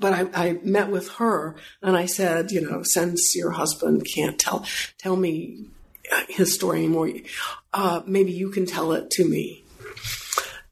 but 0.00 0.12
I, 0.12 0.48
I, 0.48 0.60
met 0.62 0.90
with 0.90 1.08
her 1.14 1.56
and 1.82 1.96
I 1.96 2.06
said, 2.06 2.50
you 2.52 2.60
know, 2.60 2.82
since 2.84 3.34
your 3.36 3.50
husband 3.50 4.04
can't 4.04 4.38
tell 4.38 4.64
tell 4.98 5.16
me 5.16 5.66
his 6.28 6.54
story 6.54 6.78
anymore, 6.78 7.10
uh, 7.78 8.02
maybe 8.06 8.32
you 8.32 8.50
can 8.50 8.66
tell 8.66 8.90
it 8.90 9.08
to 9.08 9.24
me. 9.24 9.64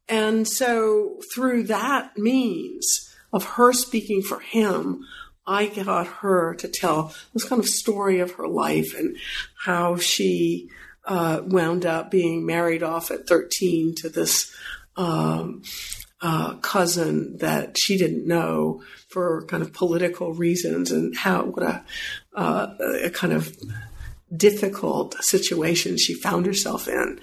And 0.09 0.47
so 0.47 1.21
through 1.33 1.63
that 1.65 2.19
means 2.19 3.15
of 3.33 3.45
her 3.45 3.73
speaking 3.73 4.23
for 4.23 4.41
him, 4.41 5.05
I 5.47 5.67
got 5.67 6.09
her 6.09 6.57
to 6.57 6.67
tell 6.67 7.15
this 7.33 7.45
kind 7.45 7.61
of 7.61 7.69
story 7.69 8.19
of 8.19 8.33
her 8.33 8.49
life 8.49 8.93
and 8.99 9.17
how 9.65 9.99
she 9.99 10.69
uh, 11.05 11.43
wound 11.45 11.87
up 11.87 12.11
being 12.11 12.45
married 12.45 12.83
off 12.83 13.13
at 13.13 13.29
13 13.29 13.95
to 13.99 14.09
this 14.09 14.53
um, 14.97 15.63
uh, 16.21 16.57
cousin 16.57 17.37
that 17.37 17.79
she 17.79 17.97
didn't 17.97 18.27
know 18.27 18.83
for 19.07 19.47
kind 19.47 19.63
of 19.63 19.73
political 19.73 20.35
reasons 20.35 20.91
and 20.91 21.17
how 21.17 21.45
what 21.45 21.63
a, 21.63 21.85
uh, 22.35 22.75
a 23.05 23.11
kind 23.11 23.33
of 23.33 23.57
difficult 24.35 25.15
situation 25.21 25.97
she 25.99 26.15
found 26.15 26.47
herself 26.47 26.89
in. 26.89 27.21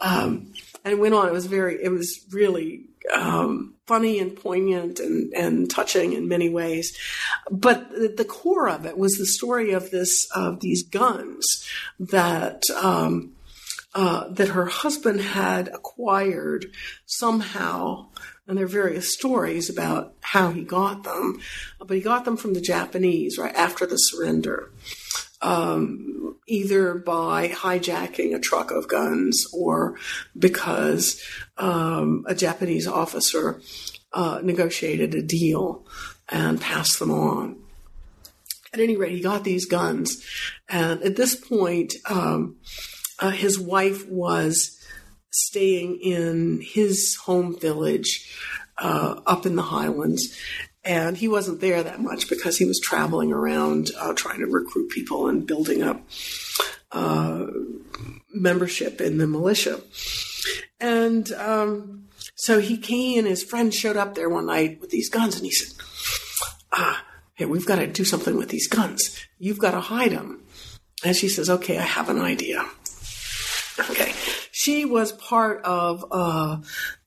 Um, 0.00 0.52
and 0.84 0.98
went 0.98 1.14
on. 1.14 1.28
It 1.28 1.32
was 1.32 1.46
very, 1.46 1.82
it 1.82 1.90
was 1.90 2.26
really 2.32 2.86
um, 3.14 3.74
funny 3.86 4.18
and 4.18 4.36
poignant 4.36 5.00
and, 5.00 5.32
and 5.34 5.70
touching 5.70 6.12
in 6.12 6.28
many 6.28 6.48
ways. 6.48 6.96
But 7.50 7.90
the, 7.90 8.14
the 8.16 8.24
core 8.24 8.68
of 8.68 8.86
it 8.86 8.96
was 8.96 9.12
the 9.14 9.26
story 9.26 9.72
of 9.72 9.90
this 9.90 10.26
of 10.34 10.60
these 10.60 10.82
guns 10.82 11.66
that 11.98 12.62
um, 12.70 13.32
uh, 13.94 14.28
that 14.28 14.48
her 14.48 14.66
husband 14.66 15.20
had 15.20 15.68
acquired 15.68 16.66
somehow. 17.06 18.06
And 18.46 18.58
there 18.58 18.64
are 18.64 18.68
various 18.68 19.12
stories 19.12 19.70
about 19.70 20.14
how 20.20 20.50
he 20.50 20.64
got 20.64 21.04
them, 21.04 21.40
but 21.78 21.96
he 21.96 22.00
got 22.00 22.24
them 22.24 22.36
from 22.36 22.54
the 22.54 22.60
Japanese 22.60 23.38
right 23.38 23.54
after 23.54 23.86
the 23.86 23.96
surrender 23.96 24.70
um, 25.42 26.36
either 26.46 26.94
by 26.94 27.48
hijacking 27.48 28.34
a 28.34 28.40
truck 28.40 28.70
of 28.70 28.88
guns 28.88 29.46
or 29.52 29.96
because 30.38 31.22
um, 31.58 32.24
a 32.26 32.34
Japanese 32.34 32.86
officer 32.86 33.60
uh, 34.12 34.40
negotiated 34.42 35.14
a 35.14 35.22
deal 35.22 35.86
and 36.28 36.60
passed 36.60 36.98
them 36.98 37.10
on. 37.10 37.56
At 38.72 38.80
any 38.80 38.96
rate, 38.96 39.12
he 39.12 39.20
got 39.20 39.42
these 39.42 39.66
guns, 39.66 40.24
and 40.68 41.02
at 41.02 41.16
this 41.16 41.34
point, 41.34 41.94
um, 42.08 42.56
uh, 43.18 43.30
his 43.30 43.58
wife 43.58 44.08
was 44.08 44.78
staying 45.30 45.98
in 46.00 46.60
his 46.62 47.16
home 47.16 47.58
village 47.58 48.32
uh, 48.78 49.20
up 49.26 49.44
in 49.44 49.56
the 49.56 49.62
Highlands, 49.62 50.36
and 50.90 51.16
he 51.16 51.28
wasn't 51.28 51.60
there 51.60 51.84
that 51.84 52.00
much 52.00 52.28
because 52.28 52.58
he 52.58 52.64
was 52.64 52.80
traveling 52.80 53.32
around 53.32 53.92
uh, 53.96 54.12
trying 54.12 54.40
to 54.40 54.46
recruit 54.46 54.90
people 54.90 55.28
and 55.28 55.46
building 55.46 55.84
up 55.84 56.02
uh, 56.90 57.46
membership 58.34 59.00
in 59.00 59.18
the 59.18 59.28
militia. 59.28 59.80
And 60.80 61.30
um, 61.34 62.08
so 62.34 62.58
he 62.58 62.76
came 62.76 63.20
and 63.20 63.28
his 63.28 63.44
friend 63.44 63.72
showed 63.72 63.96
up 63.96 64.16
there 64.16 64.28
one 64.28 64.46
night 64.46 64.80
with 64.80 64.90
these 64.90 65.08
guns 65.08 65.36
and 65.36 65.44
he 65.44 65.52
said, 65.52 65.80
Ah, 66.72 67.04
hey, 67.34 67.44
we've 67.44 67.66
got 67.66 67.76
to 67.76 67.86
do 67.86 68.04
something 68.04 68.36
with 68.36 68.48
these 68.48 68.66
guns. 68.66 69.16
You've 69.38 69.60
got 69.60 69.70
to 69.72 69.80
hide 69.80 70.10
them. 70.10 70.42
And 71.04 71.14
she 71.14 71.28
says, 71.28 71.48
Okay, 71.48 71.78
I 71.78 71.82
have 71.82 72.08
an 72.08 72.18
idea. 72.18 72.66
Okay. 73.78 74.12
She 74.50 74.84
was 74.84 75.12
part 75.12 75.62
of 75.62 76.04
uh, 76.10 76.56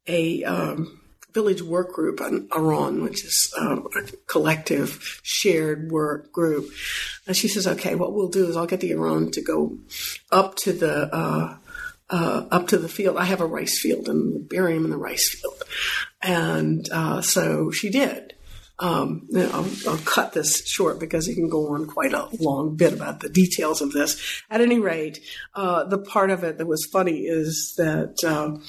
a. 0.07 0.43
Um, 0.45 1.01
village 1.33 1.61
work 1.61 1.93
group 1.93 2.21
on 2.21 2.47
aron, 2.55 3.03
which 3.03 3.23
is 3.23 3.53
um, 3.59 3.87
a 3.95 4.03
collective 4.27 5.21
shared 5.23 5.91
work 5.91 6.31
group. 6.31 6.69
And 7.27 7.35
she 7.35 7.47
says, 7.47 7.67
okay, 7.67 7.95
what 7.95 8.13
we'll 8.13 8.29
do 8.29 8.47
is 8.47 8.55
I'll 8.55 8.67
get 8.67 8.79
the 8.79 8.91
aron 8.91 9.31
to 9.31 9.41
go 9.41 9.77
up 10.31 10.55
to 10.57 10.73
the, 10.73 11.13
uh, 11.13 11.57
uh, 12.09 12.45
up 12.51 12.67
to 12.67 12.77
the 12.77 12.89
field. 12.89 13.17
I 13.17 13.25
have 13.25 13.41
a 13.41 13.45
rice 13.45 13.79
field 13.79 14.07
and 14.07 14.47
bury 14.47 14.75
him 14.75 14.85
in 14.85 14.91
the 14.91 14.97
rice 14.97 15.29
field. 15.29 15.63
And, 16.21 16.87
uh, 16.91 17.21
so 17.21 17.71
she 17.71 17.89
did. 17.89 18.35
Um, 18.79 19.27
I'll, 19.35 19.69
I'll, 19.87 19.97
cut 19.99 20.33
this 20.33 20.67
short 20.67 20.99
because 20.99 21.27
you 21.27 21.35
can 21.35 21.47
go 21.47 21.73
on 21.73 21.85
quite 21.85 22.11
a 22.11 22.27
long 22.39 22.75
bit 22.75 22.91
about 22.91 23.19
the 23.19 23.29
details 23.29 23.81
of 23.81 23.91
this. 23.91 24.41
At 24.49 24.61
any 24.61 24.79
rate, 24.79 25.19
uh, 25.53 25.83
the 25.85 25.99
part 25.99 26.31
of 26.31 26.43
it 26.43 26.57
that 26.57 26.65
was 26.65 26.89
funny 26.91 27.19
is 27.19 27.75
that 27.77 28.23
um, 28.25 28.63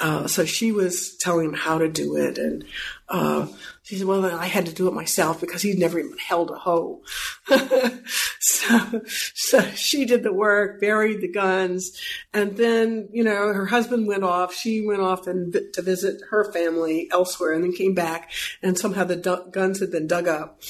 uh, 0.00 0.26
so 0.26 0.44
she 0.44 0.72
was 0.72 1.16
telling 1.16 1.46
him 1.46 1.54
how 1.54 1.78
to 1.78 1.88
do 1.88 2.16
it, 2.16 2.38
and 2.38 2.64
uh, 3.08 3.46
she 3.82 3.96
said, 3.96 4.06
"Well, 4.06 4.22
then 4.22 4.34
I 4.34 4.46
had 4.46 4.66
to 4.66 4.72
do 4.72 4.88
it 4.88 4.94
myself 4.94 5.40
because 5.40 5.62
he'd 5.62 5.78
never 5.78 5.98
even 5.98 6.18
held 6.18 6.50
a 6.50 6.56
hoe." 6.56 7.02
so, 8.40 9.02
so 9.34 9.60
she 9.74 10.04
did 10.04 10.22
the 10.22 10.32
work, 10.32 10.80
buried 10.80 11.20
the 11.20 11.32
guns, 11.32 11.98
and 12.34 12.56
then 12.56 13.08
you 13.12 13.24
know 13.24 13.52
her 13.52 13.66
husband 13.66 14.06
went 14.06 14.24
off. 14.24 14.54
She 14.54 14.86
went 14.86 15.00
off 15.00 15.26
and 15.26 15.56
to 15.72 15.82
visit 15.82 16.20
her 16.30 16.52
family 16.52 17.08
elsewhere, 17.10 17.52
and 17.52 17.64
then 17.64 17.72
came 17.72 17.94
back, 17.94 18.30
and 18.62 18.78
somehow 18.78 19.04
the 19.04 19.16
du- 19.16 19.46
guns 19.50 19.80
had 19.80 19.90
been 19.90 20.06
dug 20.06 20.28
up, 20.28 20.60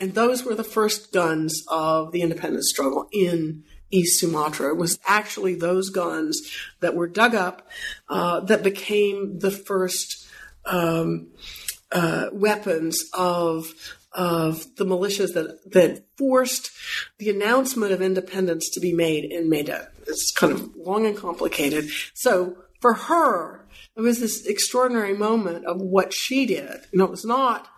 and 0.00 0.14
those 0.14 0.44
were 0.44 0.54
the 0.54 0.64
first 0.64 1.12
guns 1.12 1.62
of 1.68 2.10
the 2.10 2.22
independence 2.22 2.70
struggle 2.70 3.08
in 3.12 3.64
East 3.92 4.18
Sumatra. 4.18 4.70
It 4.70 4.78
was 4.78 4.98
actually 5.06 5.54
those 5.54 5.90
guns 5.90 6.40
that 6.80 6.96
were 6.96 7.06
dug 7.06 7.34
up 7.34 7.68
uh, 8.08 8.40
that 8.40 8.62
became 8.62 9.38
the 9.38 9.50
first 9.50 10.26
um, 10.64 11.28
uh, 11.92 12.26
weapons 12.32 13.04
of 13.12 13.66
of 14.14 14.66
the 14.76 14.84
militias 14.84 15.32
that 15.34 15.72
that 15.72 16.04
forced 16.16 16.70
the 17.18 17.30
announcement 17.30 17.92
of 17.92 18.02
independence 18.02 18.68
to 18.70 18.80
be 18.80 18.92
made 18.92 19.24
in 19.24 19.48
Medan. 19.48 19.86
It's 20.06 20.32
kind 20.32 20.52
of 20.52 20.74
long 20.76 21.06
and 21.06 21.16
complicated. 21.16 21.88
So 22.14 22.56
for 22.80 22.94
her, 22.94 23.66
it 23.96 24.00
was 24.00 24.20
this 24.20 24.46
extraordinary 24.46 25.14
moment 25.14 25.64
of 25.66 25.80
what 25.80 26.12
she 26.12 26.46
did. 26.46 26.80
You 26.92 26.98
know, 26.98 27.04
it 27.04 27.10
was 27.10 27.24
not 27.24 27.68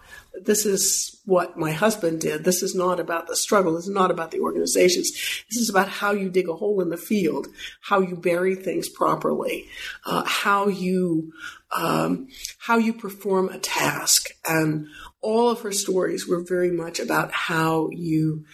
this 0.43 0.66
is 0.66 1.20
what 1.24 1.57
my 1.57 1.72
husband 1.72 2.20
did. 2.20 2.45
This 2.45 2.62
is 2.62 2.74
not 2.74 2.99
about 2.99 3.26
the 3.28 3.37
struggle. 3.37 3.74
This 3.74 3.85
is 3.85 3.95
not 3.95 4.11
about 4.11 4.30
the 4.30 4.41
organizations. 4.41 5.12
This 5.51 5.61
is 5.61 5.70
about 5.70 5.89
how 5.89 6.12
you 6.12 6.28
dig 6.28 6.49
a 6.49 6.55
hole 6.55 6.80
in 6.80 6.89
the 6.89 6.97
field, 6.97 7.47
how 7.80 8.01
you 8.01 8.16
bury 8.16 8.55
things 8.55 8.89
properly, 8.89 9.66
uh, 10.05 10.24
how 10.26 10.68
you 10.68 11.32
um, 11.76 12.28
how 12.59 12.78
you 12.78 12.93
perform 12.93 13.49
a 13.49 13.59
task. 13.59 14.28
And 14.47 14.89
all 15.20 15.51
of 15.51 15.62
her 15.62 15.72
stories 15.72 16.28
were 16.28 16.43
very 16.43 16.70
much 16.70 17.01
about 17.01 17.32
how 17.32 17.91
you 17.91 18.45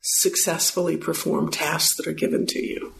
successfully 0.00 0.96
perform 0.96 1.50
tasks 1.50 1.96
that 1.96 2.06
are 2.06 2.12
given 2.12 2.46
to 2.46 2.64
you. 2.64 2.92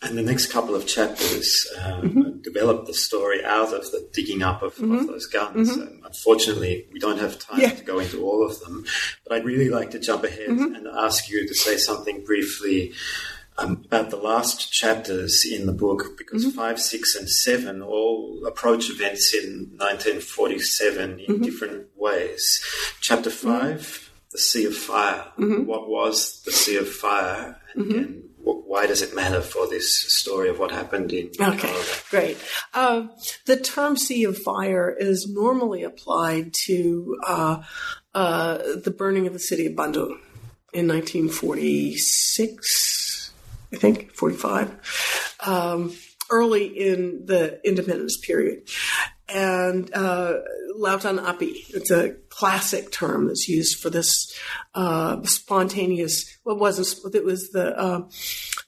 And 0.00 0.16
the 0.16 0.22
next 0.22 0.46
couple 0.52 0.76
of 0.76 0.86
chapters 0.86 1.66
uh, 1.76 2.00
mm-hmm. 2.02 2.40
develop 2.42 2.86
the 2.86 2.94
story 2.94 3.44
out 3.44 3.74
of 3.74 3.90
the 3.90 4.08
digging 4.12 4.42
up 4.42 4.62
of, 4.62 4.74
mm-hmm. 4.76 4.94
of 4.94 5.06
those 5.08 5.26
guns. 5.26 5.70
Mm-hmm. 5.70 5.82
Um, 5.82 6.02
unfortunately, 6.04 6.86
we 6.92 7.00
don't 7.00 7.18
have 7.18 7.38
time 7.38 7.60
yeah. 7.60 7.70
to 7.70 7.84
go 7.84 7.98
into 7.98 8.22
all 8.22 8.46
of 8.46 8.60
them, 8.60 8.84
but 9.24 9.34
I'd 9.34 9.44
really 9.44 9.68
like 9.68 9.90
to 9.90 9.98
jump 9.98 10.22
ahead 10.22 10.50
mm-hmm. 10.50 10.74
and 10.74 10.86
ask 10.86 11.28
you 11.28 11.48
to 11.48 11.54
say 11.54 11.76
something 11.76 12.24
briefly 12.24 12.92
um, 13.58 13.82
about 13.86 14.10
the 14.10 14.16
last 14.16 14.72
chapters 14.72 15.44
in 15.44 15.66
the 15.66 15.72
book, 15.72 16.16
because 16.16 16.46
mm-hmm. 16.46 16.56
five, 16.56 16.80
six, 16.80 17.16
and 17.16 17.28
seven 17.28 17.82
all 17.82 18.44
approach 18.46 18.90
events 18.90 19.34
in 19.34 19.72
1947 19.78 21.18
in 21.18 21.26
mm-hmm. 21.26 21.42
different 21.42 21.88
ways. 21.96 22.62
Chapter 23.00 23.30
5 23.30 24.04
the 24.30 24.38
Sea 24.38 24.66
of 24.66 24.76
Fire. 24.76 25.24
What 25.36 25.88
was 25.88 26.42
the 26.42 26.52
Sea 26.52 26.76
of 26.76 26.88
Fire? 26.88 27.56
And 27.74 27.90
again, 27.90 28.27
why 28.54 28.86
does 28.86 29.02
it 29.02 29.14
matter 29.14 29.40
for 29.40 29.68
this 29.68 30.18
story 30.18 30.48
of 30.48 30.58
what 30.58 30.70
happened 30.70 31.12
in 31.12 31.30
Okay, 31.40 31.74
great. 32.10 32.38
Uh, 32.72 33.08
the 33.46 33.56
term 33.56 33.96
Sea 33.96 34.24
of 34.24 34.38
Fire 34.38 34.90
is 34.90 35.28
normally 35.28 35.82
applied 35.82 36.52
to 36.66 37.18
uh, 37.26 37.62
uh, 38.14 38.58
the 38.82 38.94
burning 38.96 39.26
of 39.26 39.32
the 39.32 39.38
city 39.38 39.66
of 39.66 39.72
Bandung 39.72 40.18
in 40.72 40.88
1946, 40.88 43.32
I 43.72 43.76
think, 43.76 44.12
45, 44.12 45.36
um, 45.46 45.94
early 46.30 46.66
in 46.66 47.26
the 47.26 47.60
independence 47.66 48.18
period. 48.18 48.68
And 49.28 49.90
uh, 49.94 50.38
Lautan 50.78 51.22
Api, 51.22 51.64
it's 51.70 51.90
a 51.90 52.14
classic 52.30 52.90
term 52.90 53.26
that's 53.26 53.48
used 53.48 53.78
for 53.78 53.90
this 53.90 54.34
uh, 54.74 55.22
spontaneous. 55.24 56.38
What 56.44 56.54
well, 56.54 56.62
wasn't 56.62 57.14
it 57.14 57.24
was 57.24 57.50
the 57.50 57.76
uh, 57.78 58.08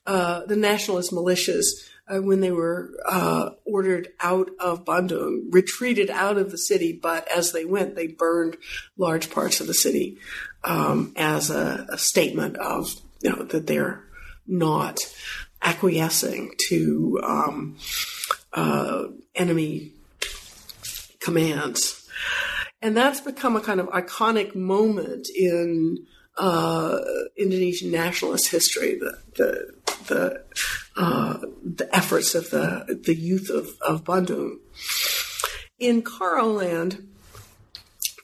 uh, 0.07 0.47
the 0.47 0.57
nationalist 0.57 1.13
militias 1.13 1.67
uh, 2.11 2.21
when 2.21 2.41
they 2.41 2.51
were 2.51 2.91
uh, 3.09 3.51
ordered 3.65 4.09
out 4.21 4.51
of 4.59 4.85
Bandung, 4.85 5.45
retreated 5.51 6.11
out 6.11 6.37
of 6.37 6.51
the 6.51 6.59
city, 6.59 6.99
but 7.01 7.29
as 7.29 7.53
they 7.53 7.65
went, 7.65 7.95
they 7.95 8.09
burned 8.09 8.57
large 8.97 9.31
parts 9.31 9.61
of 9.61 9.67
the 9.67 9.75
city 9.75 10.19
um, 10.65 11.13
as 11.17 11.51
a, 11.51 11.87
a, 11.91 11.99
statement 11.99 12.57
of 12.57 12.95
you 13.23 13.31
know 13.31 13.45
that 13.45 13.67
they're 13.67 14.03
not 14.47 14.99
acquiescing 15.63 16.53
to 16.69 17.21
um, 17.23 17.79
uh, 18.53 19.05
enemy 19.35 19.95
commands. 21.21 22.09
And 22.83 22.97
that's 22.97 23.21
become 23.21 23.57
a 23.57 23.61
kind 23.61 23.81
of 23.81 23.89
iconic 23.89 24.55
moment 24.55 25.29
in 25.35 26.07
uh, 26.37 26.99
Indonesian 27.37 27.91
nationalist 27.91 28.51
history. 28.51 28.99
The 28.99 29.19
the 29.37 29.75
the, 30.09 30.45
uh, 30.97 31.39
the 31.63 31.89
efforts 31.95 32.35
of 32.35 32.51
the 32.51 33.01
the 33.05 33.15
youth 33.15 33.51
of, 33.51 33.69
of 33.87 34.05
Bandung. 34.05 34.59
In 35.79 36.03
Karo 36.03 36.47
land, 36.47 37.09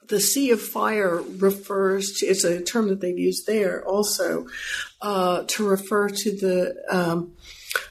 the 0.09 0.21
Sea 0.21 0.51
of 0.51 0.61
Fire 0.61 1.23
refers 1.39 2.13
to, 2.19 2.27
it's 2.27 2.45
a 2.45 2.63
term 2.63 2.89
that 2.89 3.01
they've 3.01 3.19
used 3.19 3.47
there 3.47 3.85
also, 3.85 4.47
uh, 5.01 5.45
to 5.49 5.67
refer 5.67 6.09
to 6.09 6.31
the, 6.37 6.77
um, 6.91 7.33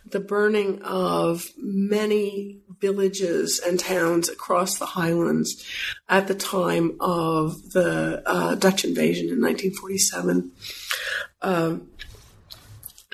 the 0.06 0.20
burning 0.20 0.82
of 0.84 1.50
many 1.58 2.60
villages 2.80 3.60
and 3.60 3.80
towns 3.80 4.30
across 4.30 4.78
the 4.78 4.86
highlands 4.86 5.66
at 6.08 6.28
the 6.28 6.36
time 6.36 6.98
of 7.00 7.72
the 7.72 8.22
uh, 8.26 8.56
Dutch 8.56 8.86
invasion 8.86 9.26
in 9.26 9.42
1947. 9.42 10.52
Um, 11.42 11.90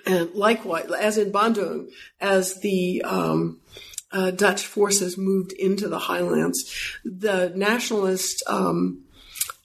and 0.05 0.34
likewise, 0.34 0.91
as 0.91 1.17
in 1.17 1.32
Bandung, 1.32 1.89
as 2.19 2.59
the 2.61 3.01
um, 3.03 3.59
uh, 4.11 4.32
Dutch 4.32 4.65
forces 4.65 5.17
moved 5.17 5.53
into 5.53 5.88
the 5.88 5.99
highlands, 5.99 6.99
the 7.05 7.51
nationalist 7.55 8.43
um, 8.47 9.03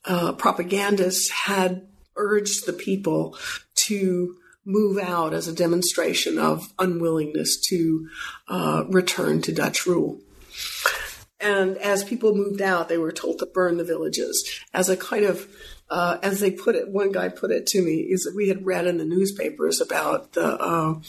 uh, 0.05 0.33
propagandists 0.33 1.31
had 1.31 1.87
urged 2.17 2.67
the 2.67 2.73
people 2.73 3.37
to 3.75 4.37
move 4.67 4.99
out 4.99 5.33
as 5.33 5.47
a 5.49 5.55
demonstration 5.55 6.39
of 6.39 6.73
unwillingness 6.79 7.61
to 7.69 8.09
uh, 8.49 8.85
return 8.89 9.41
to 9.43 9.53
Dutch 9.53 9.87
rule. 9.87 10.21
And 11.41 11.79
as 11.79 12.03
people 12.03 12.35
moved 12.35 12.61
out, 12.61 12.89
they 12.89 12.99
were 12.99 13.12
told 13.12 13.39
to 13.39 13.47
burn 13.47 13.77
the 13.77 13.85
villages 13.85 14.61
as 14.75 14.89
a 14.89 14.97
kind 14.97 15.25
of, 15.25 15.47
uh, 15.89 16.19
as 16.23 16.41
they 16.41 16.51
put 16.51 16.75
it, 16.75 16.89
one 16.89 17.12
guy 17.12 17.29
put 17.29 17.53
it 17.53 17.67
to 17.69 17.83
me, 17.83 18.07
is 18.09 18.23
that 18.23 18.35
we 18.35 18.49
had 18.49 18.67
read 18.67 18.87
in 18.87 18.99
the 18.99 19.05
newspapers 19.05 19.81
about 19.81 20.33
the, 20.33 21.01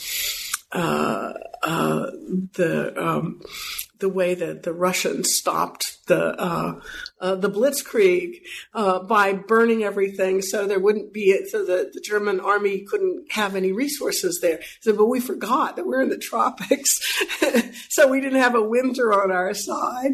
uh, 0.72 1.34
uh, 1.64 2.12
the 2.54 2.94
um, 2.98 3.42
the 4.00 4.10
way 4.10 4.36
that 4.36 4.64
the 4.64 4.74
Russians 4.74 5.34
stopped 5.34 5.98
the 6.08 6.40
uh, 6.40 6.80
uh, 7.20 7.36
the 7.36 7.50
Blitzkrieg 7.50 8.42
uh, 8.74 9.00
by 9.00 9.34
burning 9.34 9.84
everything, 9.84 10.42
so 10.42 10.68
there 10.68 10.80
wouldn't 10.80 11.14
be 11.14 11.46
so 11.48 11.66
the, 11.66 11.90
the 11.94 12.02
German 12.02 12.40
army 12.40 12.82
couldn't 12.82 13.32
have 13.32 13.56
any 13.56 13.72
resources 13.72 14.40
there. 14.42 14.62
So, 14.82 14.96
but 14.96 15.08
we 15.08 15.20
forgot 15.20 15.76
that 15.76 15.86
we're 15.86 16.02
in 16.02 16.10
the 16.10 16.18
tropics, 16.18 17.00
so 17.90 18.08
we 18.08 18.22
didn't 18.22 18.42
have 18.42 18.56
a 18.56 18.62
winter 18.62 19.14
on 19.14 19.32
our 19.32 19.54
side. 19.54 20.14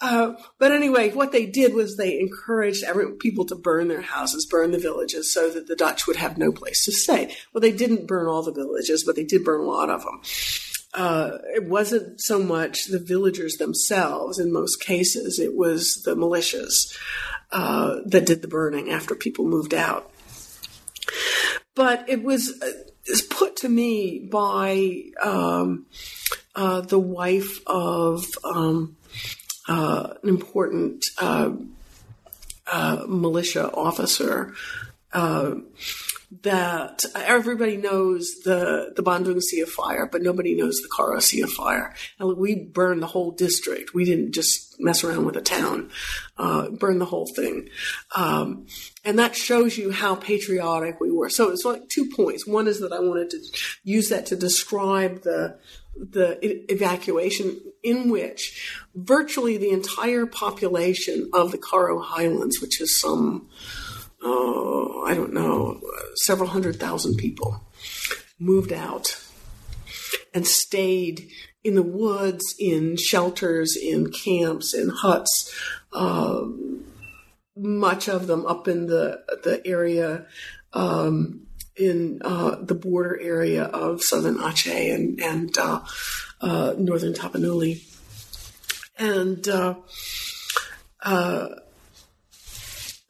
Uh, 0.00 0.32
but 0.58 0.72
anyway, 0.72 1.10
what 1.10 1.32
they 1.32 1.46
did 1.46 1.74
was 1.74 1.96
they 1.96 2.18
encouraged 2.18 2.84
every, 2.84 3.14
people 3.16 3.46
to 3.46 3.54
burn 3.54 3.88
their 3.88 4.02
houses, 4.02 4.46
burn 4.46 4.72
the 4.72 4.78
villages, 4.78 5.32
so 5.32 5.50
that 5.50 5.66
the 5.66 5.76
Dutch 5.76 6.06
would 6.06 6.16
have 6.16 6.36
no 6.36 6.52
place 6.52 6.84
to 6.84 6.92
stay. 6.92 7.34
Well, 7.52 7.60
they 7.60 7.72
didn't 7.72 8.06
burn 8.06 8.26
all 8.26 8.42
the 8.42 8.52
villages, 8.52 9.04
but 9.04 9.16
they 9.16 9.24
did 9.24 9.44
burn 9.44 9.60
a 9.60 9.64
lot 9.64 9.88
of 9.88 10.04
them 10.04 10.20
uh, 10.94 11.38
it 11.54 11.64
wasn't 11.64 12.20
so 12.20 12.38
much 12.38 12.86
the 12.86 12.98
villagers 12.98 13.56
themselves 13.56 14.38
in 14.38 14.52
most 14.52 14.80
cases, 14.80 15.38
it 15.38 15.54
was 15.56 16.02
the 16.04 16.16
militias 16.16 16.96
uh, 17.52 17.96
that 18.06 18.26
did 18.26 18.42
the 18.42 18.48
burning 18.48 18.90
after 18.90 19.14
people 19.14 19.44
moved 19.44 19.74
out. 19.74 20.10
But 21.74 22.08
it 22.08 22.22
was, 22.22 22.60
uh, 22.60 22.72
was 23.08 23.22
put 23.22 23.56
to 23.58 23.68
me 23.68 24.18
by 24.18 25.02
um, 25.22 25.86
uh, 26.56 26.80
the 26.80 26.98
wife 26.98 27.60
of 27.66 28.24
um, 28.44 28.96
uh, 29.68 30.14
an 30.22 30.28
important 30.28 31.04
uh, 31.18 31.52
militia 33.06 33.70
officer 33.72 34.54
that 36.42 37.04
everybody 37.16 37.76
knows 37.76 38.30
the, 38.44 38.92
the 38.94 39.02
Bandung 39.02 39.40
Sea 39.40 39.62
of 39.62 39.68
Fire, 39.68 40.06
but 40.06 40.22
nobody 40.22 40.54
knows 40.54 40.80
the 40.80 40.88
Karo 40.94 41.18
Sea 41.18 41.42
of 41.42 41.50
Fire. 41.50 41.92
And 42.18 42.36
we 42.36 42.54
burned 42.54 43.02
the 43.02 43.08
whole 43.08 43.32
district. 43.32 43.94
We 43.94 44.04
didn't 44.04 44.32
just 44.32 44.80
mess 44.80 45.02
around 45.02 45.26
with 45.26 45.36
a 45.36 45.40
town, 45.40 45.90
uh, 46.38 46.70
burn 46.70 47.00
the 47.00 47.04
whole 47.04 47.26
thing. 47.34 47.68
Um, 48.14 48.66
and 49.04 49.18
that 49.18 49.34
shows 49.34 49.76
you 49.76 49.90
how 49.90 50.14
patriotic 50.14 51.00
we 51.00 51.10
were. 51.10 51.30
So 51.30 51.50
it's 51.50 51.64
like 51.64 51.88
two 51.88 52.08
points. 52.14 52.46
One 52.46 52.68
is 52.68 52.80
that 52.80 52.92
I 52.92 53.00
wanted 53.00 53.30
to 53.30 53.40
use 53.82 54.08
that 54.10 54.26
to 54.26 54.36
describe 54.36 55.22
the, 55.22 55.58
the 55.96 56.38
evacuation 56.72 57.60
in 57.82 58.08
which 58.08 58.86
virtually 58.94 59.56
the 59.56 59.70
entire 59.70 60.26
population 60.26 61.28
of 61.32 61.50
the 61.50 61.58
Karo 61.58 62.00
Highlands, 62.00 62.60
which 62.60 62.80
is 62.80 62.98
some 63.00 63.48
oh, 64.22 65.04
I 65.06 65.14
don't 65.14 65.32
know, 65.32 65.80
several 66.16 66.48
hundred 66.48 66.78
thousand 66.78 67.16
people 67.16 67.64
moved 68.38 68.72
out 68.72 69.22
and 70.32 70.46
stayed 70.46 71.28
in 71.62 71.74
the 71.74 71.82
woods, 71.82 72.54
in 72.58 72.96
shelters, 72.96 73.76
in 73.76 74.10
camps, 74.10 74.74
in 74.74 74.88
huts. 74.88 75.54
Uh, 75.92 76.46
much 77.56 78.08
of 78.08 78.26
them 78.26 78.46
up 78.46 78.68
in 78.68 78.86
the 78.86 79.22
the 79.44 79.60
area 79.66 80.26
um, 80.72 81.46
in 81.76 82.20
uh, 82.24 82.56
the 82.60 82.74
border 82.74 83.18
area 83.20 83.64
of 83.64 84.02
southern 84.02 84.36
Aceh 84.36 84.94
and 84.94 85.20
and 85.20 85.58
uh, 85.58 85.80
uh 86.40 86.74
northern 86.78 87.12
Tapanuli, 87.12 87.82
and 88.98 89.46
uh, 89.48 89.74
uh, 91.02 91.48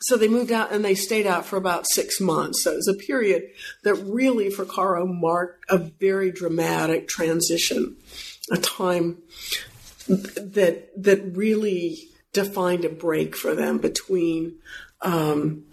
so 0.03 0.17
they 0.17 0.29
moved 0.29 0.51
out 0.51 0.73
and 0.73 0.85
they 0.85 0.95
stayed 0.95 1.27
out 1.27 1.45
for 1.45 1.57
about 1.57 1.87
six 1.87 2.21
months. 2.21 2.63
So 2.63 2.73
it 2.73 2.77
was 2.77 2.89
a 2.89 2.95
period 2.95 3.45
that 3.83 3.95
really 3.95 4.51
for 4.51 4.65
Karo 4.65 5.07
marked 5.07 5.65
a 5.69 5.79
very 5.79 6.31
dramatic 6.33 7.07
transition, 7.09 7.97
a 8.51 8.57
time 8.57 9.19
that 10.09 10.91
that 10.97 11.37
really 11.37 12.09
defined 12.33 12.85
a 12.85 12.89
break 12.89 13.37
for 13.37 13.55
them 13.55 13.79
between 13.79 14.55
um, 15.03 15.65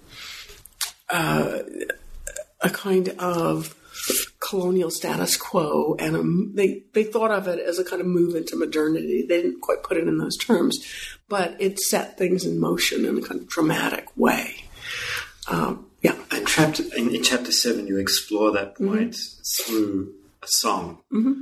uh, 1.09 1.59
a 2.61 2.69
kind 2.69 3.09
of 3.19 3.75
colonial 4.40 4.92
status 4.92 5.36
quo 5.36 5.96
and 5.98 6.16
a, 6.16 6.56
they 6.56 6.84
they 6.94 7.04
thought 7.04 7.32
of 7.32 7.48
it 7.48 7.60
as 7.60 7.80
a 7.80 7.84
kind 7.84 8.02
of 8.02 8.08
move 8.08 8.36
into 8.36 8.56
modernity 8.56 9.26
they 9.28 9.42
didn't 9.42 9.62
quite 9.62 9.82
put 9.82 9.98
it 9.98 10.08
in 10.08 10.20
those 10.20 10.38
terms 10.38 10.78
but 11.28 11.60
it 11.60 11.80
set 11.80 12.18
things 12.18 12.46
in 12.46 12.60
motion 12.60 13.04
in 13.04 13.18
a 13.18 13.22
kind 13.22 13.42
of 13.42 13.48
dramatic 13.48 14.06
way 14.16 14.64
um, 15.48 15.88
yeah 16.02 16.16
and 16.32 16.48
chapter 16.48 16.84
in, 16.96 17.16
in, 17.16 17.24
chapter 17.24 17.52
7 17.52 17.88
you 17.88 17.98
explore 17.98 18.52
that 18.52 18.76
point 18.76 19.14
mm-hmm. 19.14 19.64
through 19.64 20.14
a 20.44 20.48
song 20.48 21.00
mm-hmm. 21.12 21.42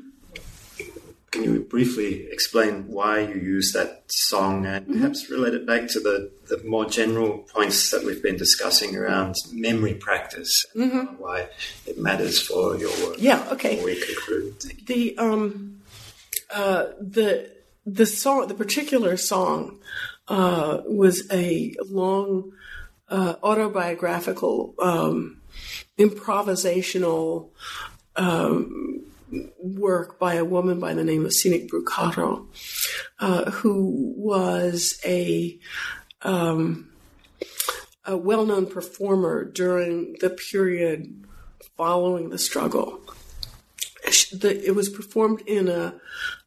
Can 1.35 1.43
you 1.43 1.59
briefly 1.59 2.27
explain 2.31 2.87
why 2.87 3.19
you 3.19 3.35
use 3.35 3.73
that 3.73 4.03
song 4.07 4.65
and 4.65 4.85
mm-hmm. 4.85 5.01
perhaps 5.01 5.29
relate 5.29 5.53
it 5.53 5.67
back 5.67 5.89
to 5.89 5.99
the, 5.99 6.31
the 6.47 6.63
more 6.63 6.85
general 6.85 7.39
points 7.39 7.91
that 7.91 8.05
we've 8.05 8.23
been 8.23 8.37
discussing 8.37 8.95
around 8.95 9.35
memory 9.51 9.95
practice 9.95 10.65
and 10.73 10.91
mm-hmm. 10.93 11.21
why 11.21 11.49
it 11.85 11.97
matters 11.97 12.41
for 12.41 12.77
your 12.77 12.89
work? 13.05 13.17
Yeah, 13.19 13.45
okay. 13.51 13.83
we 13.83 14.01
conclude. 14.01 14.61
The, 14.85 15.17
um, 15.17 15.81
uh, 16.53 16.85
the, 17.01 17.51
the 17.85 18.05
song, 18.05 18.47
the 18.47 18.53
particular 18.53 19.17
song, 19.17 19.79
uh, 20.29 20.83
was 20.85 21.29
a 21.33 21.75
long, 21.85 22.53
uh, 23.09 23.35
autobiographical, 23.43 24.73
um, 24.81 25.41
improvisational, 25.99 27.49
um, 28.15 29.01
work 29.59 30.19
by 30.19 30.35
a 30.35 30.45
woman 30.45 30.79
by 30.79 30.93
the 30.93 31.03
name 31.03 31.25
of 31.25 31.31
Sinek 31.31 31.69
Brucato, 31.69 32.47
uh, 33.19 33.51
who 33.51 34.13
was 34.17 34.99
a, 35.05 35.57
um, 36.21 36.89
a 38.05 38.17
well 38.17 38.45
known 38.45 38.65
performer 38.67 39.45
during 39.45 40.15
the 40.19 40.29
period 40.29 41.25
following 41.77 42.29
the 42.29 42.37
struggle. 42.37 43.01
It 44.41 44.75
was 44.75 44.89
performed 44.89 45.41
in 45.47 45.67
a, 45.67 45.99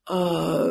uh, 0.07 0.71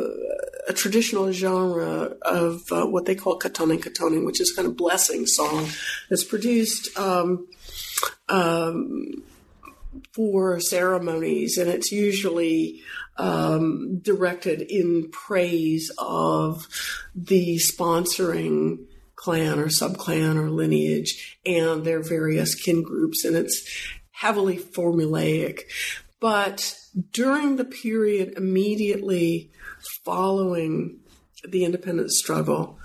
a 0.68 0.72
traditional 0.72 1.32
genre 1.32 2.16
of 2.22 2.62
uh, 2.72 2.86
what 2.86 3.06
they 3.06 3.14
call 3.14 3.38
katoneng-katoneng, 3.38 4.24
which 4.24 4.40
is 4.40 4.52
kind 4.52 4.66
of 4.66 4.76
blessing 4.76 5.26
song 5.26 5.68
that's 6.08 6.24
produced 6.24 6.96
um, 6.98 7.46
um, 8.28 9.22
for 10.12 10.60
ceremonies, 10.60 11.56
and 11.56 11.68
it's 11.68 11.90
usually 11.90 12.82
um, 13.16 13.98
directed 14.00 14.60
in 14.62 15.10
praise 15.10 15.90
of 15.98 16.66
the 17.14 17.56
sponsoring 17.56 18.86
clan 19.16 19.58
or 19.58 19.66
subclan 19.66 20.36
or 20.36 20.50
lineage 20.50 21.38
and 21.44 21.84
their 21.84 22.00
various 22.00 22.54
kin 22.54 22.82
groups, 22.82 23.24
and 23.24 23.36
it's 23.36 23.66
heavily 24.12 24.56
formulaic. 24.56 25.62
But 26.20 26.74
during 27.12 27.56
the 27.56 27.64
period 27.64 28.34
immediately 28.36 29.50
following 30.04 31.00
the 31.46 31.64
independence 31.64 32.18
struggle, 32.18 32.78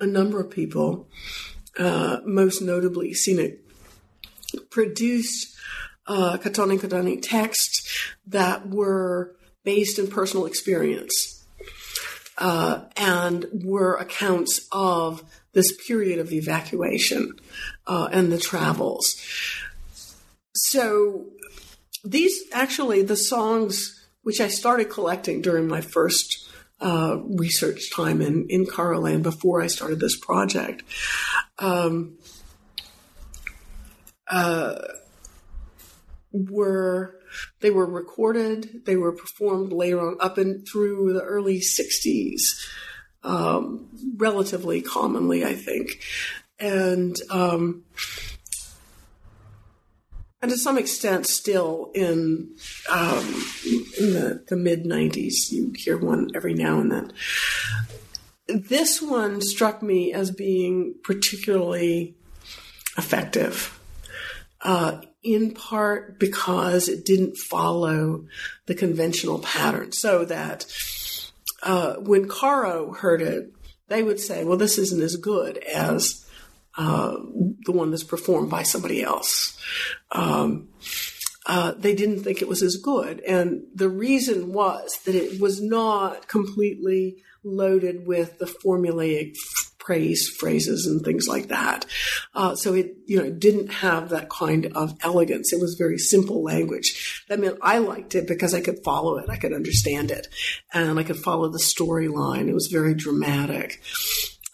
a 0.00 0.06
number 0.06 0.40
of 0.40 0.50
people, 0.50 1.08
uh, 1.78 2.18
most 2.24 2.60
notably 2.60 3.14
Sinek, 3.14 3.58
produced 4.70 5.51
uh, 6.06 6.38
Katoneng 6.38 7.22
texts 7.22 8.14
that 8.26 8.68
were 8.68 9.36
based 9.64 9.98
in 9.98 10.08
personal 10.08 10.46
experience 10.46 11.44
uh, 12.38 12.80
and 12.96 13.46
were 13.52 13.94
accounts 13.96 14.66
of 14.72 15.22
this 15.52 15.72
period 15.86 16.18
of 16.18 16.32
evacuation 16.32 17.34
uh, 17.86 18.08
and 18.10 18.32
the 18.32 18.38
travels. 18.38 19.14
So 20.54 21.26
these 22.04 22.36
actually, 22.52 23.02
the 23.02 23.16
songs 23.16 23.98
which 24.22 24.40
I 24.40 24.48
started 24.48 24.90
collecting 24.90 25.42
during 25.42 25.68
my 25.68 25.80
first 25.80 26.48
uh, 26.80 27.18
research 27.28 27.92
time 27.94 28.20
in, 28.20 28.46
in 28.48 28.66
Land 28.76 29.22
before 29.22 29.62
I 29.62 29.68
started 29.68 30.00
this 30.00 30.18
project. 30.18 30.82
Um, 31.58 32.18
uh, 34.28 34.74
were 36.32 37.18
they 37.60 37.70
were 37.70 37.86
recorded, 37.86 38.84
they 38.84 38.96
were 38.96 39.12
performed 39.12 39.72
later 39.72 40.00
on 40.00 40.16
up 40.20 40.38
and 40.38 40.66
through 40.66 41.12
the 41.12 41.22
early 41.22 41.60
60s, 41.60 42.42
um, 43.22 43.88
relatively 44.16 44.82
commonly, 44.82 45.44
I 45.44 45.54
think. 45.54 46.00
And, 46.58 47.16
um, 47.30 47.84
and 50.40 50.50
to 50.50 50.58
some 50.58 50.76
extent, 50.76 51.26
still 51.26 51.90
in, 51.94 52.54
um, 52.90 53.44
in 53.98 54.12
the, 54.12 54.44
the 54.48 54.56
mid 54.56 54.84
90s, 54.84 55.50
you 55.50 55.72
hear 55.76 55.96
one 55.96 56.30
every 56.34 56.54
now 56.54 56.80
and 56.80 56.90
then. 56.90 57.12
This 58.48 59.00
one 59.00 59.40
struck 59.40 59.82
me 59.82 60.12
as 60.12 60.30
being 60.30 60.96
particularly 61.04 62.16
effective. 62.98 63.78
Uh, 64.60 65.00
in 65.22 65.52
part 65.52 66.18
because 66.18 66.88
it 66.88 67.04
didn't 67.04 67.36
follow 67.36 68.26
the 68.66 68.74
conventional 68.74 69.38
pattern. 69.38 69.92
So 69.92 70.24
that 70.24 70.66
uh, 71.62 71.94
when 71.94 72.28
Karo 72.28 72.92
heard 72.92 73.22
it, 73.22 73.52
they 73.88 74.02
would 74.02 74.20
say, 74.20 74.44
well, 74.44 74.56
this 74.56 74.78
isn't 74.78 75.02
as 75.02 75.16
good 75.16 75.58
as 75.58 76.26
uh, 76.76 77.16
the 77.64 77.72
one 77.72 77.90
that's 77.90 78.04
performed 78.04 78.50
by 78.50 78.62
somebody 78.62 79.02
else. 79.02 79.58
Um, 80.10 80.68
uh, 81.44 81.72
they 81.72 81.94
didn't 81.94 82.22
think 82.22 82.40
it 82.40 82.48
was 82.48 82.62
as 82.62 82.76
good. 82.76 83.20
And 83.20 83.64
the 83.74 83.88
reason 83.88 84.52
was 84.52 84.98
that 85.04 85.14
it 85.14 85.40
was 85.40 85.60
not 85.60 86.28
completely 86.28 87.22
loaded 87.44 88.06
with 88.06 88.38
the 88.38 88.46
formulaic 88.46 89.36
praise 89.82 90.28
phrases 90.28 90.86
and 90.86 91.02
things 91.02 91.26
like 91.26 91.48
that. 91.48 91.84
Uh, 92.34 92.54
so 92.54 92.72
it, 92.72 92.94
you 93.06 93.20
know, 93.20 93.30
didn't 93.30 93.72
have 93.72 94.10
that 94.10 94.30
kind 94.30 94.66
of 94.74 94.96
elegance. 95.02 95.52
It 95.52 95.60
was 95.60 95.74
very 95.74 95.98
simple 95.98 96.42
language. 96.42 97.24
That 97.28 97.40
meant 97.40 97.58
I 97.60 97.78
liked 97.78 98.14
it 98.14 98.28
because 98.28 98.54
I 98.54 98.60
could 98.60 98.84
follow 98.84 99.18
it. 99.18 99.28
I 99.28 99.36
could 99.36 99.52
understand 99.52 100.10
it 100.12 100.28
and 100.72 100.98
I 100.98 101.02
could 101.02 101.16
follow 101.16 101.48
the 101.48 101.58
storyline. 101.58 102.48
It 102.48 102.54
was 102.54 102.68
very 102.68 102.94
dramatic. 102.94 103.82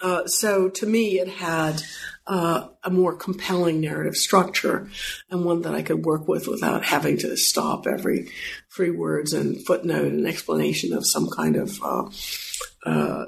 Uh, 0.01 0.27
so 0.27 0.69
to 0.71 0.87
me, 0.87 1.19
it 1.19 1.29
had 1.29 1.83
uh, 2.27 2.69
a 2.85 2.91
more 2.91 3.15
compelling 3.15 3.81
narrative 3.81 4.15
structure 4.15 4.89
and 5.31 5.45
one 5.45 5.63
that 5.63 5.75
I 5.75 5.83
could 5.83 6.07
work 6.07 6.29
with 6.29 6.47
without 6.47 6.85
having 6.85 7.19
to 7.19 7.37
stop 7.37 7.87
every 7.87 8.31
three 8.75 8.91
words 8.91 9.33
and 9.33 9.65
footnote 9.67 10.13
and 10.13 10.27
explanation 10.27 10.93
of 10.93 11.07
some 11.07 11.29
kind 11.29 11.57
of 11.57 11.81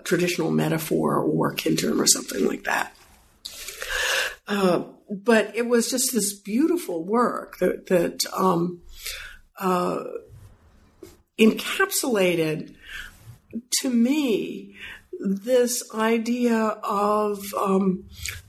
traditional 0.04 0.50
metaphor 0.50 1.16
or 1.16 1.54
term 1.54 2.00
or 2.00 2.06
something 2.06 2.46
like 2.46 2.64
that. 2.64 2.94
Uh, 4.46 4.84
but 5.10 5.54
it 5.54 5.66
was 5.66 5.90
just 5.90 6.12
this 6.12 6.32
beautiful 6.32 7.04
work 7.04 7.58
that, 7.58 7.86
that 7.86 8.20
um, 8.36 8.80
uh, 9.58 10.02
encapsulated 11.38 12.74
to 13.80 13.90
me 13.90 14.74
this 15.18 15.82
idea 15.94 16.56
of 16.82 17.52
um, 17.54 18.04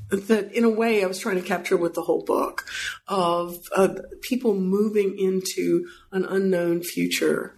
that 0.10 0.52
in 0.54 0.64
a 0.64 0.70
way 0.70 1.04
I 1.04 1.08
was 1.08 1.20
trying 1.20 1.36
to 1.36 1.42
capture 1.42 1.78
with 1.78 1.94
the 1.94 2.02
whole 2.02 2.24
book 2.24 2.66
of 3.08 3.58
uh, 3.76 3.96
people 4.22 4.54
moving 4.54 5.18
into 5.18 5.88
an 6.12 6.26
unknown 6.26 6.84
future 6.84 7.56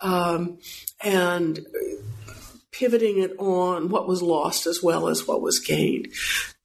um, 0.00 0.58
and 1.02 1.60
pivoting 2.78 3.18
it 3.18 3.32
on 3.38 3.88
what 3.88 4.08
was 4.08 4.22
lost 4.22 4.66
as 4.66 4.82
well 4.82 5.08
as 5.08 5.26
what 5.26 5.40
was 5.40 5.58
gained. 5.58 6.08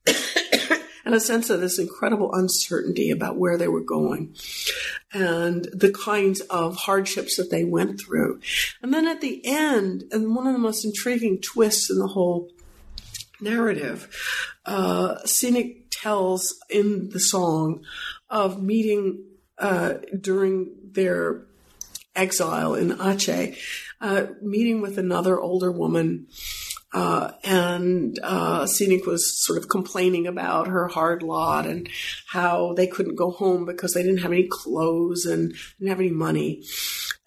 and 1.05 1.15
a 1.15 1.19
sense 1.19 1.49
of 1.49 1.59
this 1.59 1.79
incredible 1.79 2.33
uncertainty 2.33 3.09
about 3.09 3.37
where 3.37 3.57
they 3.57 3.67
were 3.67 3.81
going 3.81 4.35
and 5.13 5.67
the 5.73 5.91
kinds 5.91 6.39
of 6.41 6.75
hardships 6.75 7.35
that 7.37 7.49
they 7.49 7.63
went 7.63 7.99
through. 7.99 8.39
And 8.81 8.93
then 8.93 9.07
at 9.07 9.21
the 9.21 9.41
end, 9.45 10.03
and 10.11 10.35
one 10.35 10.47
of 10.47 10.53
the 10.53 10.59
most 10.59 10.85
intriguing 10.85 11.39
twists 11.41 11.89
in 11.89 11.97
the 11.97 12.07
whole 12.07 12.51
narrative, 13.41 14.07
uh, 14.65 15.15
Sinek 15.25 15.85
tells 15.89 16.55
in 16.69 17.09
the 17.09 17.19
song 17.19 17.83
of 18.29 18.61
meeting 18.61 19.23
uh, 19.57 19.95
during 20.19 20.69
their 20.91 21.45
exile 22.15 22.75
in 22.75 22.89
Aceh 22.91 23.57
uh, 24.01 24.27
meeting 24.41 24.81
with 24.81 24.97
another 24.97 25.39
older 25.39 25.71
woman. 25.71 26.27
Uh, 26.91 27.33
and 27.43 28.17
uh, 28.23 28.63
Sinek 28.63 29.05
was 29.05 29.45
sort 29.45 29.59
of 29.59 29.69
complaining 29.69 30.25
about 30.25 30.67
her 30.67 30.87
hard 30.87 31.21
lot 31.21 31.67
and 31.67 31.87
how 32.27 32.73
they 32.73 32.87
couldn't 32.87 33.15
go 33.15 33.29
home 33.29 33.63
because 33.63 33.93
they 33.93 34.01
didn't 34.01 34.21
have 34.21 34.31
any 34.31 34.47
clothes 34.49 35.25
and 35.25 35.53
didn't 35.77 35.89
have 35.89 35.99
any 35.99 36.09
money. 36.09 36.63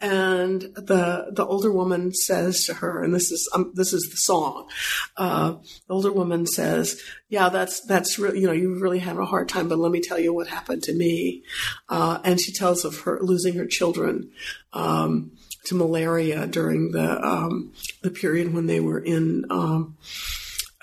and 0.01 0.63
the 0.75 1.31
the 1.33 1.47
older 1.47 1.71
woman 1.73 2.13
says 2.13 2.65
to 2.67 2.75
her, 2.75 3.05
and 3.05 3.15
this 3.15 3.31
is 3.31 3.49
um, 3.55 3.71
this 3.75 3.93
is 3.93 4.11
the 4.11 4.17
song. 4.17 4.69
Uh, 5.17 5.53
the 5.87 5.95
older 5.95 6.11
woman 6.13 6.45
says, 6.45 7.01
"Yeah, 7.29 7.49
that's 7.49 7.81
that's 7.87 8.19
re- 8.19 8.37
you 8.39 8.49
know 8.49 8.53
you 8.53 8.81
really 8.81 8.99
have 8.99 9.19
a 9.19 9.25
hard 9.27 9.49
time, 9.49 9.69
but 9.69 9.79
let 9.79 9.93
me 9.93 10.01
tell 10.01 10.19
you 10.19 10.35
what 10.35 10.49
happened 10.49 10.83
to 10.85 10.93
me." 10.95 11.45
Uh, 11.89 12.19
and 12.25 12.41
she 12.41 12.53
tells 12.53 12.85
of 12.85 13.03
her 13.03 13.21
losing 13.23 13.55
her 13.55 13.67
children 13.67 14.33
um, 14.73 15.31
to 15.67 15.75
malaria 15.75 16.47
during 16.47 16.93
the 16.93 17.25
um, 17.25 17.73
the 18.03 18.11
period 18.11 18.53
when 18.53 18.67
they 18.67 18.81
were 18.81 18.99
in 18.99 19.45
um, 19.51 19.97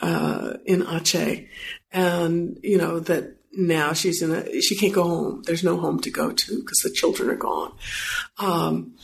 uh, 0.02 0.54
in 0.66 0.82
Aceh, 0.82 1.48
and 1.92 2.58
you 2.64 2.78
know 2.78 3.00
that 3.00 3.36
now 3.52 3.94
she's 3.94 4.22
in 4.22 4.32
a 4.32 4.62
she 4.62 4.76
can't 4.76 4.94
go 4.94 5.04
home. 5.04 5.44
There's 5.46 5.64
no 5.64 5.78
home 5.78 6.00
to 6.02 6.12
go 6.12 6.32
to 6.32 6.60
because 6.60 6.80
the 6.84 6.92
children 6.94 7.30
are 7.30 7.36
gone. 7.36 7.74
Um, 8.38 8.96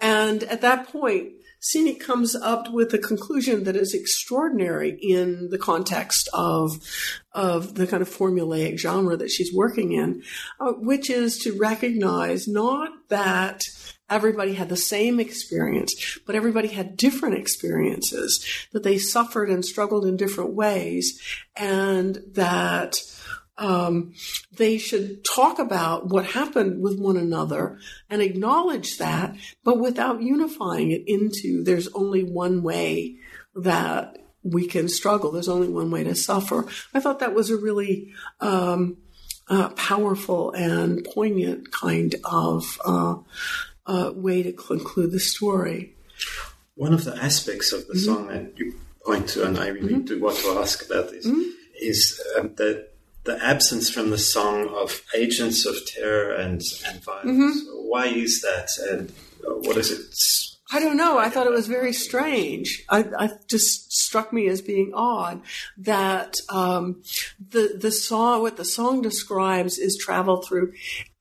and 0.00 0.42
at 0.44 0.60
that 0.60 0.88
point 0.88 1.32
Sinek 1.64 1.98
comes 1.98 2.36
up 2.36 2.70
with 2.70 2.92
a 2.92 2.98
conclusion 2.98 3.64
that 3.64 3.74
is 3.74 3.94
extraordinary 3.94 4.98
in 5.00 5.48
the 5.48 5.58
context 5.58 6.28
of 6.34 6.78
of 7.32 7.74
the 7.74 7.86
kind 7.86 8.02
of 8.02 8.08
formulaic 8.08 8.78
genre 8.78 9.16
that 9.16 9.30
she's 9.30 9.52
working 9.52 9.92
in, 9.92 10.22
uh, 10.60 10.72
which 10.72 11.08
is 11.08 11.38
to 11.38 11.56
recognize 11.58 12.46
not 12.46 12.90
that 13.08 13.62
everybody 14.10 14.54
had 14.54 14.68
the 14.68 14.76
same 14.76 15.18
experience, 15.18 16.18
but 16.26 16.34
everybody 16.34 16.68
had 16.68 16.96
different 16.96 17.36
experiences, 17.36 18.44
that 18.72 18.82
they 18.82 18.98
suffered 18.98 19.48
and 19.50 19.64
struggled 19.64 20.04
in 20.04 20.16
different 20.16 20.54
ways, 20.54 21.20
and 21.56 22.18
that 22.32 22.96
um, 23.56 24.14
they 24.52 24.78
should 24.78 25.24
talk 25.24 25.58
about 25.58 26.08
what 26.08 26.26
happened 26.26 26.82
with 26.82 26.98
one 26.98 27.16
another 27.16 27.78
and 28.10 28.20
acknowledge 28.20 28.98
that, 28.98 29.36
but 29.62 29.78
without 29.78 30.22
unifying 30.22 30.90
it 30.90 31.04
into 31.06 31.62
there's 31.62 31.88
only 31.94 32.24
one 32.24 32.62
way 32.62 33.16
that 33.54 34.18
we 34.42 34.66
can 34.66 34.88
struggle. 34.88 35.30
There's 35.30 35.48
only 35.48 35.68
one 35.68 35.90
way 35.90 36.04
to 36.04 36.14
suffer. 36.14 36.66
I 36.92 37.00
thought 37.00 37.20
that 37.20 37.34
was 37.34 37.50
a 37.50 37.56
really 37.56 38.12
um, 38.40 38.98
uh, 39.48 39.70
powerful 39.70 40.52
and 40.52 41.04
poignant 41.04 41.70
kind 41.72 42.14
of 42.24 42.78
uh, 42.84 43.16
uh, 43.86 44.12
way 44.14 44.42
to 44.42 44.52
conclude 44.52 45.12
the 45.12 45.20
story. 45.20 45.94
One 46.74 46.92
of 46.92 47.04
the 47.04 47.16
aspects 47.16 47.72
of 47.72 47.86
the 47.86 47.94
mm-hmm. 47.94 48.04
song 48.04 48.26
that 48.28 48.58
you 48.58 48.74
point 49.04 49.28
to, 49.30 49.46
and 49.46 49.58
I 49.58 49.68
really 49.68 49.94
mm-hmm. 49.94 50.04
do 50.04 50.20
want 50.20 50.38
to 50.38 50.58
ask 50.58 50.84
about 50.84 51.10
this, 51.10 51.26
mm-hmm. 51.26 51.42
is 51.80 52.20
um, 52.38 52.54
that 52.56 52.90
the 53.24 53.42
absence 53.42 53.88
from 53.88 54.10
the 54.10 54.18
song 54.18 54.68
of 54.68 55.02
agents 55.14 55.64
of 55.66 55.76
terror 55.86 56.34
and, 56.34 56.62
and 56.86 57.02
violence. 57.02 57.62
Mm-hmm. 57.62 57.88
Why 57.88 58.06
is 58.06 58.42
that? 58.42 58.68
And 58.90 59.12
what 59.66 59.76
is 59.76 59.90
it? 59.90 60.53
I 60.72 60.80
don't 60.80 60.96
know. 60.96 61.18
I 61.18 61.28
thought 61.28 61.46
it 61.46 61.52
was 61.52 61.66
very 61.66 61.92
strange. 61.92 62.84
I, 62.88 63.04
I 63.18 63.30
just 63.48 63.92
struck 63.92 64.32
me 64.32 64.48
as 64.48 64.62
being 64.62 64.92
odd 64.94 65.42
that 65.76 66.36
um, 66.48 67.02
the 67.50 67.76
the 67.78 67.92
song, 67.92 68.40
what 68.40 68.56
the 68.56 68.64
song 68.64 69.02
describes, 69.02 69.78
is 69.78 69.98
travel 70.00 70.40
through 70.40 70.72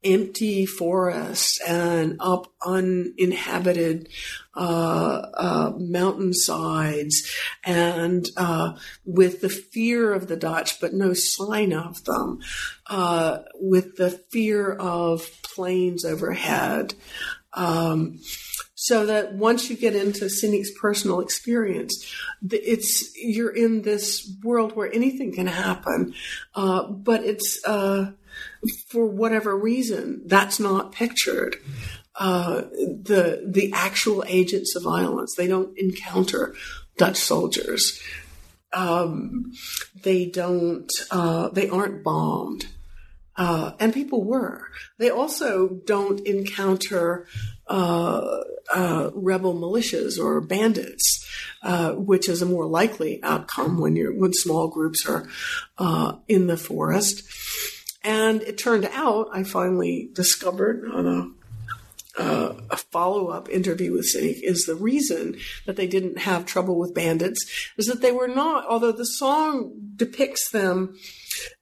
empty 0.04 0.66
forests 0.66 1.60
and 1.62 2.18
up 2.20 2.48
uninhabited 2.66 4.10
uh, 4.56 5.28
uh, 5.34 5.74
mountainsides 5.78 7.30
and 7.66 8.30
uh, 8.38 8.74
with 9.06 9.42
the 9.42 9.50
fear 9.50 10.14
of 10.14 10.28
the 10.28 10.36
Dutch, 10.36 10.80
but 10.80 10.94
no 10.94 11.14
sign 11.14 11.74
of 11.74 12.04
them, 12.06 12.40
uh, 12.88 13.40
with 13.56 13.96
the 13.98 14.12
fear 14.12 14.72
of 14.72 15.30
planes 15.42 16.06
overhead. 16.06 16.96
Um, 17.54 18.20
so 18.84 19.06
that 19.06 19.34
once 19.34 19.70
you 19.70 19.78
get 19.78 19.96
into 19.96 20.26
Sinek's 20.26 20.72
personal 20.78 21.22
experience, 21.22 22.06
it's 22.52 23.16
you're 23.16 23.56
in 23.56 23.84
this 23.84 24.30
world 24.44 24.76
where 24.76 24.92
anything 24.92 25.32
can 25.32 25.48
happen, 25.48 26.14
uh, 26.54 26.84
but 26.84 27.24
it's 27.24 27.64
uh, 27.66 28.12
for 28.90 29.06
whatever 29.06 29.58
reason 29.58 30.24
that's 30.26 30.60
not 30.60 30.92
pictured 30.92 31.56
uh, 32.16 32.64
the 32.74 33.46
the 33.48 33.72
actual 33.74 34.22
agents 34.28 34.76
of 34.76 34.84
violence. 34.84 35.34
They 35.38 35.48
don't 35.48 35.78
encounter 35.78 36.54
Dutch 36.98 37.16
soldiers. 37.18 38.02
Um, 38.74 39.54
they 40.04 40.26
don't. 40.26 40.92
Uh, 41.10 41.48
they 41.50 41.70
aren't 41.70 42.04
bombed. 42.04 42.68
Uh, 43.36 43.72
and 43.80 43.94
people 43.94 44.24
were. 44.24 44.68
They 45.00 45.10
also 45.10 45.70
don't 45.86 46.20
encounter 46.20 47.28
uh, 47.68 48.42
uh, 48.74 49.10
rebel 49.14 49.54
militias 49.54 50.20
or 50.20 50.42
bandits, 50.42 51.26
uh, 51.62 51.94
which 51.94 52.28
is 52.28 52.42
a 52.42 52.46
more 52.46 52.66
likely 52.66 53.22
outcome 53.24 53.80
when 53.80 53.96
you're 53.96 54.14
when 54.14 54.34
small 54.34 54.68
groups 54.68 55.08
are 55.08 55.28
in 56.28 56.48
the 56.48 56.58
forest. 56.58 57.24
And 58.04 58.42
it 58.42 58.58
turned 58.58 58.86
out, 58.92 59.30
I 59.32 59.44
finally 59.44 60.10
discovered 60.14 60.90
on 60.92 61.08
a 61.08 61.30
uh, 62.16 62.54
a 62.70 62.78
follow 62.78 63.30
up 63.30 63.50
interview 63.50 63.92
with 63.94 64.14
Sinek 64.14 64.40
is 64.44 64.66
the 64.66 64.76
reason 64.76 65.36
that 65.66 65.78
they 65.78 65.88
didn't 65.88 66.20
have 66.20 66.46
trouble 66.46 66.78
with 66.78 66.94
bandits 66.94 67.44
is 67.76 67.88
that 67.88 68.02
they 68.02 68.12
were 68.12 68.28
not, 68.28 68.68
although 68.68 68.92
the 68.92 69.06
song 69.06 69.74
depicts 69.96 70.52
them 70.52 70.96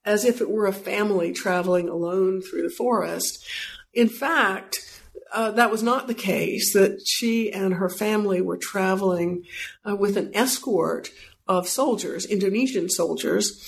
as 0.03 0.25
if 0.25 0.41
it 0.41 0.49
were 0.49 0.67
a 0.67 0.73
family 0.73 1.31
traveling 1.31 1.87
alone 1.87 2.41
through 2.41 2.63
the 2.63 2.75
forest. 2.75 3.45
In 3.93 4.09
fact, 4.09 4.90
uh, 5.33 5.51
that 5.51 5.71
was 5.71 5.81
not 5.81 6.07
the 6.07 6.13
case, 6.13 6.73
that 6.73 7.01
she 7.05 7.51
and 7.51 7.75
her 7.75 7.89
family 7.89 8.41
were 8.41 8.57
traveling 8.57 9.43
uh, 9.87 9.95
with 9.95 10.17
an 10.17 10.31
escort 10.33 11.09
of 11.47 11.67
soldiers, 11.67 12.25
Indonesian 12.25 12.89
soldiers, 12.89 13.61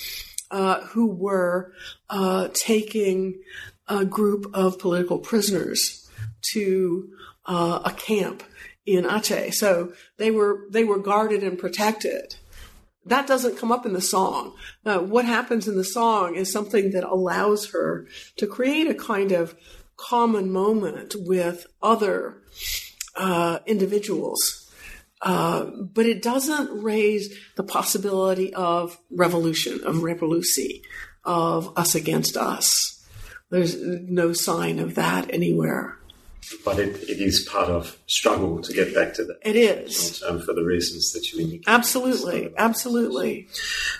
uh, 0.50 0.80
who 0.82 1.06
were 1.06 1.72
uh, 2.10 2.48
taking 2.54 3.40
a 3.88 4.04
group 4.04 4.46
of 4.54 4.78
political 4.78 5.18
prisoners 5.18 6.08
to 6.52 7.10
uh, 7.46 7.80
a 7.84 7.92
camp 7.92 8.42
in 8.86 9.04
Aceh. 9.04 9.52
So 9.54 9.92
they 10.18 10.30
were 10.30 10.66
they 10.70 10.84
were 10.84 10.98
guarded 10.98 11.42
and 11.42 11.58
protected. 11.58 12.36
That 13.06 13.26
doesn't 13.26 13.58
come 13.58 13.72
up 13.72 13.84
in 13.84 13.92
the 13.92 14.00
song. 14.00 14.54
What 14.82 15.26
happens 15.26 15.68
in 15.68 15.76
the 15.76 15.84
song 15.84 16.36
is 16.36 16.50
something 16.50 16.92
that 16.92 17.04
allows 17.04 17.70
her 17.70 18.06
to 18.36 18.46
create 18.46 18.86
a 18.86 18.94
kind 18.94 19.32
of 19.32 19.54
common 19.96 20.50
moment 20.50 21.14
with 21.18 21.66
other 21.82 22.42
uh, 23.16 23.58
individuals. 23.66 24.70
Uh, 25.22 25.64
but 25.64 26.04
it 26.04 26.22
doesn't 26.22 26.82
raise 26.82 27.34
the 27.56 27.62
possibility 27.62 28.52
of 28.52 28.98
revolution, 29.10 29.80
of 29.84 30.02
revolution, 30.02 30.68
of 31.24 31.72
us 31.78 31.94
against 31.94 32.36
us. 32.36 33.02
There's 33.50 33.80
no 33.80 34.32
sign 34.32 34.78
of 34.78 34.96
that 34.96 35.32
anywhere 35.32 35.98
but 36.64 36.78
it, 36.78 36.96
it 37.08 37.20
is 37.20 37.46
part 37.50 37.68
of 37.68 37.98
struggle 38.06 38.60
to 38.60 38.72
get 38.72 38.94
back 38.94 39.14
to 39.14 39.24
that. 39.24 39.38
It 39.42 39.56
is 39.56 40.22
um, 40.26 40.40
for 40.40 40.52
the 40.52 40.64
reasons 40.64 41.12
that 41.12 41.30
you 41.32 41.40
indicated. 41.40 41.64
Absolutely, 41.68 42.52
absolutely. 42.56 43.48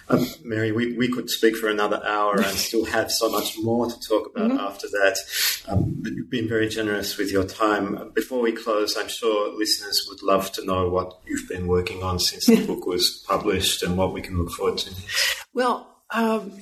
Um, 0.09 0.27
Mary, 0.43 0.73
we, 0.73 0.97
we 0.97 1.11
could 1.11 1.31
speak 1.31 1.57
for 1.57 1.69
another 1.69 2.03
hour 2.05 2.37
and 2.37 2.47
still 2.57 2.85
have 2.87 3.11
so 3.11 3.31
much 3.31 3.57
more 3.59 3.87
to 3.87 4.01
talk 4.09 4.31
about 4.35 4.51
mm-hmm. 4.51 4.61
after 4.61 4.89
that. 4.89 5.19
Um, 5.69 6.03
you've 6.05 6.31
been 6.31 6.49
very 6.49 6.69
generous 6.69 7.17
with 7.17 7.31
your 7.31 7.45
time. 7.45 8.11
Before 8.15 8.41
we 8.41 8.53
close, 8.53 8.97
I'm 8.97 9.09
sure 9.09 9.57
listeners 9.57 10.07
would 10.09 10.23
love 10.23 10.53
to 10.53 10.65
know 10.65 10.89
what 10.89 11.21
you've 11.27 11.49
been 11.49 11.67
working 11.67 12.03
on 12.03 12.19
since 12.19 12.47
the 12.47 12.67
book 12.67 12.87
was 12.87 13.25
published 13.27 13.83
and 13.83 13.97
what 13.97 14.13
we 14.13 14.23
can 14.23 14.39
look 14.39 14.53
forward 14.53 14.79
to. 14.79 14.95
Well. 15.53 15.91
Um, 16.11 16.53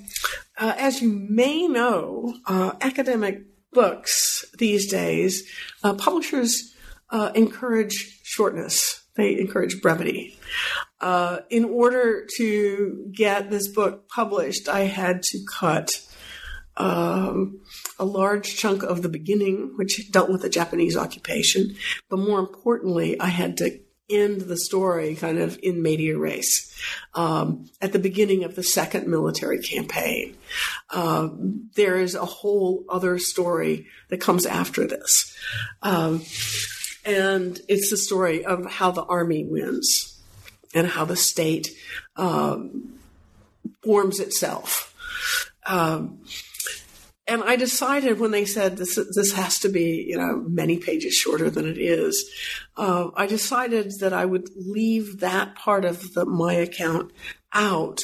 uh, 0.56 0.74
as 0.78 1.02
you 1.02 1.10
may 1.10 1.66
know, 1.66 2.34
uh, 2.46 2.72
academic 2.80 3.42
books 3.72 4.44
these 4.58 4.90
days, 4.90 5.48
uh, 5.82 5.94
publishers 5.94 6.74
uh, 7.10 7.30
encourage 7.34 8.20
shortness. 8.22 9.02
They 9.16 9.38
encourage 9.38 9.82
brevity. 9.82 10.38
Uh, 11.00 11.40
in 11.50 11.64
order 11.64 12.26
to 12.38 13.10
get 13.12 13.50
this 13.50 13.68
book 13.68 14.08
published, 14.08 14.68
I 14.68 14.80
had 14.80 15.22
to 15.24 15.38
cut 15.58 15.90
um, 16.76 17.60
a 17.98 18.04
large 18.04 18.56
chunk 18.56 18.82
of 18.82 19.02
the 19.02 19.08
beginning, 19.08 19.74
which 19.76 20.10
dealt 20.10 20.30
with 20.30 20.42
the 20.42 20.48
Japanese 20.48 20.96
occupation. 20.96 21.76
But 22.08 22.20
more 22.20 22.38
importantly, 22.38 23.20
I 23.20 23.26
had 23.26 23.58
to 23.58 23.78
end 24.14 24.42
the 24.42 24.56
story 24.56 25.14
kind 25.14 25.38
of 25.38 25.58
in 25.62 25.82
media 25.82 26.18
res 26.18 26.74
um, 27.14 27.68
at 27.80 27.92
the 27.92 27.98
beginning 27.98 28.44
of 28.44 28.54
the 28.54 28.62
second 28.62 29.06
military 29.06 29.60
campaign. 29.60 30.36
Um, 30.90 31.70
there 31.74 31.98
is 31.98 32.14
a 32.14 32.24
whole 32.24 32.84
other 32.88 33.18
story 33.18 33.86
that 34.08 34.20
comes 34.20 34.46
after 34.46 34.86
this. 34.86 35.36
Um, 35.82 36.22
and 37.04 37.60
it's 37.68 37.90
the 37.90 37.96
story 37.96 38.44
of 38.44 38.66
how 38.66 38.90
the 38.90 39.04
army 39.04 39.44
wins 39.44 40.20
and 40.74 40.86
how 40.86 41.04
the 41.04 41.16
state 41.16 41.68
um, 42.16 42.94
forms 43.82 44.20
itself. 44.20 44.94
Um, 45.66 46.20
and 47.32 47.42
I 47.44 47.56
decided 47.56 48.20
when 48.20 48.30
they 48.30 48.44
said 48.44 48.76
this 48.76 48.98
this 49.14 49.32
has 49.32 49.58
to 49.60 49.70
be 49.70 50.04
you 50.06 50.18
know 50.18 50.44
many 50.46 50.76
pages 50.76 51.14
shorter 51.14 51.48
than 51.48 51.66
it 51.66 51.78
is, 51.78 52.30
uh, 52.76 53.08
I 53.16 53.26
decided 53.26 53.92
that 54.00 54.12
I 54.12 54.26
would 54.26 54.50
leave 54.54 55.20
that 55.20 55.54
part 55.54 55.86
of 55.86 56.12
the, 56.12 56.26
my 56.26 56.52
account 56.52 57.10
out 57.54 58.02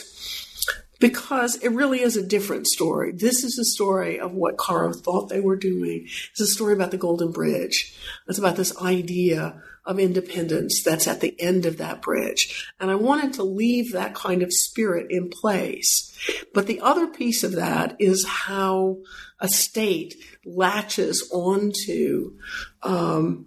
because 0.99 1.57
it 1.57 1.68
really 1.68 2.01
is 2.01 2.16
a 2.16 2.26
different 2.26 2.66
story. 2.68 3.12
This 3.12 3.45
is 3.45 3.59
a 3.59 3.64
story 3.64 4.18
of 4.18 4.33
what 4.33 4.57
Karo 4.57 4.95
thought 4.95 5.29
they 5.29 5.41
were 5.41 5.57
doing. 5.57 6.09
It's 6.31 6.41
a 6.41 6.47
story 6.47 6.72
about 6.72 6.91
the 6.91 6.97
Golden 6.97 7.31
Bridge. 7.31 7.95
It's 8.29 8.39
about 8.39 8.57
this 8.57 8.76
idea 8.81 9.62
of 9.89 9.99
independence 9.99 10.82
that's 10.84 11.09
at 11.09 11.20
the 11.20 11.34
end 11.41 11.64
of 11.64 11.78
that 11.78 12.03
bridge. 12.03 12.70
And 12.78 12.91
I 12.91 12.95
wanted 12.95 13.32
to 13.34 13.43
leave 13.43 13.93
that 13.93 14.14
kind 14.14 14.43
of 14.43 14.53
spirit 14.53 15.11
in 15.11 15.30
place. 15.30 16.14
But 16.53 16.66
the 16.66 16.80
other 16.80 17.07
piece 17.07 17.43
of 17.43 17.53
that 17.53 17.97
is 17.99 18.26
how 18.26 18.99
a 19.41 19.49
state 19.49 20.14
latches 20.45 21.28
onto 21.32 22.36
um, 22.82 23.47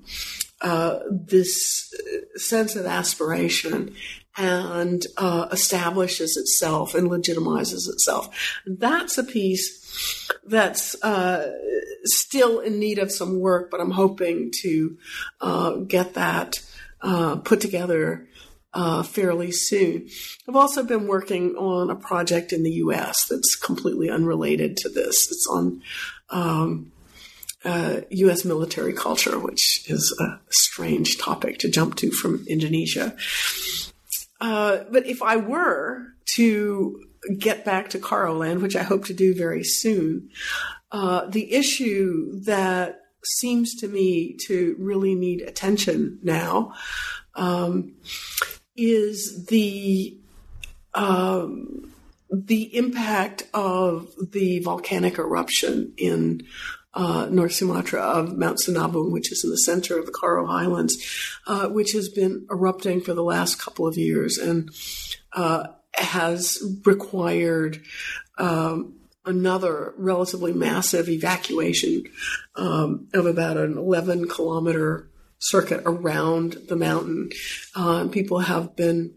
uh, 0.62 1.00
this 1.10 1.94
sense 2.36 2.76
of 2.76 2.88
aspiration 2.88 3.94
and 4.36 5.06
uh, 5.18 5.48
establishes 5.52 6.38
itself 6.38 6.96
and 6.96 7.10
legitimizes 7.10 7.88
itself. 7.88 8.30
That's 8.66 9.18
a 9.18 9.24
piece 9.24 9.81
that's 10.46 11.02
uh, 11.04 11.52
still 12.04 12.60
in 12.60 12.80
need 12.80 13.00
of 13.00 13.12
some 13.12 13.40
work, 13.40 13.70
but 13.72 13.80
I'm 13.80 13.92
hoping 13.92 14.52
to 14.62 14.98
uh, 15.40 15.72
get 15.76 16.16
that 16.16 16.62
uh, 17.02 17.38
put 17.38 17.62
together 17.62 18.28
uh, 18.74 19.04
fairly 19.04 19.52
soon. 19.52 20.08
I've 20.48 20.56
also 20.56 20.84
been 20.84 21.08
working 21.08 21.56
on 21.56 21.90
a 21.90 21.96
project 21.96 22.54
in 22.54 22.64
the 22.64 22.72
U.S. 22.72 23.26
that's 23.30 23.56
completely 23.56 24.10
unrelated 24.10 24.78
to 24.78 24.90
this. 24.90 25.30
It's 25.30 25.48
on 25.50 25.82
um, 26.30 26.92
uh, 27.66 28.02
U.S. 28.10 28.46
military 28.46 28.94
culture, 28.94 29.38
which 29.38 29.90
is 29.90 30.16
a 30.20 30.40
strange 30.50 31.18
topic 31.18 31.60
to 31.60 31.70
jump 31.70 31.96
to 31.98 32.12
from 32.12 32.46
Indonesia. 32.48 33.16
Uh, 34.40 34.86
but 34.90 35.06
if 35.06 35.22
I 35.22 35.38
were 35.38 36.08
to 36.36 37.04
get 37.38 37.66
back 37.66 37.90
to 37.90 38.00
Karoland, 38.00 38.62
which 38.62 38.76
I 38.76 38.84
hope 38.84 39.06
to 39.06 39.14
do 39.14 39.34
very 39.34 39.64
soon, 39.64 40.30
uh, 40.92 41.26
the 41.26 41.54
issue 41.54 42.40
that 42.42 43.02
seems 43.24 43.76
to 43.76 43.88
me 43.88 44.36
to 44.48 44.76
really 44.80 45.16
need 45.16 45.42
attention 45.42 46.20
now 46.24 46.74
um, 47.36 47.94
is 48.76 49.46
the 49.46 50.18
um, 50.94 51.94
the 52.30 52.76
impact 52.76 53.44
of 53.54 54.10
the 54.32 54.60
volcanic 54.60 55.18
eruption 55.18 55.94
in 55.98 56.42
uh, 56.94 57.28
North 57.30 57.54
Sumatra 57.54 58.02
of 58.02 58.38
Mount 58.38 58.60
Sinabung, 58.60 59.12
which 59.12 59.32
is 59.32 59.44
in 59.44 59.50
the 59.50 59.58
center 59.58 59.98
of 59.98 60.06
the 60.06 60.12
Karo 60.12 60.46
Highlands, 60.46 60.98
uh, 61.48 61.68
which 61.68 61.92
has 61.94 62.10
been 62.10 62.46
erupting 62.52 63.02
for 63.02 63.14
the 63.14 63.24
last 63.24 63.62
couple 63.62 63.88
of 63.88 63.98
years. 63.98 64.38
And 64.38 64.72
uh, 65.34 65.68
has 65.96 66.62
required 66.86 67.82
um, 68.38 68.96
another 69.26 69.94
relatively 69.98 70.54
massive 70.54 71.10
evacuation 71.10 72.04
um, 72.56 73.08
of 73.14 73.26
about 73.26 73.58
an 73.58 73.78
11 73.78 74.28
kilometer 74.28 75.10
circuit 75.40 75.82
around 75.86 76.54
the 76.70 76.76
mountain. 76.76 77.30
Uh, 77.76 78.08
people 78.08 78.40
have 78.40 78.76
been 78.76 79.14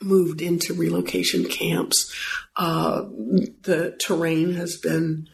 moved 0.00 0.40
into 0.40 0.74
relocation 0.74 1.44
camps. 1.44 2.14
Uh, 2.56 3.02
the 3.62 3.96
terrain 4.00 4.54
has 4.54 4.76
been 4.76 5.28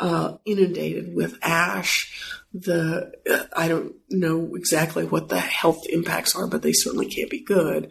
uh, 0.00 0.36
inundated 0.44 1.14
with 1.14 1.38
ash. 1.42 2.34
The 2.54 3.12
I 3.54 3.68
don't 3.68 3.94
know 4.08 4.54
exactly 4.54 5.04
what 5.04 5.28
the 5.28 5.38
health 5.38 5.86
impacts 5.88 6.34
are, 6.34 6.46
but 6.46 6.62
they 6.62 6.72
certainly 6.72 7.06
can't 7.06 7.28
be 7.28 7.42
good. 7.42 7.90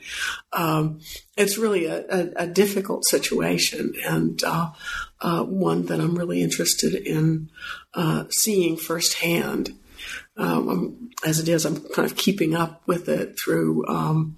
Um, 0.51 0.99
it's 1.35 1.59
really 1.59 1.85
a, 1.85 2.03
a, 2.09 2.31
a, 2.37 2.47
difficult 2.47 3.05
situation 3.05 3.93
and 4.03 4.43
uh, 4.43 4.71
uh, 5.21 5.43
one 5.43 5.85
that 5.85 5.99
I'm 5.99 6.17
really 6.17 6.41
interested 6.41 6.95
in 6.95 7.51
uh, 7.93 8.23
seeing 8.31 8.77
firsthand. 8.77 9.77
Um, 10.37 11.11
as 11.23 11.39
it 11.39 11.47
is, 11.47 11.65
I'm 11.65 11.77
kind 11.89 12.09
of 12.09 12.17
keeping 12.17 12.55
up 12.55 12.81
with 12.87 13.09
it 13.09 13.37
through 13.39 13.85
um, 13.87 14.37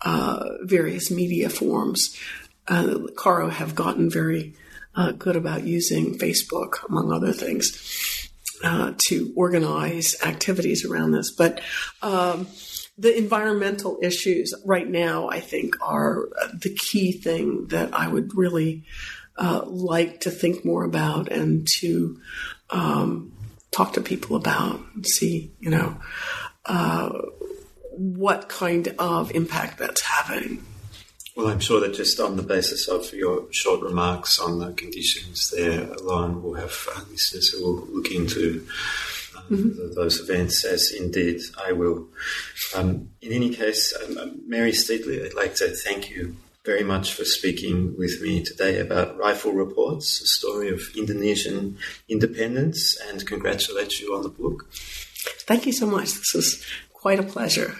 uh, 0.00 0.48
various 0.62 1.10
media 1.10 1.50
forms. 1.50 2.16
Uh, 2.68 3.00
Karo 3.16 3.48
have 3.50 3.74
gotten 3.74 4.10
very 4.10 4.54
uh, 4.96 5.12
good 5.12 5.36
about 5.36 5.64
using 5.64 6.18
Facebook, 6.18 6.86
among 6.88 7.12
other 7.12 7.32
things, 7.32 8.30
uh, 8.64 8.94
to 9.08 9.32
organize 9.36 10.16
activities 10.24 10.84
around 10.84 11.12
this. 11.12 11.30
But 11.30 11.60
um, 12.02 12.46
the 12.98 13.16
environmental 13.16 13.98
issues 14.02 14.54
right 14.64 14.88
now, 14.88 15.28
I 15.28 15.40
think, 15.40 15.74
are 15.82 16.28
the 16.54 16.74
key 16.74 17.12
thing 17.12 17.66
that 17.66 17.92
I 17.92 18.08
would 18.08 18.36
really 18.36 18.84
uh, 19.36 19.62
like 19.66 20.20
to 20.20 20.30
think 20.30 20.64
more 20.64 20.84
about 20.84 21.28
and 21.28 21.68
to 21.78 22.18
um, 22.70 23.32
talk 23.70 23.92
to 23.92 24.00
people 24.00 24.36
about 24.36 24.80
see, 25.02 25.52
you 25.60 25.70
know, 25.70 26.00
uh, 26.64 27.10
what 27.90 28.48
kind 28.48 28.94
of 28.98 29.30
impact 29.32 29.78
that's 29.78 30.00
having. 30.00 30.64
Well, 31.36 31.48
I'm 31.48 31.60
sure 31.60 31.80
that 31.80 31.92
just 31.92 32.18
on 32.18 32.36
the 32.36 32.42
basis 32.42 32.88
of 32.88 33.12
your 33.12 33.44
short 33.50 33.82
remarks 33.82 34.38
on 34.40 34.58
the 34.58 34.72
conditions 34.72 35.50
there 35.50 35.82
alone, 35.92 36.42
we'll 36.42 36.54
have 36.54 36.88
uh, 36.94 37.02
listeners 37.10 37.50
who 37.50 37.62
will 37.62 37.86
look 37.88 38.10
into 38.10 38.66
uh, 39.36 39.40
mm-hmm. 39.42 39.94
those 39.94 40.18
events, 40.18 40.64
as 40.64 40.90
indeed 40.98 41.42
I 41.62 41.72
will. 41.72 42.08
Um, 42.74 43.10
in 43.20 43.32
any 43.32 43.50
case, 43.50 43.94
um, 44.02 44.16
um, 44.16 44.40
Mary 44.46 44.72
Steedly, 44.72 45.22
I'd 45.22 45.34
like 45.34 45.56
to 45.56 45.68
thank 45.68 46.08
you 46.08 46.36
very 46.64 46.82
much 46.82 47.12
for 47.12 47.26
speaking 47.26 47.94
with 47.98 48.22
me 48.22 48.42
today 48.42 48.80
about 48.80 49.18
Rifle 49.18 49.52
Reports, 49.52 50.22
a 50.22 50.26
story 50.26 50.70
of 50.70 50.80
Indonesian 50.96 51.76
independence, 52.08 52.96
and 53.08 53.26
congratulate 53.26 54.00
you 54.00 54.14
on 54.14 54.22
the 54.22 54.30
book. 54.30 54.68
Thank 54.72 55.66
you 55.66 55.72
so 55.72 55.86
much. 55.86 56.14
This 56.14 56.32
was 56.34 56.64
quite 56.94 57.20
a 57.20 57.22
pleasure. 57.22 57.76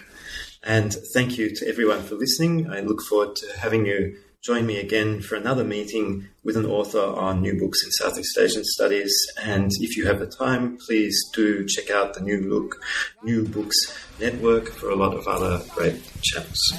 And 0.67 0.93
thank 1.13 1.37
you 1.37 1.55
to 1.55 1.67
everyone 1.69 2.03
for 2.03 2.15
listening. 2.15 2.69
I 2.69 2.81
look 2.81 3.01
forward 3.01 3.37
to 3.37 3.57
having 3.57 3.85
you 3.85 4.17
join 4.43 4.65
me 4.65 4.79
again 4.79 5.21
for 5.21 5.35
another 5.35 5.63
meeting 5.63 6.27
with 6.43 6.57
an 6.57 6.65
author 6.65 6.99
on 6.99 7.41
new 7.41 7.57
books 7.57 7.85
in 7.85 7.91
Southeast 7.91 8.37
Asian 8.37 8.65
studies. 8.65 9.15
And 9.41 9.71
if 9.79 9.95
you 9.95 10.05
have 10.07 10.19
the 10.19 10.27
time, 10.27 10.77
please 10.85 11.17
do 11.33 11.65
check 11.65 11.89
out 11.89 12.15
the 12.15 12.19
New 12.19 12.41
Look 12.41 12.81
New 13.23 13.47
Books 13.47 13.77
Network 14.19 14.67
for 14.67 14.89
a 14.89 14.95
lot 14.95 15.13
of 15.13 15.25
other 15.25 15.63
great 15.73 16.01
channels. 16.21 16.73